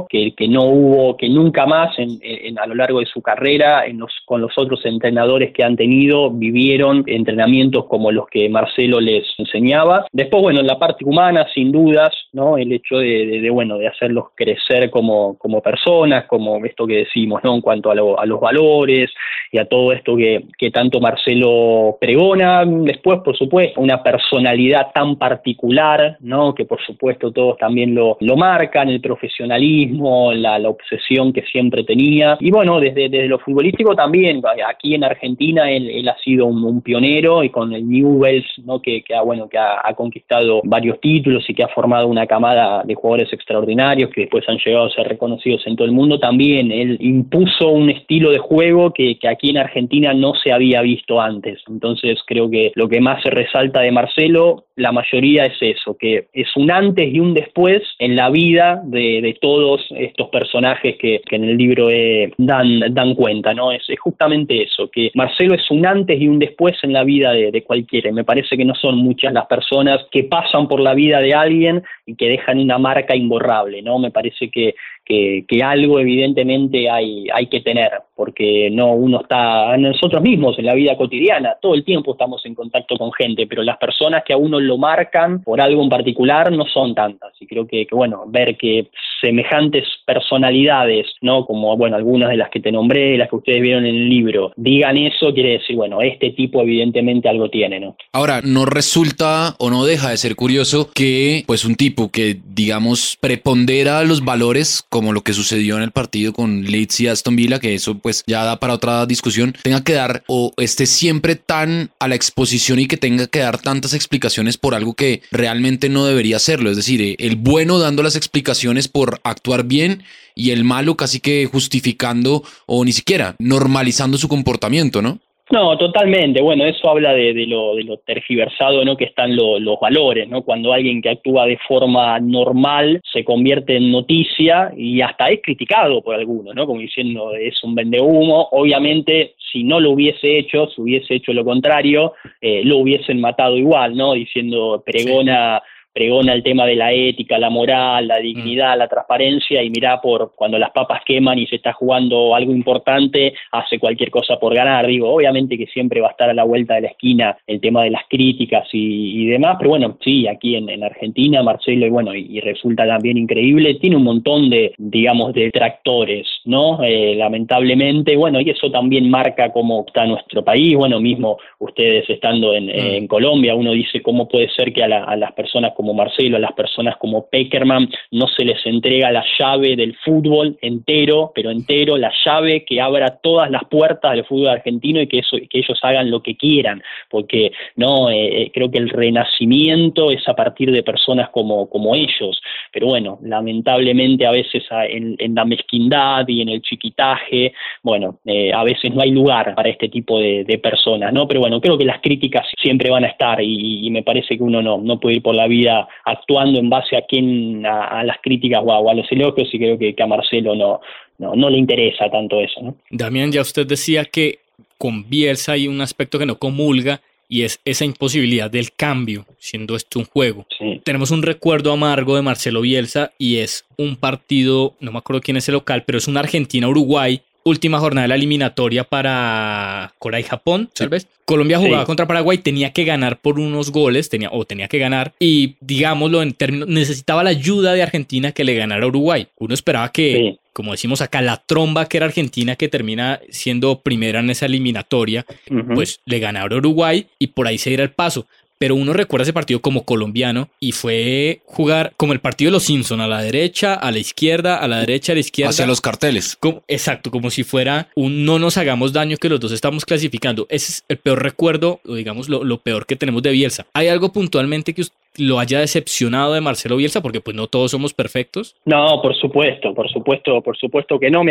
que, 0.08 0.34
que 0.36 0.48
no 0.48 0.64
hubo, 0.64 1.16
que 1.16 1.28
nunca 1.28 1.66
más 1.66 1.96
en, 1.98 2.58
a 2.58 2.66
lo 2.66 2.74
largo 2.74 3.00
de 3.00 3.06
su 3.06 3.20
carrera, 3.20 3.86
en 3.86 3.98
los, 3.98 4.12
con 4.24 4.40
los 4.40 4.52
otros 4.56 4.84
entrenadores 4.84 5.52
que 5.52 5.64
han 5.64 5.76
tenido, 5.76 6.30
vivieron 6.30 7.04
entrenamientos 7.06 7.86
como 7.86 8.10
los 8.10 8.26
que 8.28 8.48
Marcelo 8.48 9.00
les 9.00 9.24
enseñaba. 9.38 10.06
Después, 10.12 10.42
bueno, 10.42 10.60
en 10.60 10.66
la 10.66 10.78
parte 10.78 11.04
humana, 11.04 11.46
sin 11.54 11.72
dudas. 11.72 12.10
El 12.58 12.72
hecho 12.72 12.98
de, 12.98 13.48
bueno, 13.50 13.78
de 13.78 13.88
hacerlos 13.88 14.26
crecer 14.34 14.90
como, 14.90 15.36
como 15.38 15.60
personas, 15.60 16.26
como 16.26 16.64
esto 16.64 16.86
que 16.86 16.98
decimos, 16.98 17.40
¿no? 17.42 17.54
En 17.54 17.60
cuanto 17.60 17.90
a, 17.90 17.94
los 17.94 18.40
valores 18.40 19.10
y 19.50 19.58
a 19.58 19.64
todo 19.64 19.92
esto 19.92 20.16
que, 20.16 20.70
tanto 20.70 21.00
Marcelo 21.00 21.96
pregona. 22.00 22.64
Después, 22.64 23.20
por 23.24 23.36
supuesto, 23.36 23.80
una 23.80 24.02
personalidad 24.02 24.92
tan 24.94 25.16
particular, 25.16 26.16
¿no? 26.20 26.54
Que 26.54 26.64
por 26.64 26.80
supuesto 26.84 27.32
todos 27.32 27.56
también 27.58 27.94
lo, 27.94 28.16
lo 28.20 28.36
marcan, 28.36 28.88
el 28.88 29.00
profesionalismo, 29.48 30.32
la, 30.32 30.58
la 30.58 30.68
obsesión 30.68 31.32
que 31.32 31.42
siempre 31.42 31.84
tenía. 31.84 32.36
Y 32.40 32.50
bueno, 32.50 32.80
desde, 32.80 33.08
desde 33.08 33.28
lo 33.28 33.38
futbolístico 33.38 33.94
también, 33.94 34.42
aquí 34.66 34.94
en 34.94 35.04
Argentina 35.04 35.70
él, 35.70 36.08
ha 36.08 36.16
sido 36.18 36.46
un, 36.46 36.80
pionero 36.82 37.42
y 37.42 37.50
con 37.50 37.72
el 37.72 37.88
Newells, 37.88 38.46
¿no? 38.64 38.80
Que, 38.80 39.02
que, 39.02 39.14
ha, 39.14 39.22
bueno, 39.22 39.48
que 39.48 39.58
ha, 39.58 39.92
conquistado 39.94 40.60
varios 40.64 41.00
títulos 41.00 41.44
y 41.48 41.54
que 41.54 41.64
ha 41.64 41.68
formado 41.68 42.06
una 42.06 42.26
camada 42.26 42.82
de 42.84 42.94
jugadores 42.94 43.32
extraordinarios 43.32 44.10
que 44.10 44.22
después 44.22 44.44
han 44.48 44.58
llegado 44.64 44.86
a 44.86 44.90
ser 44.90 45.08
reconocidos 45.08 45.66
en 45.66 45.76
todo 45.76 45.86
el 45.86 45.92
mundo, 45.92 46.18
también 46.18 46.70
él 46.70 46.96
impuso 47.00 47.68
un 47.68 47.90
estilo 47.90 48.30
de 48.30 48.38
juego 48.38 48.92
que, 48.92 49.18
que 49.18 49.28
aquí 49.28 49.50
en 49.50 49.58
Argentina 49.58 50.14
no 50.14 50.34
se 50.34 50.52
había 50.52 50.82
visto 50.82 51.20
antes. 51.20 51.60
Entonces 51.68 52.18
creo 52.26 52.48
que 52.50 52.72
lo 52.74 52.88
que 52.88 53.00
más 53.00 53.22
se 53.22 53.30
resalta 53.30 53.80
de 53.80 53.92
Marcelo, 53.92 54.66
la 54.78 54.92
mayoría 54.92 55.44
es 55.44 55.56
eso, 55.60 55.96
que 55.98 56.28
es 56.32 56.48
un 56.56 56.70
antes 56.70 57.12
y 57.12 57.18
un 57.18 57.34
después 57.34 57.82
en 57.98 58.14
la 58.14 58.30
vida 58.30 58.80
de, 58.84 59.20
de 59.20 59.36
todos 59.40 59.84
estos 59.90 60.28
personajes 60.28 60.96
que, 60.98 61.20
que 61.28 61.36
en 61.36 61.44
el 61.44 61.56
libro 61.56 61.90
eh, 61.90 62.32
dan, 62.38 62.80
dan 62.94 63.14
cuenta, 63.14 63.52
¿no? 63.54 63.72
Es, 63.72 63.82
justamente 63.98 64.62
eso, 64.62 64.88
que 64.90 65.10
Marcelo 65.14 65.54
es 65.54 65.68
un 65.70 65.84
antes 65.84 66.20
y 66.20 66.28
un 66.28 66.38
después 66.38 66.76
en 66.82 66.92
la 66.92 67.02
vida 67.02 67.32
de, 67.32 67.50
de 67.50 67.62
cualquiera. 67.64 68.12
Me 68.12 68.24
parece 68.24 68.56
que 68.56 68.64
no 68.64 68.74
son 68.74 68.98
muchas 68.98 69.32
las 69.32 69.46
personas 69.46 69.98
que 70.12 70.24
pasan 70.24 70.68
por 70.68 70.80
la 70.80 70.94
vida 70.94 71.20
de 71.20 71.34
alguien 71.34 71.82
y 72.06 72.14
que 72.14 72.28
dejan 72.28 72.60
una 72.60 72.78
marca 72.78 73.16
imborrable, 73.16 73.82
¿no? 73.82 73.98
Me 73.98 74.10
parece 74.10 74.48
que 74.48 74.74
que, 75.08 75.44
algo 75.62 75.98
evidentemente 75.98 76.88
hay, 76.90 77.26
hay 77.32 77.46
que 77.46 77.60
tener, 77.60 77.90
porque 78.14 78.68
no 78.70 78.92
uno 78.92 79.22
está 79.22 79.76
nosotros 79.76 80.22
mismos 80.22 80.58
en 80.58 80.66
la 80.66 80.74
vida 80.74 80.96
cotidiana, 80.96 81.56
todo 81.60 81.74
el 81.74 81.84
tiempo 81.84 82.12
estamos 82.12 82.44
en 82.44 82.54
contacto 82.54 82.96
con 82.96 83.12
gente, 83.12 83.46
pero 83.46 83.62
las 83.62 83.78
personas 83.78 84.22
que 84.24 84.32
a 84.32 84.36
uno 84.36 84.60
lo 84.60 84.76
marcan 84.78 85.42
por 85.42 85.60
algo 85.60 85.82
en 85.82 85.88
particular 85.88 86.52
no 86.52 86.66
son 86.66 86.94
tantas. 86.94 87.32
Y 87.40 87.46
creo 87.46 87.66
que, 87.66 87.86
bueno, 87.90 88.24
ver 88.26 88.56
que 88.56 88.88
semejantes 89.20 89.84
personalidades, 90.06 91.06
¿no? 91.22 91.44
Como, 91.44 91.76
bueno, 91.76 91.96
algunas 91.96 92.30
de 92.30 92.36
las 92.36 92.50
que 92.50 92.60
te 92.60 92.70
nombré, 92.70 93.16
las 93.16 93.28
que 93.28 93.36
ustedes 93.36 93.62
vieron 93.62 93.86
en 93.86 93.94
el 93.94 94.08
libro, 94.08 94.52
digan 94.56 94.96
eso, 94.96 95.32
quiere 95.32 95.52
decir, 95.52 95.76
bueno, 95.76 96.00
este 96.02 96.30
tipo 96.30 96.62
evidentemente 96.62 97.28
algo 97.28 97.48
tiene, 97.48 97.80
¿no? 97.80 97.96
Ahora, 98.12 98.40
no 98.42 98.64
resulta 98.66 99.54
o 99.58 99.70
no 99.70 99.84
deja 99.84 100.10
de 100.10 100.16
ser 100.16 100.36
curioso 100.36 100.90
que, 100.94 101.44
pues, 101.46 101.64
un 101.64 101.74
tipo 101.74 102.10
que, 102.10 102.36
digamos, 102.44 103.16
prepondera 103.20 104.02
los 104.04 104.24
valores, 104.24 104.86
como 104.98 105.12
lo 105.12 105.22
que 105.22 105.32
sucedió 105.32 105.76
en 105.76 105.84
el 105.84 105.92
partido 105.92 106.32
con 106.32 106.64
Leeds 106.64 106.98
y 106.98 107.06
Aston 107.06 107.36
Villa, 107.36 107.60
que 107.60 107.72
eso, 107.72 107.98
pues, 107.98 108.24
ya 108.26 108.42
da 108.42 108.58
para 108.58 108.74
otra 108.74 109.06
discusión, 109.06 109.54
tenga 109.62 109.84
que 109.84 109.92
dar 109.92 110.24
o 110.26 110.52
esté 110.56 110.86
siempre 110.86 111.36
tan 111.36 111.92
a 112.00 112.08
la 112.08 112.16
exposición 112.16 112.80
y 112.80 112.88
que 112.88 112.96
tenga 112.96 113.28
que 113.28 113.38
dar 113.38 113.58
tantas 113.58 113.94
explicaciones 113.94 114.58
por 114.58 114.74
algo 114.74 114.94
que 114.94 115.22
realmente 115.30 115.88
no 115.88 116.04
debería 116.04 116.34
hacerlo. 116.34 116.68
Es 116.68 116.76
decir, 116.76 117.00
eh, 117.00 117.14
el 117.20 117.36
bueno 117.36 117.78
dando 117.78 118.02
las 118.02 118.16
explicaciones 118.16 118.88
por 118.88 119.20
actuar 119.22 119.62
bien 119.62 120.02
y 120.34 120.50
el 120.50 120.64
malo 120.64 120.96
casi 120.96 121.20
que 121.20 121.46
justificando 121.46 122.42
o 122.66 122.84
ni 122.84 122.90
siquiera 122.92 123.36
normalizando 123.38 124.18
su 124.18 124.26
comportamiento, 124.26 125.00
¿no? 125.00 125.20
No, 125.50 125.78
totalmente. 125.78 126.42
Bueno, 126.42 126.64
eso 126.66 126.90
habla 126.90 127.14
de, 127.14 127.32
lo, 127.46 127.74
de 127.74 127.84
lo 127.84 127.96
tergiversado 127.98 128.84
¿no? 128.84 128.96
que 128.98 129.04
están 129.04 129.34
los 129.34 129.80
valores, 129.80 130.28
¿no? 130.28 130.42
Cuando 130.42 130.74
alguien 130.74 131.00
que 131.00 131.08
actúa 131.08 131.46
de 131.46 131.58
forma 131.66 132.20
normal 132.20 133.00
se 133.10 133.24
convierte 133.24 133.76
en 133.76 133.90
noticia 133.90 134.72
y 134.76 135.00
hasta 135.00 135.28
es 135.28 135.40
criticado 135.42 136.02
por 136.02 136.14
algunos, 136.14 136.54
¿no? 136.54 136.66
Como 136.66 136.80
diciendo 136.80 137.32
es 137.34 137.62
un 137.64 137.74
vendehumo. 137.74 138.48
Obviamente, 138.52 139.36
si 139.50 139.64
no 139.64 139.80
lo 139.80 139.92
hubiese 139.92 140.38
hecho, 140.38 140.68
si 140.68 140.82
hubiese 140.82 141.14
hecho 141.14 141.32
lo 141.32 141.44
contrario, 141.46 142.12
eh, 142.42 142.60
lo 142.64 142.78
hubiesen 142.78 143.18
matado 143.18 143.56
igual, 143.56 143.96
¿no? 143.96 144.12
Diciendo 144.12 144.82
pregona 144.84 145.62
pregona 145.98 146.32
el 146.32 146.44
tema 146.44 146.64
de 146.64 146.76
la 146.76 146.92
ética, 146.92 147.38
la 147.38 147.50
moral, 147.50 148.06
la 148.06 148.18
dignidad, 148.18 148.78
la 148.78 148.86
transparencia 148.86 149.64
y 149.64 149.68
mira 149.68 150.00
por 150.00 150.32
cuando 150.36 150.56
las 150.56 150.70
papas 150.70 151.00
queman 151.04 151.40
y 151.40 151.46
se 151.48 151.56
está 151.56 151.72
jugando 151.72 152.36
algo 152.36 152.52
importante, 152.52 153.34
hace 153.50 153.80
cualquier 153.80 154.08
cosa 154.08 154.38
por 154.38 154.54
ganar. 154.54 154.86
Digo, 154.86 155.12
obviamente 155.12 155.58
que 155.58 155.66
siempre 155.66 156.00
va 156.00 156.06
a 156.06 156.10
estar 156.12 156.30
a 156.30 156.34
la 156.34 156.44
vuelta 156.44 156.76
de 156.76 156.82
la 156.82 156.88
esquina 156.88 157.36
el 157.48 157.60
tema 157.60 157.82
de 157.82 157.90
las 157.90 158.02
críticas 158.08 158.68
y, 158.72 159.26
demás, 159.26 159.56
pero 159.58 159.70
bueno, 159.70 159.98
sí, 160.04 160.28
aquí 160.28 160.54
en, 160.54 160.84
Argentina, 160.84 161.42
Marcelo, 161.42 161.86
y 161.86 161.90
bueno, 161.90 162.14
y, 162.14 162.38
resulta 162.42 162.86
también 162.86 163.18
increíble, 163.18 163.74
tiene 163.80 163.96
un 163.96 164.04
montón 164.04 164.50
de, 164.50 164.74
digamos, 164.78 165.34
de 165.34 165.46
detractores, 165.46 166.28
¿no? 166.44 166.80
Eh, 166.84 167.16
lamentablemente, 167.16 168.16
bueno, 168.16 168.40
y 168.40 168.50
eso 168.50 168.70
también 168.70 169.10
marca 169.10 169.50
cómo 169.50 169.84
está 169.84 170.06
nuestro 170.06 170.44
país, 170.44 170.76
bueno, 170.76 171.00
mismo 171.00 171.38
ustedes 171.58 172.08
estando 172.08 172.54
en, 172.54 172.70
en 172.70 173.08
Colombia, 173.08 173.56
uno 173.56 173.72
dice 173.72 174.00
cómo 174.00 174.28
puede 174.28 174.48
ser 174.50 174.72
que 174.72 174.84
a, 174.84 174.86
a 174.86 175.16
las 175.16 175.32
personas 175.32 175.72
como 175.74 175.87
Marcelo, 175.94 176.36
a 176.36 176.40
las 176.40 176.52
personas 176.52 176.96
como 176.96 177.28
Peckerman, 177.28 177.88
no 178.10 178.26
se 178.28 178.44
les 178.44 178.64
entrega 178.66 179.10
la 179.10 179.24
llave 179.38 179.76
del 179.76 179.96
fútbol 180.04 180.58
entero, 180.62 181.32
pero 181.34 181.50
entero, 181.50 181.96
la 181.96 182.12
llave 182.24 182.64
que 182.64 182.80
abra 182.80 183.18
todas 183.22 183.50
las 183.50 183.64
puertas 183.64 184.12
del 184.12 184.24
fútbol 184.24 184.48
argentino 184.48 185.00
y 185.00 185.06
que, 185.06 185.18
eso, 185.20 185.36
que 185.50 185.58
ellos 185.58 185.78
hagan 185.82 186.10
lo 186.10 186.22
que 186.22 186.36
quieran, 186.36 186.82
porque 187.10 187.52
no 187.76 188.10
eh, 188.10 188.42
eh, 188.42 188.50
creo 188.52 188.70
que 188.70 188.78
el 188.78 188.88
renacimiento 188.88 190.10
es 190.10 190.26
a 190.28 190.34
partir 190.34 190.70
de 190.72 190.82
personas 190.82 191.30
como, 191.30 191.68
como 191.68 191.94
ellos, 191.94 192.40
pero 192.72 192.86
bueno, 192.86 193.18
lamentablemente 193.22 194.26
a 194.26 194.30
veces 194.30 194.64
en, 194.88 195.34
la 195.34 195.44
mezquindad 195.44 196.26
y 196.26 196.42
en 196.42 196.48
el 196.48 196.62
chiquitaje, 196.62 197.52
bueno, 197.82 198.18
eh, 198.24 198.52
a 198.52 198.64
veces 198.64 198.94
no 198.94 199.02
hay 199.02 199.10
lugar 199.10 199.54
para 199.54 199.68
este 199.68 199.88
tipo 199.88 200.18
de, 200.18 200.58
personas, 200.58 201.12
¿no? 201.12 201.28
Pero 201.28 201.40
bueno, 201.40 201.60
creo 201.60 201.78
que 201.78 201.84
las 201.84 202.00
críticas 202.00 202.44
siempre 202.60 202.90
van 202.90 203.04
a 203.04 203.08
estar 203.08 203.40
y, 203.40 203.88
me 203.90 204.02
parece 204.02 204.36
que 204.36 204.42
uno 204.42 204.60
no, 204.60 204.78
no 204.78 204.98
puede 204.98 205.16
ir 205.16 205.22
por 205.22 205.34
la 205.34 205.46
vida 205.46 205.67
actuando 206.04 206.58
en 206.58 206.70
base 206.70 206.96
a 206.96 207.02
quién, 207.02 207.64
a, 207.66 208.02
las 208.04 208.18
críticas 208.22 208.60
o 208.64 208.90
a, 208.90 208.94
los 208.94 209.10
elogios 209.10 209.48
y 209.52 209.58
creo 209.58 209.78
que, 209.78 209.94
a 209.98 210.06
Marcelo 210.06 210.54
no, 210.54 210.80
no, 211.18 211.50
le 211.50 211.58
interesa 211.58 212.10
tanto 212.10 212.40
eso. 212.40 212.60
¿no? 212.62 212.76
Damián, 212.90 213.32
ya 213.32 213.42
usted 213.42 213.66
decía 213.66 214.04
que 214.04 214.40
con 214.76 215.08
Bielsa 215.08 215.52
hay 215.52 215.68
un 215.68 215.80
aspecto 215.80 216.18
que 216.18 216.26
no 216.26 216.38
comulga 216.38 217.00
y 217.28 217.42
es 217.42 217.60
esa 217.64 217.84
imposibilidad 217.84 218.50
del 218.50 218.72
cambio, 218.72 219.26
siendo 219.38 219.76
esto 219.76 219.98
un 219.98 220.06
juego. 220.06 220.46
Tenemos 220.84 221.10
un 221.10 221.22
recuerdo 221.22 221.72
amargo 221.72 222.16
de 222.16 222.22
Marcelo 222.22 222.62
Bielsa 222.62 223.12
y 223.18 223.38
es 223.38 223.66
un 223.76 223.96
partido, 223.96 224.74
no 224.80 224.92
me 224.92 224.98
acuerdo 224.98 225.20
quién 225.20 225.36
es 225.36 225.48
el 225.48 225.54
local, 225.54 225.84
pero 225.86 225.98
es 225.98 226.08
una 226.08 226.20
Argentina-Uruguay 226.20 227.20
última 227.48 227.78
jornada 227.80 228.02
de 228.02 228.08
la 228.08 228.14
eliminatoria 228.14 228.84
para 228.84 229.92
Corea 229.98 230.20
y 230.20 230.24
Japón, 230.24 230.70
tal 230.74 230.88
vez. 230.88 231.08
Colombia 231.24 231.58
jugaba 231.58 231.84
contra 231.84 232.06
Paraguay, 232.06 232.38
tenía 232.38 232.72
que 232.72 232.84
ganar 232.84 233.20
por 233.20 233.38
unos 233.38 233.70
goles, 233.70 234.08
tenía, 234.08 234.30
o 234.32 234.46
tenía 234.46 234.68
que 234.68 234.78
ganar, 234.78 235.12
y 235.18 235.56
digámoslo 235.60 236.22
en 236.22 236.32
términos, 236.32 236.68
necesitaba 236.68 237.22
la 237.22 237.30
ayuda 237.30 237.74
de 237.74 237.82
Argentina 237.82 238.32
que 238.32 238.44
le 238.44 238.54
ganara 238.54 238.84
a 238.84 238.88
Uruguay. 238.88 239.26
Uno 239.36 239.52
esperaba 239.52 239.92
que, 239.92 240.38
como 240.54 240.72
decimos 240.72 241.02
acá, 241.02 241.20
la 241.20 241.36
tromba 241.44 241.86
que 241.86 241.98
era 241.98 242.06
Argentina, 242.06 242.56
que 242.56 242.68
termina 242.68 243.20
siendo 243.30 243.80
primera 243.80 244.20
en 244.20 244.30
esa 244.30 244.46
eliminatoria, 244.46 245.26
pues 245.74 246.00
le 246.06 246.18
ganara 246.18 246.54
a 246.54 246.58
Uruguay 246.58 247.06
y 247.18 247.28
por 247.28 247.46
ahí 247.46 247.58
se 247.58 247.70
diera 247.70 247.84
el 247.84 247.90
paso 247.90 248.26
pero 248.58 248.74
uno 248.74 248.92
recuerda 248.92 249.22
ese 249.22 249.32
partido 249.32 249.60
como 249.60 249.84
colombiano 249.84 250.48
y 250.60 250.72
fue 250.72 251.42
jugar 251.46 251.92
como 251.96 252.12
el 252.12 252.20
partido 252.20 252.48
de 252.50 252.52
los 252.52 252.64
Simpson, 252.64 253.00
a 253.00 253.06
la 253.06 253.22
derecha, 253.22 253.74
a 253.74 253.90
la 253.90 253.98
izquierda, 253.98 254.56
a 254.56 254.68
la 254.68 254.80
derecha, 254.80 255.12
a 255.12 255.14
la 255.14 255.20
izquierda. 255.20 255.50
Hacia 255.50 255.66
los 255.66 255.80
carteles. 255.80 256.38
exacto, 256.66 257.10
como 257.10 257.30
si 257.30 257.44
fuera 257.44 257.88
un 257.94 258.24
no 258.24 258.38
nos 258.38 258.56
hagamos 258.56 258.92
daño 258.92 259.16
que 259.16 259.28
los 259.28 259.40
dos 259.40 259.52
estamos 259.52 259.84
clasificando. 259.84 260.46
Ese 260.50 260.72
es 260.72 260.84
el 260.88 260.98
peor 260.98 261.22
recuerdo, 261.22 261.80
o 261.86 261.94
digamos 261.94 262.28
lo, 262.28 262.44
lo 262.44 262.60
peor 262.60 262.86
que 262.86 262.96
tenemos 262.96 263.22
de 263.22 263.30
Bielsa. 263.30 263.66
¿Hay 263.72 263.88
algo 263.88 264.12
puntualmente 264.12 264.74
que, 264.74 264.84
lo 265.18 265.38
haya 265.38 265.60
decepcionado 265.60 266.34
de 266.34 266.40
Marcelo 266.40 266.76
Bielsa? 266.76 267.02
Porque 267.02 267.20
pues 267.20 267.36
no 267.36 267.46
todos 267.46 267.70
somos 267.70 267.94
perfectos. 267.94 268.56
No, 268.64 269.00
por 269.02 269.14
supuesto, 269.14 269.74
por 269.74 269.88
supuesto, 269.90 270.42
por 270.42 270.56
supuesto 270.56 270.98
que 270.98 271.10
no. 271.10 271.22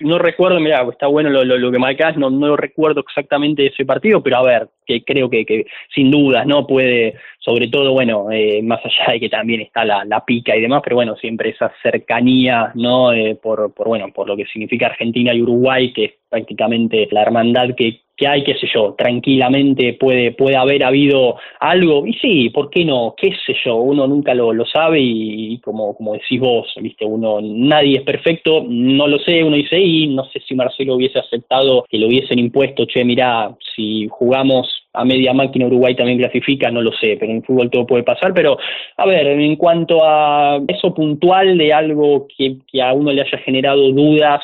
no 0.00 0.18
recuerdo, 0.18 0.60
mira, 0.60 0.86
está 0.90 1.06
bueno 1.06 1.30
lo, 1.30 1.44
lo, 1.44 1.72
que 1.72 1.78
marcás, 1.78 2.16
no, 2.16 2.30
no 2.30 2.56
recuerdo 2.56 3.00
exactamente 3.00 3.66
ese 3.66 3.84
partido, 3.84 4.22
pero 4.22 4.38
a 4.38 4.42
ver, 4.42 4.68
que 4.86 5.04
creo 5.04 5.30
que, 5.30 5.44
que 5.44 5.66
sin 5.94 6.10
dudas, 6.10 6.46
¿no? 6.46 6.66
Puede, 6.66 7.14
sobre 7.38 7.68
todo, 7.68 7.92
bueno, 7.92 8.30
eh, 8.30 8.62
más 8.62 8.80
allá 8.84 9.12
de 9.12 9.20
que 9.20 9.28
también 9.28 9.60
está 9.60 9.84
la, 9.84 10.04
la, 10.04 10.24
pica 10.24 10.56
y 10.56 10.60
demás, 10.60 10.82
pero 10.84 10.96
bueno, 10.96 11.16
siempre 11.16 11.50
esa 11.50 11.72
cercanía, 11.82 12.72
¿no? 12.74 13.12
Eh, 13.12 13.36
por, 13.40 13.72
por, 13.74 13.88
bueno, 13.88 14.12
por 14.12 14.28
lo 14.28 14.36
que 14.36 14.46
significa 14.46 14.86
Argentina 14.86 15.34
y 15.34 15.42
Uruguay, 15.42 15.92
que 15.92 16.04
es 16.04 16.12
prácticamente 16.28 17.08
la 17.10 17.22
hermandad 17.22 17.74
que, 17.76 18.00
que 18.22 18.28
hay, 18.28 18.44
qué 18.44 18.54
sé 18.54 18.68
yo, 18.72 18.94
tranquilamente 18.96 19.94
puede, 19.94 20.30
puede 20.30 20.56
haber 20.56 20.84
habido 20.84 21.36
algo, 21.58 22.06
y 22.06 22.12
sí, 22.14 22.50
¿por 22.50 22.70
qué 22.70 22.84
no? 22.84 23.14
qué 23.16 23.30
sé 23.44 23.54
yo, 23.64 23.76
uno 23.76 24.06
nunca 24.06 24.32
lo, 24.32 24.52
lo 24.52 24.64
sabe 24.64 25.00
y, 25.00 25.58
como, 25.58 25.96
como 25.96 26.12
decís 26.12 26.38
vos, 26.38 26.72
viste, 26.80 27.04
uno, 27.04 27.40
nadie 27.42 27.98
es 27.98 28.02
perfecto, 28.02 28.64
no 28.68 29.08
lo 29.08 29.18
sé, 29.18 29.42
uno 29.42 29.56
dice, 29.56 29.76
y 29.80 30.06
no 30.06 30.24
sé 30.26 30.40
si 30.46 30.54
Marcelo 30.54 30.94
hubiese 30.94 31.18
aceptado 31.18 31.84
que 31.90 31.98
lo 31.98 32.06
hubiesen 32.06 32.38
impuesto, 32.38 32.86
che, 32.86 33.04
mirá, 33.04 33.50
si 33.74 34.06
jugamos 34.08 34.68
a 34.92 35.04
media 35.04 35.32
máquina 35.32 35.66
Uruguay 35.66 35.96
también 35.96 36.18
clasifica, 36.18 36.70
no 36.70 36.80
lo 36.80 36.92
sé, 36.92 37.16
pero 37.18 37.32
en 37.32 37.42
fútbol 37.42 37.70
todo 37.70 37.86
puede 37.86 38.02
pasar. 38.02 38.34
Pero, 38.34 38.58
a 38.98 39.06
ver, 39.06 39.26
en 39.26 39.56
cuanto 39.56 40.04
a 40.04 40.60
eso 40.68 40.94
puntual 40.94 41.56
de 41.56 41.72
algo 41.72 42.28
que, 42.36 42.58
que 42.70 42.82
a 42.82 42.92
uno 42.92 43.10
le 43.10 43.22
haya 43.22 43.38
generado 43.38 43.90
dudas 43.90 44.42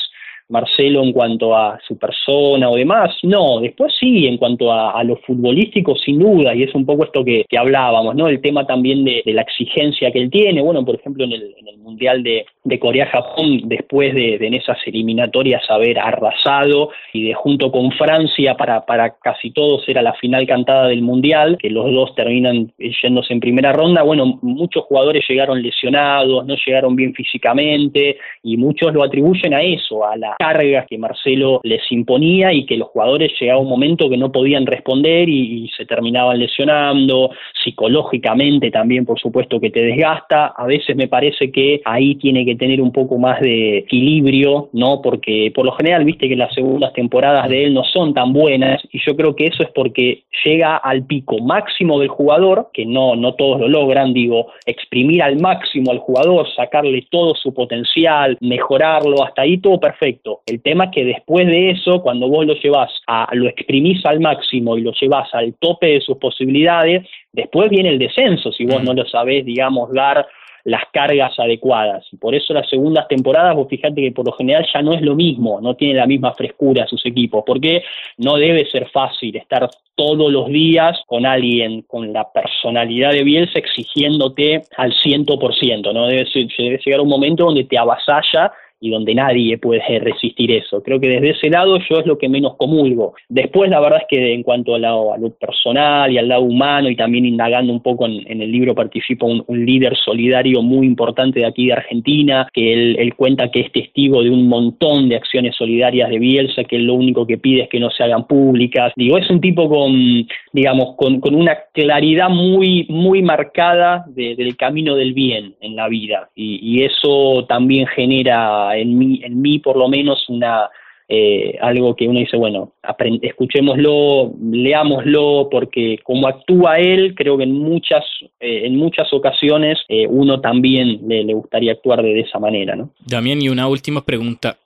Marcelo 0.48 1.02
en 1.02 1.12
cuanto 1.12 1.54
a 1.54 1.78
su 1.86 1.98
persona 1.98 2.70
o 2.70 2.76
demás, 2.76 3.10
no, 3.22 3.60
después 3.60 3.92
sí, 3.98 4.26
en 4.26 4.38
cuanto 4.38 4.72
a, 4.72 5.02
lo 5.04 5.16
futbolístico, 5.16 5.94
sin 5.96 6.18
duda, 6.18 6.54
y 6.54 6.62
es 6.62 6.74
un 6.74 6.86
poco 6.86 7.04
esto 7.04 7.24
que, 7.24 7.44
hablábamos, 7.58 8.14
¿no? 8.14 8.28
El 8.28 8.40
tema 8.40 8.66
también 8.66 9.04
de, 9.04 9.22
la 9.26 9.42
exigencia 9.42 10.10
que 10.10 10.20
él 10.20 10.30
tiene, 10.30 10.62
bueno, 10.62 10.84
por 10.84 10.94
ejemplo, 10.94 11.24
en 11.24 11.32
el, 11.32 11.54
Mundial 11.78 12.22
de, 12.22 12.44
Corea-Japón, 12.76 13.62
después 13.64 14.14
de, 14.14 14.34
en 14.34 14.54
esas 14.54 14.78
eliminatorias 14.86 15.62
haber 15.70 15.98
arrasado 15.98 16.90
y 17.12 17.28
de 17.28 17.34
junto 17.34 17.70
con 17.70 17.92
Francia 17.92 18.56
para, 18.56 18.84
para 18.84 19.14
casi 19.18 19.52
todos 19.52 19.88
era 19.88 20.02
la 20.02 20.14
final 20.14 20.46
cantada 20.46 20.88
del 20.88 21.02
Mundial, 21.02 21.56
que 21.58 21.70
los 21.70 21.92
dos 21.92 22.14
terminan 22.14 22.72
yéndose 22.78 23.32
en 23.32 23.40
primera 23.40 23.72
ronda, 23.72 24.02
bueno, 24.02 24.38
muchos 24.42 24.84
jugadores 24.84 25.24
llegaron 25.28 25.62
lesionados, 25.62 26.44
no 26.46 26.54
llegaron 26.66 26.96
bien 26.96 27.14
físicamente, 27.14 28.18
y 28.42 28.56
muchos 28.56 28.92
lo 28.92 29.02
atribuyen 29.02 29.54
a 29.54 29.62
eso, 29.62 30.04
a 30.04 30.16
la 30.16 30.36
cargas 30.38 30.86
que 30.88 30.98
Marcelo 30.98 31.60
les 31.62 31.82
imponía 31.90 32.52
y 32.52 32.66
que 32.66 32.76
los 32.76 32.88
jugadores 32.88 33.32
llegaba 33.40 33.60
un 33.60 33.68
momento 33.68 34.08
que 34.08 34.16
no 34.16 34.32
podían 34.32 34.66
responder 34.66 35.28
y, 35.28 35.68
se 35.76 35.84
terminaban 35.84 36.38
lesionando, 36.38 37.30
psicológicamente 37.62 38.70
también 38.70 39.04
por 39.04 39.20
supuesto 39.20 39.60
que 39.60 39.70
te 39.70 39.80
desgasta, 39.80 40.46
a 40.56 40.66
veces 40.66 40.96
me 40.96 41.08
parece 41.08 41.52
que 41.52 41.80
ahí 41.84 42.16
tiene 42.16 42.44
que 42.44 42.56
tener 42.58 42.80
un 42.80 42.92
poco 42.92 43.18
más 43.18 43.40
de 43.40 43.78
equilibrio, 43.78 44.68
¿no? 44.72 45.00
Porque 45.02 45.52
por 45.54 45.64
lo 45.64 45.72
general, 45.72 46.04
viste 46.04 46.28
que 46.28 46.36
las 46.36 46.52
segundas 46.54 46.92
temporadas 46.92 47.48
de 47.48 47.64
él 47.64 47.74
no 47.74 47.84
son 47.84 48.14
tan 48.14 48.32
buenas 48.32 48.82
y 48.92 48.98
yo 49.06 49.16
creo 49.16 49.34
que 49.34 49.46
eso 49.46 49.62
es 49.62 49.70
porque 49.74 50.24
llega 50.44 50.76
al 50.76 51.04
pico 51.06 51.38
máximo 51.38 51.98
del 51.98 52.08
jugador, 52.08 52.70
que 52.72 52.84
no, 52.84 53.16
no 53.16 53.34
todos 53.34 53.60
lo 53.60 53.68
logran, 53.68 54.12
digo, 54.12 54.48
exprimir 54.66 55.22
al 55.22 55.40
máximo 55.40 55.90
al 55.90 55.98
jugador, 55.98 56.46
sacarle 56.54 57.06
todo 57.10 57.34
su 57.34 57.54
potencial, 57.54 58.36
mejorarlo, 58.40 59.24
hasta 59.24 59.42
ahí 59.42 59.58
todo 59.58 59.80
perfecto 59.80 60.08
el 60.46 60.62
tema 60.62 60.84
es 60.84 60.90
que 60.92 61.04
después 61.04 61.46
de 61.46 61.70
eso, 61.70 62.00
cuando 62.02 62.28
vos 62.28 62.46
lo 62.46 62.54
llevas 62.54 62.90
a, 63.06 63.28
lo 63.34 63.48
exprimís 63.48 64.04
al 64.06 64.20
máximo 64.20 64.76
y 64.76 64.82
lo 64.82 64.92
llevas 64.92 65.32
al 65.34 65.54
tope 65.54 65.86
de 65.86 66.00
sus 66.00 66.16
posibilidades, 66.18 67.06
después 67.32 67.70
viene 67.70 67.90
el 67.90 67.98
descenso, 67.98 68.52
si 68.52 68.64
vos 68.64 68.82
no 68.82 68.94
lo 68.94 69.06
sabés, 69.06 69.44
digamos, 69.44 69.92
dar 69.92 70.26
las 70.68 70.82
cargas 70.92 71.38
adecuadas. 71.38 72.04
Y 72.12 72.16
por 72.16 72.34
eso 72.34 72.52
las 72.52 72.68
segundas 72.68 73.08
temporadas, 73.08 73.56
vos 73.56 73.68
fíjate 73.68 74.02
que 74.02 74.12
por 74.12 74.26
lo 74.26 74.32
general 74.32 74.66
ya 74.72 74.82
no 74.82 74.92
es 74.92 75.00
lo 75.00 75.14
mismo, 75.14 75.60
no 75.60 75.74
tiene 75.74 75.94
la 75.94 76.06
misma 76.06 76.34
frescura 76.34 76.86
sus 76.86 77.04
equipos, 77.06 77.42
porque 77.46 77.82
no 78.18 78.36
debe 78.36 78.68
ser 78.70 78.88
fácil 78.90 79.34
estar 79.36 79.68
todos 79.94 80.30
los 80.30 80.48
días 80.48 81.00
con 81.06 81.24
alguien 81.24 81.82
con 81.82 82.12
la 82.12 82.30
personalidad 82.30 83.12
de 83.12 83.24
Bielsa 83.24 83.58
exigiéndote 83.58 84.62
al 84.76 84.92
100%, 84.92 85.92
¿no? 85.92 86.06
Debe, 86.06 86.26
debe 86.34 86.80
llegar 86.84 87.00
un 87.00 87.08
momento 87.08 87.46
donde 87.46 87.64
te 87.64 87.78
avasalla 87.78 88.52
y 88.80 88.90
donde 88.90 89.14
nadie 89.14 89.58
puede 89.58 89.82
resistir 89.98 90.52
eso. 90.52 90.82
Creo 90.82 91.00
que 91.00 91.08
desde 91.08 91.30
ese 91.30 91.50
lado 91.50 91.78
yo 91.78 91.98
es 91.98 92.06
lo 92.06 92.18
que 92.18 92.28
menos 92.28 92.56
comulgo. 92.56 93.14
Después 93.28 93.70
la 93.70 93.80
verdad 93.80 94.00
es 94.02 94.06
que 94.08 94.34
en 94.34 94.42
cuanto 94.42 94.74
a, 94.74 94.78
lado, 94.78 95.12
a 95.12 95.18
lo 95.18 95.30
personal 95.30 96.12
y 96.12 96.18
al 96.18 96.28
lado 96.28 96.42
humano 96.42 96.88
y 96.88 96.96
también 96.96 97.26
indagando 97.26 97.72
un 97.72 97.82
poco 97.82 98.06
en, 98.06 98.40
el 98.40 98.52
libro 98.52 98.74
participa 98.74 99.26
un, 99.26 99.44
líder 99.48 99.96
solidario 99.96 100.62
muy 100.62 100.86
importante 100.86 101.40
de 101.40 101.46
aquí 101.46 101.66
de 101.66 101.72
Argentina, 101.72 102.48
que 102.52 102.72
él, 102.72 103.14
cuenta 103.16 103.50
que 103.50 103.60
es 103.60 103.72
testigo 103.72 104.22
de 104.22 104.30
un 104.30 104.48
montón 104.48 105.08
de 105.08 105.16
acciones 105.16 105.56
solidarias 105.56 106.08
de 106.10 106.18
Bielsa, 106.18 106.62
que 106.64 106.78
lo 106.78 106.94
único 106.94 107.26
que 107.26 107.38
pide 107.38 107.62
es 107.62 107.68
que 107.68 107.80
no 107.80 107.90
se 107.90 108.04
hagan 108.04 108.26
públicas. 108.26 108.92
Digo, 108.94 109.18
es 109.18 109.28
un 109.28 109.40
tipo 109.40 109.68
con, 109.68 110.26
digamos, 110.52 110.94
con, 110.96 111.20
una 111.34 111.56
claridad 111.74 112.28
muy, 112.28 112.86
muy 112.88 113.22
marcada 113.22 114.04
del 114.08 114.56
camino 114.56 114.94
del 114.94 115.12
bien 115.12 115.54
en 115.60 115.76
la 115.76 115.88
vida 115.88 116.30
y 116.34 116.82
eso 116.82 117.44
también 117.48 117.86
genera 117.86 118.67
en 118.76 118.98
mí, 118.98 119.20
en 119.24 119.40
mí 119.40 119.58
por 119.58 119.76
lo 119.76 119.88
menos 119.88 120.28
una 120.28 120.68
eh, 121.10 121.56
algo 121.62 121.96
que 121.96 122.06
uno 122.06 122.20
dice, 122.20 122.36
bueno, 122.36 122.74
escuchémoslo, 123.22 124.34
leámoslo, 124.42 125.48
porque 125.50 125.98
como 126.04 126.28
actúa 126.28 126.78
él, 126.78 127.14
creo 127.14 127.38
que 127.38 127.44
en 127.44 127.52
muchas, 127.52 128.04
eh, 128.38 128.66
en 128.66 128.76
muchas 128.76 129.10
ocasiones 129.14 129.78
eh, 129.88 130.06
uno 130.06 130.42
también 130.42 131.00
le, 131.08 131.32
gustaría 131.32 131.72
actuar 131.72 132.02
de, 132.02 132.20
esa 132.20 132.38
manera. 132.38 132.76
¿no? 132.76 132.90
Damián, 133.06 133.40
y 133.40 133.48
una 133.48 133.68
última 133.68 134.04
pregunta. 134.04 134.58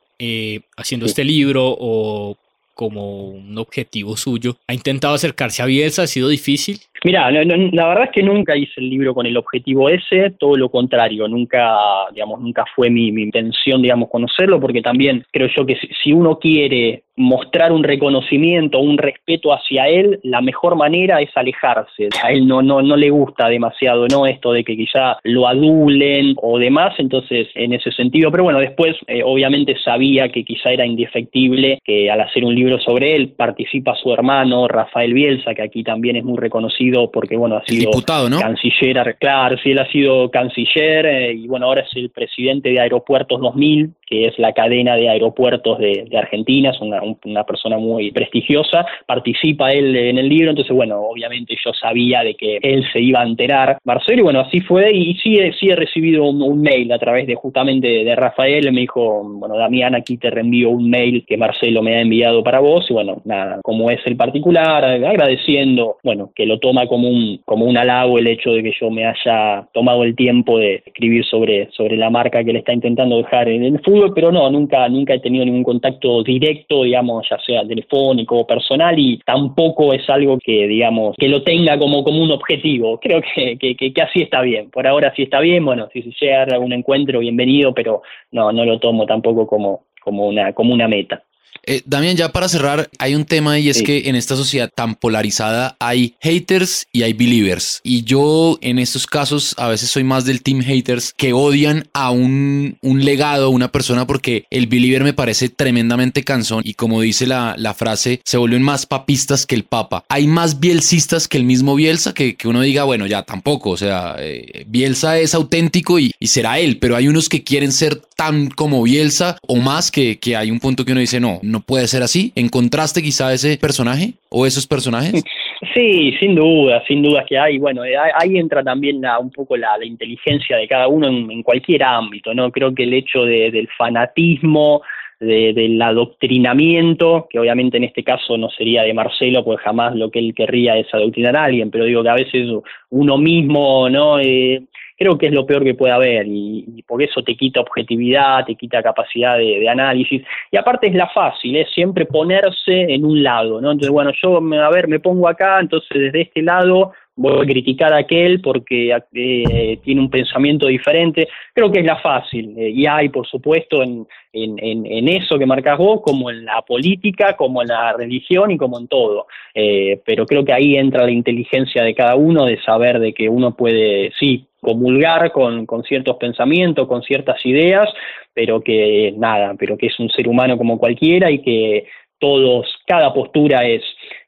haciendo 0.77 1.07
este 1.07 1.25
libro 1.25 1.77
o 1.79 2.37
como 2.75 3.29
un 3.29 3.57
objetivo 3.59 4.17
suyo, 4.17 4.57
¿ha 4.67 4.75
intentado 4.75 5.15
acercarse 5.15 5.63
a 5.63 5.67
Bielsa? 5.67 6.03
¿Ha 6.03 6.07
sido 6.07 6.29
difícil? 6.29 6.79
Mira, 7.05 7.31
la 7.33 7.89
verdad 7.89 8.05
es 8.05 8.11
que 8.13 8.23
nunca 8.23 8.57
hice 8.57 8.75
el 8.77 8.89
libro 8.89 9.13
con 9.13 9.27
el 9.27 9.37
objetivo 9.37 9.89
ese, 9.89 10.31
todo 10.39 10.57
lo 10.57 10.69
contrario, 10.69 11.27
nunca, 11.27 11.77
digamos, 12.13 12.41
nunca 12.41 12.65
fue 12.77 12.91
mi, 12.91 13.09
intención, 13.09 13.83
digamos, 13.83 14.09
conocerlo, 14.09 14.61
porque 14.61 14.83
también 14.83 15.25
creo 15.33 15.49
yo 15.57 15.67
que 15.67 15.77
si 16.03 16.13
uno 16.13 16.39
quiere 16.39 17.03
mostrar 17.17 17.73
un 17.73 17.85
reconocimiento, 17.85 18.79
un 18.79 18.99
respeto 18.99 19.53
hacia 19.53 19.89
él, 19.89 20.21
la 20.23 20.41
mejor 20.41 20.77
manera 20.77 21.21
es 21.21 21.31
alejarse. 21.37 22.09
A 22.23 22.33
él 22.33 22.47
no, 22.47 22.63
no, 22.63 22.81
no 22.83 22.97
le 22.97 23.11
gusta 23.11 23.49
demasiado, 23.49 24.07
¿no? 24.09 24.27
Esto 24.27 24.53
de 24.53 24.65
que 24.65 24.77
quizá 24.77 25.19
lo 25.25 25.47
adulen 25.47 26.35
o 26.41 26.59
demás, 26.59 26.95
entonces 26.99 27.49
en 27.55 27.73
ese 27.73 27.93
sentido, 27.93 28.31
pero 28.31 28.45
bueno, 28.45 28.61
después 28.61 28.97
eh, 29.07 29.23
obviamente 29.25 29.77
sabía 29.85 30.31
que 30.31 30.45
quizá 30.45 30.71
era 30.71 30.87
indefectible 30.87 31.79
que 31.85 32.11
al 32.11 32.21
hacer 32.21 32.45
un 32.45 32.55
libro 32.55 32.79
sobre 32.79 33.15
él 33.15 33.31
participa 33.37 33.95
su 33.97 34.13
hermano 34.13 34.69
Rafael 34.69 35.13
Bielsa, 35.13 35.55
que 35.55 35.63
aquí 35.63 35.83
también 35.83 36.17
es 36.17 36.25
muy 36.25 36.39
reconocido 36.39 37.11
porque, 37.11 37.37
bueno, 37.37 37.57
ha 37.57 37.65
sido 37.65 37.91
diputado, 37.91 38.31
¿no? 38.31 38.39
canciller, 38.41 39.17
claro, 39.19 39.57
sí, 39.63 39.73
él 39.73 39.79
ha 39.79 39.91
sido 39.91 40.31
canciller 40.31 41.07
eh, 41.07 41.33
y 41.35 41.47
bueno, 41.47 41.67
ahora 41.67 41.83
es 41.83 41.95
el 41.95 42.11
presidente 42.11 42.71
de 42.71 42.81
Aeropuertos 42.81 43.41
2000, 43.41 43.91
que 44.13 44.27
es 44.27 44.39
la 44.39 44.53
cadena 44.53 44.95
de 44.95 45.09
aeropuertos 45.09 45.79
de, 45.79 46.07
Argentina, 46.15 46.69
es 46.69 46.81
una, 46.83 47.01
una 47.25 47.45
persona 47.45 47.79
muy 47.79 48.11
prestigiosa, 48.11 48.85
participa 49.07 49.73
él 49.73 49.97
en 49.97 50.19
el 50.19 50.29
libro, 50.29 50.51
entonces 50.51 50.77
bueno, 50.77 51.01
obviamente 51.01 51.57
yo 51.65 51.73
sabía 51.73 52.23
de 52.23 52.35
que 52.35 52.59
él 52.61 52.85
se 52.93 53.01
iba 53.01 53.23
a 53.23 53.27
enterar, 53.27 53.79
Marcelo, 53.85 54.21
y 54.21 54.23
bueno, 54.25 54.41
así 54.41 54.61
fue, 54.61 54.93
y 54.93 55.15
sí, 55.15 55.39
sí 55.59 55.71
he 55.71 55.77
recibido 55.77 56.25
un, 56.25 56.61
mail 56.61 56.93
a 56.93 56.99
través 56.99 57.27
de 57.27 57.35
justamente 57.35 58.05
de, 58.05 58.15
Rafael, 58.15 58.71
me 58.71 58.83
dijo, 58.83 59.23
bueno, 59.25 59.57
Damián, 59.57 59.95
aquí 59.95 60.19
te 60.19 60.29
reenvío 60.29 60.69
un 60.69 60.91
mail 60.91 61.25
que 61.27 61.39
Marcelo 61.39 61.81
me 61.83 61.97
ha 61.97 62.03
enviado 62.03 62.45
para 62.45 62.61
vos, 62.61 62.85
y 62.91 62.93
bueno, 62.93 63.23
nada, 63.25 63.61
como 63.63 63.91
es 63.91 64.01
el 64.05 64.17
particular, 64.17 64.85
agradeciendo, 64.85 65.97
bueno, 66.05 66.33
que 66.35 66.45
lo 66.45 66.59
toma 66.59 66.87
como 66.87 67.09
un, 67.09 67.41
como 67.47 67.65
un 67.65 67.79
halago 67.79 68.19
el 68.19 68.27
hecho 68.27 68.51
de 68.51 68.63
que 68.63 68.73
yo 68.79 68.91
me 68.91 69.07
haya 69.07 69.67
tomado 69.73 70.05
el 70.05 70.15
tiempo 70.15 70.59
de 70.59 70.83
escribir 70.85 71.25
sobre, 71.25 71.71
sobre 71.73 71.97
la 71.97 72.11
marca 72.11 72.45
que 72.45 72.53
le 72.53 72.59
está 72.59 72.75
intentando 72.75 73.17
dejar 73.17 73.49
en 73.49 73.65
el 73.65 73.81
fútbol, 73.81 74.02
pero 74.15 74.33
no, 74.33 74.51
nunca, 74.51 74.89
nunca 74.89 75.15
he 75.15 75.21
tenido 75.21 75.45
ningún 75.45 75.63
contacto 75.63 76.23
directo, 76.23 76.83
digamos, 76.83 77.27
ya 77.31 77.39
sea 77.39 77.67
telefónico 77.67 78.39
o 78.39 78.47
personal, 78.47 78.99
y 78.99 79.19
tampoco 79.19 79.93
es 79.93 80.09
algo 80.11 80.39
que, 80.39 80.67
digamos, 80.67 81.15
que 81.19 81.29
lo 81.29 81.43
tenga 81.43 81.79
como, 81.79 82.03
como 82.03 82.23
un 82.23 82.33
objetivo. 82.33 82.99
Creo 83.01 83.21
que, 83.23 83.57
que, 83.57 84.03
así 84.03 84.23
está 84.23 84.43
bien. 84.43 84.71
Por 84.71 84.87
ahora 84.87 85.13
sí 85.15 85.23
está 85.23 85.41
bien, 85.41 85.65
bueno, 85.65 85.89
si 85.93 86.03
se 86.03 86.13
llega 86.21 86.43
a 86.43 86.45
algún 86.45 86.73
encuentro, 86.73 87.21
bienvenido, 87.21 87.73
pero 87.75 88.03
no, 88.31 88.53
no 88.53 88.65
lo 88.65 88.79
tomo 88.79 89.07
tampoco 89.07 89.47
como, 89.47 89.85
como, 90.03 90.27
una, 90.27 90.53
como 90.53 90.75
una 90.75 90.89
meta. 90.89 91.23
Eh, 91.65 91.83
Damián, 91.87 92.17
ya 92.17 92.33
para 92.33 92.49
cerrar, 92.49 92.91
hay 92.99 93.15
un 93.15 93.25
tema 93.25 93.59
y 93.59 93.69
es 93.69 93.83
que 93.83 94.09
en 94.09 94.17
esta 94.17 94.37
sociedad 94.37 94.71
tan 94.75 94.95
polarizada 94.95 95.77
hay 95.79 96.15
haters 96.21 96.87
y 96.93 97.03
hay 97.03 97.13
believers. 97.13 97.81
Y 97.85 98.03
yo 98.03 98.59
en 98.61 98.79
estos 98.79 99.07
casos 99.07 99.55
a 99.59 99.69
veces 99.69 99.91
soy 99.91 100.05
más 100.05 100.25
del 100.25 100.43
team 100.43 100.61
haters 100.63 101.15
que 101.17 101.33
odian 101.33 101.89
a 101.93 102.11
un, 102.11 102.79
un 102.83 103.05
legado, 103.05 103.51
una 103.51 103.71
persona, 103.71 104.07
porque 104.07 104.47
el 104.51 104.67
believer 104.67 105.05
me 105.05 105.13
parece 105.13 105.49
tremendamente 105.49 106.25
cansón 106.25 106.63
y 106.65 106.75
como 106.75 107.01
dice 107.01 107.27
la, 107.27 107.55
la 107.57 107.75
frase, 107.75 108.21
se 108.25 108.39
vuelven 108.39 108.63
más 108.63 108.87
papistas 108.87 109.47
que 109.47 109.55
el 109.55 109.65
papa. 109.65 110.05
Hay 110.09 110.27
más 110.27 110.61
bielcistas 110.61 111.29
que 111.29 111.39
el 111.39 111.45
mismo 111.45 111.75
Bielsa 111.75 112.15
que, 112.15 112.37
que 112.37 112.49
uno 112.49 112.61
diga, 112.61 112.85
bueno, 112.85 113.07
ya 113.07 113.23
tampoco, 113.23 113.71
o 113.71 113.77
sea, 113.77 114.17
eh, 114.19 114.65
Bielsa 114.67 115.19
es 115.19 115.35
auténtico 115.35 115.99
y, 115.99 116.13
y, 116.19 116.27
será 116.27 116.59
él, 116.59 116.79
pero 116.79 116.97
hay 116.97 117.09
unos 117.09 117.29
que 117.29 117.43
quieren 117.45 117.73
ser 117.73 117.97
tan 117.97 118.49
como 118.49 118.83
Bielsa 118.83 119.39
o 119.47 119.57
más 119.57 119.91
que, 119.91 120.19
que 120.19 120.37
hay 120.37 120.51
un 120.51 120.61
punto 120.61 120.85
que 120.85 120.93
uno 120.93 121.01
dice, 121.01 121.21
no, 121.21 121.41
no 121.43 121.61
puede 121.61 121.87
ser 121.87 122.03
así? 122.03 122.33
¿Encontraste 122.35 123.03
quizá 123.03 123.33
ese 123.33 123.59
personaje 123.59 124.15
o 124.31 124.47
esos 124.47 124.67
personajes? 124.67 125.23
Sí, 125.75 126.13
sin 126.19 126.35
duda, 126.35 126.83
sin 126.89 127.03
duda 127.03 127.25
que 127.25 127.39
hay. 127.39 127.57
Bueno, 127.59 127.85
eh, 127.85 127.95
ahí 127.97 128.37
entra 128.37 128.65
también 128.65 129.01
un 129.21 129.31
poco 129.31 129.57
la, 129.57 129.83
inteligencia 129.83 130.57
de 130.57 130.67
cada 130.67 130.89
uno 130.89 131.07
en, 131.07 131.43
cualquier 131.45 131.85
ámbito, 131.85 132.35
¿no? 132.35 132.51
Creo 132.51 132.75
que 132.75 132.83
el 132.83 132.93
hecho 132.93 133.25
del 133.25 133.69
fanatismo, 133.79 134.83
del 135.21 135.81
adoctrinamiento, 135.81 137.29
que 137.31 137.39
obviamente 137.39 137.77
en 137.77 137.85
este 137.85 138.03
caso 138.03 138.37
no 138.37 138.51
sería 138.51 138.83
de 138.83 138.93
Marcelo, 138.93 139.45
pues 139.45 139.61
jamás 139.61 139.95
lo 139.95 140.11
que 140.11 140.19
él 140.19 140.35
querría 140.35 140.77
es 140.77 140.93
adoctrinar 140.93 141.37
a 141.37 141.45
alguien, 141.45 141.71
pero 141.71 141.85
digo 141.85 142.03
que 142.03 142.09
a 142.09 142.15
veces 142.15 142.49
uno 142.91 143.19
mismo, 143.19 143.89
¿no? 143.89 144.19
Eh, 144.19 144.63
creo 145.03 145.19
que 145.19 145.27
es 145.27 145.33
lo 145.33 145.45
peor 145.45 145.65
que 145.65 145.75
puede 145.75 145.93
haber 145.93 146.27
y, 146.29 146.85
por 146.87 147.03
eso 147.03 147.23
te 147.23 147.37
quita 147.37 147.61
objetividad, 147.61 148.45
te 148.45 148.55
quita 148.55 148.83
capacidad 148.83 149.37
de, 149.37 149.69
análisis 149.69 150.23
y 150.51 150.57
aparte 150.57 150.89
es 150.89 150.95
la 150.95 151.09
fácil, 151.09 151.57
es 151.57 151.71
siempre 151.73 152.07
ponerse 152.07 152.83
en 152.95 153.05
un 153.05 153.23
lado, 153.23 153.61
¿no? 153.61 153.73
Entonces, 153.73 153.91
bueno, 153.91 154.13
yo, 154.23 154.37
a 154.37 154.71
ver, 154.71 154.89
me 154.89 155.01
pongo 155.01 155.27
acá, 155.29 155.59
entonces 155.59 155.89
desde 155.91 156.23
este 156.23 156.43
lado 156.43 156.93
voy 157.15 157.43
a 157.43 157.47
criticar 157.47 157.93
a 157.93 157.99
aquel 157.99 158.41
porque 158.41 158.97
eh, 159.13 159.79
tiene 159.85 160.01
un 160.01 160.11
pensamiento 160.11 160.67
diferente. 160.67 161.29
Creo 161.55 161.71
que 161.71 161.81
es 161.81 161.87
la 161.87 161.97
fácil. 161.97 162.55
eh, 162.59 162.71
y 162.71 162.87
hay, 162.87 163.09
por 163.09 163.27
supuesto, 163.27 163.83
en, 163.83 164.07
en, 164.33 165.09
eso 165.09 165.39
que 165.39 165.47
marcas 165.47 165.79
vos, 165.79 166.01
como 166.03 166.31
en 166.31 166.45
la 166.45 166.63
política, 166.63 167.37
como 167.37 167.63
en 167.63 167.69
la 167.69 167.93
religión 167.93 168.51
y 168.51 168.57
como 168.57 168.79
en 168.79 168.89
todo. 168.89 169.27
Eh, 169.55 170.01
pero 170.07 170.27
creo 170.27 170.45
que 170.45 170.53
ahí 170.53 170.77
entra 170.77 171.05
la 171.05 171.11
inteligencia 171.11 171.83
de 171.83 171.95
cada 171.95 172.17
uno 172.17 172.47
de 172.47 172.61
saber 172.63 172.99
de 172.99 173.13
que 173.13 173.29
uno 173.29 173.55
puede, 173.55 174.13
sí, 174.19 174.47
comulgar 174.63 175.33
con, 175.33 175.67
con 175.67 175.83
ciertos 175.83 176.17
pensamientos, 176.17 176.87
con 176.87 177.03
ciertas 177.03 177.45
ideas, 177.45 177.89
pero 178.33 178.61
que 178.61 179.13
nada, 179.17 179.55
pero 179.59 179.77
que 179.77 179.87
es 179.87 179.99
un 179.99 180.09
ser 180.09 180.29
humano 180.29 180.57
como 180.57 180.79
cualquiera 180.79 181.31
y 181.31 181.43
que 181.43 181.87
todos, 182.19 182.73
cada 182.87 183.13
postura 183.13 183.67
es, 183.67 183.83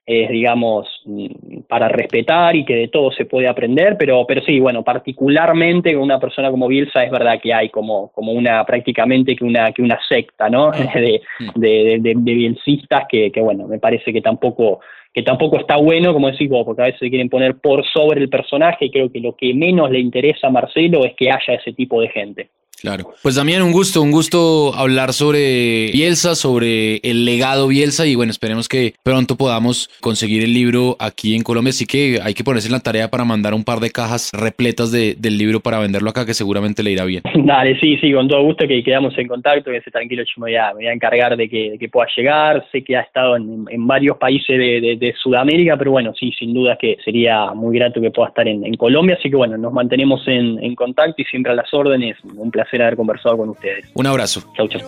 es, 0.07 0.29
digamos, 0.29 0.87
mm, 1.07 1.61
para 1.69 1.89
respetar 1.89 2.55
y 2.57 2.65
que 2.65 2.75
de 2.77 2.89
todo 2.89 3.11
se 3.13 3.25
puede 3.25 3.49
aprender, 3.49 3.97
pero, 3.99 4.27
pero 4.27 4.43
sí, 4.43 4.61
bueno, 4.61 4.83
particularmente 4.85 5.95
con 5.95 6.03
una 6.03 6.19
persona 6.21 6.51
como 6.51 6.69
Bielsa 6.69 7.05
es 7.05 7.11
verdad 7.11 7.41
que 7.43 7.55
hay 7.55 7.71
como, 7.71 8.11
como 8.13 8.33
una, 8.33 8.65
prácticamente 8.67 9.35
que 9.35 9.45
una, 9.45 9.73
que 9.73 9.81
una 9.83 9.99
secta, 10.09 10.49
¿no? 10.51 10.71
De, 10.95 11.23
de, 11.55 11.69
de, 11.85 11.99
de- 12.01 12.15
de 12.17 12.35
bielcistas 12.35 13.05
que, 13.09 13.31
que, 13.33 13.41
bueno, 13.41 13.67
me 13.67 13.79
parece 13.79 14.13
que 14.13 14.21
tampoco, 14.21 14.81
que 15.13 15.23
tampoco 15.23 15.59
está 15.59 15.77
bueno, 15.77 16.13
como 16.13 16.31
decís 16.31 16.49
vos, 16.51 16.65
porque 16.67 16.83
a 16.83 16.87
veces 16.87 17.01
se 17.01 17.09
quieren 17.09 17.29
poner 17.31 17.55
por 17.57 17.85
sobre 17.87 18.21
el 18.21 18.29
personaje 18.29 18.87
y 18.87 18.91
creo 18.91 19.11
que 19.11 19.21
lo 19.21 19.35
que 19.37 19.55
menos 19.55 19.91
le 19.91 20.01
interesa 20.01 20.49
a 20.49 20.51
Marcelo 20.51 21.05
es 21.05 21.15
que 21.15 21.31
haya 21.31 21.55
ese 21.55 21.73
tipo 21.73 22.01
de 22.01 22.09
gente. 22.09 22.49
Claro. 22.85 23.15
Pues 23.23 23.35
también 23.35 23.63
un 23.63 23.73
gusto, 23.73 24.03
un 24.03 24.11
gusto 24.11 24.75
hablar 24.75 25.15
sobre 25.15 25.91
Bielsa, 25.91 26.35
sobre 26.35 26.97
el 27.03 27.25
legado 27.25 27.67
Bielsa 27.67 28.05
y 28.07 28.15
bueno, 28.15 28.31
esperemos 28.31 28.69
que 28.69 28.93
pronto 29.03 29.37
podamos 29.37 29.89
conseguir 30.03 30.45
el 30.45 30.53
libro 30.53 30.95
aquí 31.01 31.35
en 31.35 31.43
Colombia. 31.43 31.71
Así 31.71 31.87
que 31.87 32.19
hay 32.23 32.35
que 32.35 32.45
ponerse 32.45 32.69
en 32.69 32.73
la 32.73 32.81
tarea 32.81 33.09
para 33.09 33.25
mandar 33.25 33.55
un 33.55 33.65
par 33.65 33.81
de 33.81 33.89
cajas 33.89 34.31
repletas 34.35 34.93
de- 34.93 35.15
del 35.19 35.39
libro 35.39 35.61
para 35.61 35.79
venderlo 35.79 36.11
acá, 36.11 36.27
que 36.27 36.35
seguramente 36.35 36.83
le 36.83 36.91
irá 36.91 37.07
bien. 37.07 37.23
Dale, 37.35 37.81
sí, 37.81 37.97
sí, 38.03 38.13
con 38.13 38.29
todo 38.29 38.43
gusto 38.43 38.69
que 38.69 38.85
quedamos 38.85 39.17
en 39.17 39.29
contacto, 39.29 39.71
que 39.71 39.79
esté 39.79 39.91
tranquilo, 39.91 40.23
yo 40.23 40.33
me 40.43 40.51
voy 40.51 40.57
a, 40.57 40.67
me 40.69 40.75
voy 40.75 40.87
a 40.89 40.93
encargar 40.93 41.39
de 41.39 41.49
que, 41.49 41.77
que 41.81 41.89
pueda 41.89 42.07
llegar. 42.15 42.67
Sé 42.71 42.85
que 42.85 42.99
ha 42.99 43.01
estado 43.01 43.37
en, 43.37 43.65
en 43.71 43.87
varios 43.87 44.19
países 44.19 44.59
de, 44.59 44.81
de- 44.83 44.97
de 44.97 45.15
Sudamérica, 45.23 45.79
pero 45.79 45.91
bueno, 45.93 46.13
sí, 46.21 46.33
sin 46.39 46.53
duda 46.53 46.77
que 46.79 46.99
sería 47.03 47.47
muy 47.55 47.79
grato 47.79 47.99
que 48.03 48.11
pueda 48.11 48.29
estar 48.29 48.47
en, 48.47 48.63
en 48.67 48.75
Colombia. 48.75 49.17
Así 49.19 49.31
que 49.31 49.37
bueno, 49.37 49.57
nos 49.57 49.73
mantenemos 49.73 50.21
en, 50.29 50.63
en 50.63 50.75
contacto 50.75 51.23
y 51.23 51.25
siempre 51.25 51.51
a 51.53 51.55
las 51.55 51.73
órdenes. 51.73 52.19
Un 52.37 52.51
placer 52.51 52.74
haber 52.83 52.97
conversado 52.97 53.37
con 53.37 53.51
ustedes. 53.51 53.87
Un 53.95 54.07
abrazo. 54.07 54.43
Chau, 54.57 54.69
chau. 54.69 54.81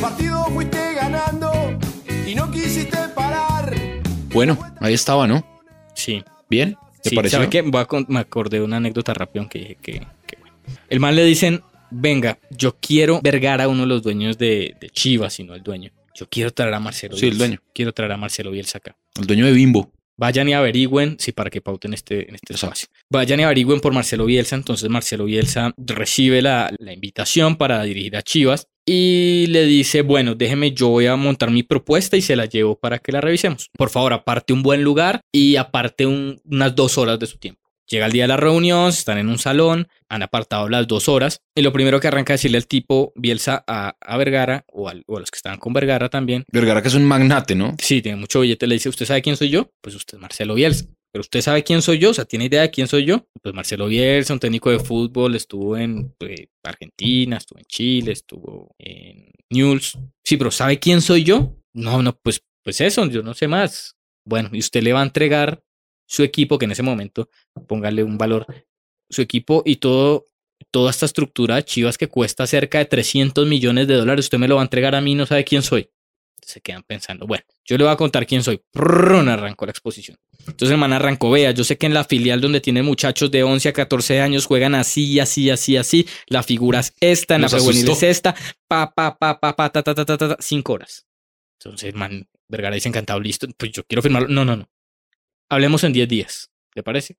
Partido 0.00 0.44
fuiste 0.46 0.94
ganando 0.94 1.50
y 2.26 2.34
no 2.34 2.50
quisiste 2.50 2.96
parar. 3.14 3.74
Bueno, 4.32 4.56
ahí 4.80 4.94
estaba, 4.94 5.26
¿no? 5.26 5.44
Sí. 5.94 6.22
¿Bien? 6.48 6.76
¿Te 7.02 7.10
Sí, 7.10 7.16
pareció? 7.16 7.38
¿sabe 7.38 7.50
qué? 7.50 7.62
Voy 7.62 7.80
a 7.80 7.84
con- 7.86 8.06
me 8.08 8.20
acordé 8.20 8.58
de 8.58 8.64
una 8.64 8.76
anécdota 8.78 9.12
rápida 9.14 9.48
que 9.48 9.58
dije 9.58 9.78
que, 9.82 9.92
que 10.26 10.36
bueno. 10.40 10.56
El 10.88 11.00
man 11.00 11.16
le 11.16 11.24
dicen, 11.24 11.62
venga, 11.90 12.38
yo 12.50 12.76
quiero 12.80 13.20
vergar 13.22 13.60
a 13.60 13.68
uno 13.68 13.82
de 13.82 13.86
los 13.88 14.02
dueños 14.02 14.38
de, 14.38 14.76
de 14.80 14.90
Chivas, 14.90 15.32
sino 15.34 15.54
el 15.54 15.62
dueño. 15.62 15.90
Yo 16.14 16.26
quiero 16.28 16.50
traer 16.52 16.74
a 16.74 16.80
Marcelo 16.80 17.16
Sí, 17.16 17.28
el 17.28 17.38
dueño. 17.38 17.58
Quiero 17.72 17.92
traer 17.92 18.12
a 18.12 18.16
Marcelo 18.16 18.50
Bielsa 18.50 18.78
acá. 18.78 18.96
El 19.18 19.26
dueño 19.26 19.46
de 19.46 19.52
Bimbo. 19.52 19.90
Vayan 20.20 20.50
y 20.50 20.52
averigüen, 20.52 21.16
sí, 21.18 21.32
para 21.32 21.48
que 21.48 21.62
pauten 21.62 21.94
este, 21.94 22.28
en 22.28 22.34
este 22.34 22.52
espacio. 22.52 22.88
Vayan 23.10 23.40
y 23.40 23.44
averigüen 23.44 23.80
por 23.80 23.94
Marcelo 23.94 24.26
Bielsa. 24.26 24.54
Entonces 24.54 24.90
Marcelo 24.90 25.24
Bielsa 25.24 25.72
recibe 25.78 26.42
la, 26.42 26.70
la 26.78 26.92
invitación 26.92 27.56
para 27.56 27.82
dirigir 27.84 28.16
a 28.16 28.22
Chivas 28.22 28.66
y 28.86 29.46
le 29.48 29.64
dice, 29.64 30.02
bueno, 30.02 30.34
déjeme, 30.34 30.72
yo 30.72 30.88
voy 30.88 31.06
a 31.06 31.16
montar 31.16 31.50
mi 31.50 31.62
propuesta 31.62 32.18
y 32.18 32.20
se 32.22 32.36
la 32.36 32.44
llevo 32.44 32.78
para 32.78 32.98
que 32.98 33.12
la 33.12 33.22
revisemos. 33.22 33.70
Por 33.78 33.88
favor, 33.88 34.12
aparte 34.12 34.52
un 34.52 34.62
buen 34.62 34.82
lugar 34.82 35.22
y 35.32 35.56
aparte 35.56 36.04
un- 36.04 36.38
unas 36.44 36.74
dos 36.76 36.98
horas 36.98 37.18
de 37.18 37.26
su 37.26 37.38
tiempo. 37.38 37.59
Llega 37.90 38.06
el 38.06 38.12
día 38.12 38.24
de 38.24 38.28
la 38.28 38.36
reunión, 38.36 38.88
están 38.90 39.18
en 39.18 39.28
un 39.28 39.38
salón, 39.38 39.88
han 40.08 40.22
apartado 40.22 40.68
las 40.68 40.86
dos 40.86 41.08
horas 41.08 41.40
y 41.56 41.62
lo 41.62 41.72
primero 41.72 41.98
que 41.98 42.06
arranca 42.06 42.32
a 42.32 42.36
decirle 42.36 42.58
el 42.58 42.68
tipo 42.68 43.12
Bielsa 43.16 43.64
a, 43.66 43.96
a 44.00 44.16
Vergara 44.16 44.64
o, 44.68 44.88
al- 44.88 45.02
o 45.08 45.16
a 45.16 45.20
los 45.20 45.30
que 45.30 45.36
estaban 45.36 45.58
con 45.58 45.72
Vergara 45.72 46.08
también, 46.08 46.44
Vergara, 46.52 46.82
que 46.82 46.88
es 46.88 46.94
un 46.94 47.04
magnate, 47.04 47.56
¿no? 47.56 47.74
Sí, 47.80 48.00
tiene 48.00 48.16
mucho 48.16 48.40
billete. 48.40 48.66
Le 48.68 48.76
dice, 48.76 48.88
¿usted 48.88 49.06
sabe 49.06 49.22
quién 49.22 49.36
soy 49.36 49.48
yo? 49.50 49.72
Pues 49.80 49.96
usted 49.96 50.18
es 50.18 50.20
Marcelo 50.22 50.54
Bielsa. 50.54 50.84
Pero 51.12 51.22
usted 51.22 51.40
sabe 51.40 51.64
quién 51.64 51.82
soy 51.82 51.98
yo, 51.98 52.10
o 52.10 52.14
sea, 52.14 52.24
tiene 52.24 52.44
idea 52.44 52.62
de 52.62 52.70
quién 52.70 52.86
soy 52.86 53.04
yo. 53.04 53.26
Pues 53.42 53.52
Marcelo 53.52 53.88
Bielsa, 53.88 54.32
un 54.34 54.38
técnico 54.38 54.70
de 54.70 54.78
fútbol, 54.78 55.34
estuvo 55.34 55.76
en 55.76 56.14
pues, 56.16 56.42
Argentina, 56.62 57.36
estuvo 57.38 57.58
en 57.58 57.64
Chile, 57.64 58.12
estuvo 58.12 58.72
en 58.78 59.32
News. 59.50 59.98
Sí, 60.24 60.36
pero 60.36 60.52
¿sabe 60.52 60.78
quién 60.78 61.00
soy 61.00 61.24
yo? 61.24 61.56
No, 61.74 62.00
no, 62.04 62.16
pues, 62.22 62.40
pues 62.62 62.80
eso, 62.80 63.04
yo 63.06 63.24
no 63.24 63.34
sé 63.34 63.48
más. 63.48 63.96
Bueno, 64.24 64.50
y 64.52 64.60
usted 64.60 64.84
le 64.84 64.92
va 64.92 65.00
a 65.00 65.04
entregar 65.04 65.60
su 66.10 66.22
equipo, 66.24 66.58
que 66.58 66.66
en 66.66 66.72
ese 66.72 66.82
momento, 66.82 67.30
póngale 67.68 68.02
un 68.02 68.18
valor, 68.18 68.46
su 69.08 69.22
equipo 69.22 69.62
y 69.64 69.76
todo, 69.76 70.28
toda 70.70 70.90
esta 70.90 71.06
estructura 71.06 71.54
de 71.56 71.64
Chivas 71.64 71.96
que 71.96 72.08
cuesta 72.08 72.46
cerca 72.46 72.78
de 72.78 72.84
300 72.84 73.46
millones 73.46 73.86
de 73.86 73.94
dólares, 73.94 74.26
usted 74.26 74.38
me 74.38 74.48
lo 74.48 74.56
va 74.56 74.62
a 74.62 74.64
entregar 74.64 74.94
a 74.94 75.00
mí, 75.00 75.14
no 75.14 75.24
sabe 75.24 75.44
quién 75.44 75.62
soy 75.62 75.90
se 76.50 76.60
quedan 76.60 76.82
pensando, 76.82 77.26
bueno, 77.26 77.44
yo 77.64 77.78
le 77.78 77.84
voy 77.84 77.92
a 77.92 77.96
contar 77.96 78.26
quién 78.26 78.42
soy. 78.42 78.60
Prrrrun, 78.72 79.28
arrancó 79.28 79.66
la 79.66 79.70
exposición. 79.70 80.18
Entonces 80.40 80.70
el 80.70 80.78
man 80.78 80.92
arrancó, 80.92 81.30
vea, 81.30 81.52
yo 81.52 81.64
sé 81.64 81.78
que 81.78 81.86
en 81.86 81.94
la 81.94 82.04
filial 82.04 82.40
donde 82.40 82.60
tienen 82.60 82.84
muchachos 82.84 83.30
de 83.30 83.42
11 83.42 83.68
a 83.68 83.72
14 83.72 84.20
años 84.20 84.46
juegan 84.46 84.74
así, 84.74 85.20
así, 85.20 85.50
así, 85.50 85.76
así. 85.76 86.06
La 86.26 86.42
figura 86.42 86.80
es 86.80 86.94
esta, 87.00 87.36
en 87.36 87.42
Nos 87.42 87.52
la 87.52 87.60
juvenil 87.60 87.84
asustó. 87.84 88.06
es 88.06 88.16
esta, 88.16 88.34
pa, 88.66 88.92
pa, 88.92 89.16
pa, 89.16 89.38
pa, 89.38 89.56
pa, 89.56 89.70
ta, 89.70 89.82
ta, 89.82 89.94
ta, 89.94 90.04
ta, 90.04 90.16
ta, 90.16 90.36
cinco 90.40 90.74
horas. 90.74 91.06
Entonces 91.58 91.94
man, 91.94 92.28
Vergara 92.48 92.74
dice 92.74 92.88
encantado, 92.88 93.20
listo, 93.20 93.46
pues 93.56 93.70
yo 93.70 93.84
quiero 93.84 94.02
firmarlo. 94.02 94.28
No, 94.28 94.44
no, 94.44 94.56
no. 94.56 94.68
Hablemos 95.50 95.82
en 95.84 95.92
10 95.92 96.08
días, 96.08 96.50
¿te 96.72 96.82
parece? 96.82 97.16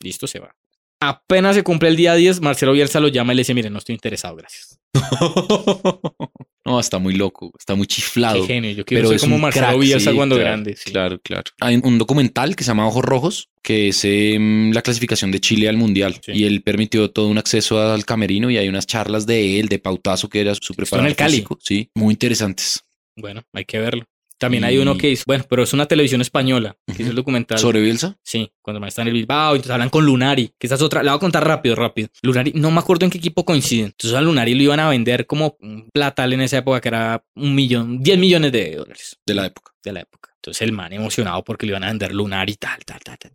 Listo, 0.00 0.26
se 0.26 0.38
va. 0.38 0.54
Apenas 1.00 1.56
se 1.56 1.64
cumple 1.64 1.88
el 1.88 1.96
día 1.96 2.14
10, 2.14 2.40
Marcelo 2.40 2.72
Bielsa 2.72 3.00
lo 3.00 3.08
llama 3.08 3.32
y 3.32 3.36
le 3.36 3.40
dice, 3.40 3.54
mire, 3.54 3.70
no 3.70 3.78
estoy 3.78 3.94
interesado, 3.94 4.36
gracias. 4.36 4.78
No, 6.64 6.78
está 6.78 6.98
muy 7.00 7.14
loco, 7.14 7.52
está 7.58 7.74
muy 7.74 7.88
chiflado. 7.88 8.42
Qué 8.46 8.54
genio, 8.54 8.70
yo 8.70 8.84
quiero 8.84 9.00
pero 9.00 9.08
ser 9.08 9.16
es 9.16 9.22
como 9.22 9.34
un 9.34 9.40
Marcelo 9.42 9.66
crack, 9.66 9.80
Bielsa 9.80 10.10
sí, 10.10 10.16
cuando 10.16 10.36
claro, 10.36 10.48
grande. 10.48 10.76
sí. 10.76 10.90
Claro, 10.92 11.20
claro. 11.20 11.42
Hay 11.58 11.80
un 11.82 11.98
documental 11.98 12.54
que 12.54 12.62
se 12.62 12.68
llama 12.68 12.86
Ojos 12.86 13.04
Rojos, 13.04 13.48
que 13.64 13.88
es 13.88 14.04
em, 14.04 14.70
la 14.70 14.80
clasificación 14.80 15.32
de 15.32 15.40
Chile 15.40 15.68
al 15.68 15.76
Mundial. 15.76 16.20
Sí. 16.24 16.30
Y 16.32 16.44
él 16.44 16.62
permitió 16.62 17.10
todo 17.10 17.26
un 17.26 17.36
acceso 17.38 17.80
al 17.80 18.04
camerino 18.04 18.48
y 18.48 18.58
hay 18.58 18.68
unas 18.68 18.86
charlas 18.86 19.26
de 19.26 19.58
él, 19.58 19.68
de 19.68 19.80
Pautazo, 19.80 20.28
que 20.28 20.40
era 20.40 20.54
su 20.54 20.74
preparador 20.74 21.10
el 21.10 21.16
Cali. 21.16 21.32
físico. 21.32 21.58
Sí, 21.60 21.90
muy 21.96 22.12
interesantes. 22.12 22.84
Bueno, 23.16 23.42
hay 23.52 23.64
que 23.64 23.80
verlo. 23.80 24.04
También 24.42 24.64
hay 24.64 24.76
uno 24.78 24.94
Y- 24.94 24.98
que 24.98 25.06
dice, 25.08 25.24
bueno, 25.26 25.44
pero 25.48 25.62
es 25.62 25.72
una 25.72 25.86
televisión 25.86 26.20
española, 26.20 26.76
que 26.86 27.02
hizo 27.02 27.10
el 27.10 27.16
documental. 27.16 27.58
¿Sobre 27.58 27.80
Bielsa? 27.80 28.18
Sí, 28.22 28.50
cuando 28.60 28.80
me 28.80 28.88
está 28.88 29.02
en 29.02 29.08
el 29.08 29.14
Bilbao, 29.14 29.52
entonces 29.54 29.70
hablan 29.72 29.88
con 29.88 30.04
Lunari, 30.04 30.52
que 30.58 30.66
esa 30.66 30.74
es 30.74 30.82
otra, 30.82 31.02
la 31.02 31.12
voy 31.12 31.16
a 31.16 31.20
contar 31.20 31.46
rápido, 31.46 31.74
rápido. 31.76 32.08
Lunari, 32.22 32.52
no 32.54 32.70
me 32.70 32.80
acuerdo 32.80 33.04
en 33.06 33.10
qué 33.10 33.18
equipo 33.18 33.44
coinciden. 33.44 33.86
Entonces 33.86 34.16
a 34.18 34.20
Lunari 34.20 34.54
lo 34.54 34.62
iban 34.64 34.80
a 34.80 34.88
vender 34.88 35.26
como 35.26 35.56
un 35.60 35.88
platal 35.92 36.32
en 36.32 36.40
esa 36.42 36.58
época 36.58 36.80
que 36.80 36.88
era 36.88 37.24
un 37.36 37.54
millón, 37.54 38.02
10 38.02 38.18
millones 38.18 38.52
de 38.52 38.76
dólares 38.76 39.16
De 39.24 39.34
la 39.34 39.46
época. 39.46 39.72
de 39.82 39.92
la 39.92 40.00
época. 40.00 40.30
Entonces 40.36 40.60
el 40.62 40.72
man 40.72 40.92
emocionado 40.92 41.42
porque 41.44 41.66
le 41.66 41.70
iban 41.70 41.84
a 41.84 41.88
vender 41.88 42.12
Lunari, 42.12 42.56
tal, 42.56 42.78
tal, 42.84 42.98
tal, 43.04 43.16
tal. 43.18 43.32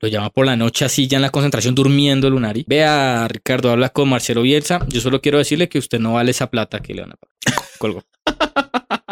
Lo 0.00 0.08
llama 0.08 0.30
por 0.30 0.46
la 0.46 0.56
noche 0.56 0.84
así 0.84 1.08
ya 1.08 1.16
en 1.18 1.22
la 1.22 1.30
concentración 1.30 1.74
durmiendo 1.74 2.30
Lunari. 2.30 2.64
Vea, 2.68 3.26
Ricardo, 3.28 3.70
habla 3.70 3.88
con 3.90 4.08
Marcelo 4.08 4.42
Bielsa. 4.42 4.84
Yo 4.88 5.00
solo 5.00 5.20
quiero 5.20 5.38
decirle 5.38 5.68
que 5.68 5.78
usted 5.78 5.98
no 5.98 6.12
vale 6.14 6.30
esa 6.30 6.50
plata 6.50 6.80
que 6.80 6.94
le 6.94 7.02
van 7.02 7.12
a 7.12 7.16
pagar. 7.16 7.58
Colgó. 7.78 8.04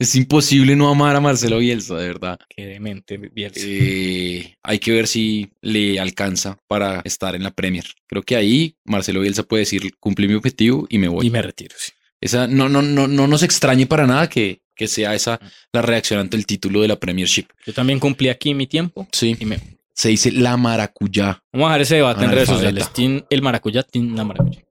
Es 0.00 0.14
imposible 0.14 0.76
no 0.76 0.88
amar 0.88 1.16
a 1.16 1.20
Marcelo 1.20 1.58
Bielsa, 1.58 1.96
de 1.96 2.06
verdad. 2.06 2.38
Qué 2.48 2.66
demente, 2.66 3.16
Bielsa. 3.16 3.60
Eh, 3.64 4.54
hay 4.62 4.78
que 4.78 4.92
ver 4.92 5.08
si 5.08 5.50
le 5.60 5.98
alcanza 5.98 6.56
para 6.68 7.00
estar 7.04 7.34
en 7.34 7.42
la 7.42 7.50
Premier. 7.50 7.84
Creo 8.06 8.22
que 8.22 8.36
ahí 8.36 8.76
Marcelo 8.84 9.20
Bielsa 9.20 9.42
puede 9.42 9.62
decir, 9.62 9.92
cumplí 9.98 10.28
mi 10.28 10.34
objetivo 10.34 10.86
y 10.88 10.98
me 10.98 11.08
voy. 11.08 11.26
Y 11.26 11.30
me 11.30 11.42
retiro, 11.42 11.74
sí. 11.76 11.92
Esa, 12.20 12.46
no, 12.46 12.68
no, 12.68 12.80
no, 12.82 13.08
no 13.08 13.26
nos 13.26 13.42
extrañe 13.42 13.86
para 13.86 14.06
nada 14.06 14.28
que, 14.28 14.60
que 14.76 14.86
sea 14.86 15.14
esa 15.14 15.40
la 15.72 15.82
reacción 15.82 16.20
ante 16.20 16.36
el 16.36 16.46
título 16.46 16.80
de 16.82 16.88
la 16.88 16.96
Premiership. 16.96 17.46
Yo 17.66 17.72
también 17.72 17.98
cumplí 17.98 18.28
aquí 18.28 18.54
mi 18.54 18.66
tiempo 18.68 19.08
Sí. 19.12 19.36
y 19.38 19.44
me... 19.46 19.58
Se 19.94 20.10
dice 20.10 20.30
la 20.30 20.56
maracuyá. 20.56 21.42
Vamos 21.52 21.66
a 21.66 21.70
dejar 21.70 21.80
ese 21.80 21.94
debate 21.96 22.24
en 22.24 22.30
redes 22.30 22.48
sociales. 22.48 22.92
Team 22.92 23.24
el 23.28 23.42
maracuyá, 23.42 23.82
team 23.82 24.14
la 24.14 24.22
maracuyá. 24.22 24.62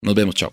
Nos 0.00 0.14
vemos, 0.14 0.36
chao. 0.36 0.52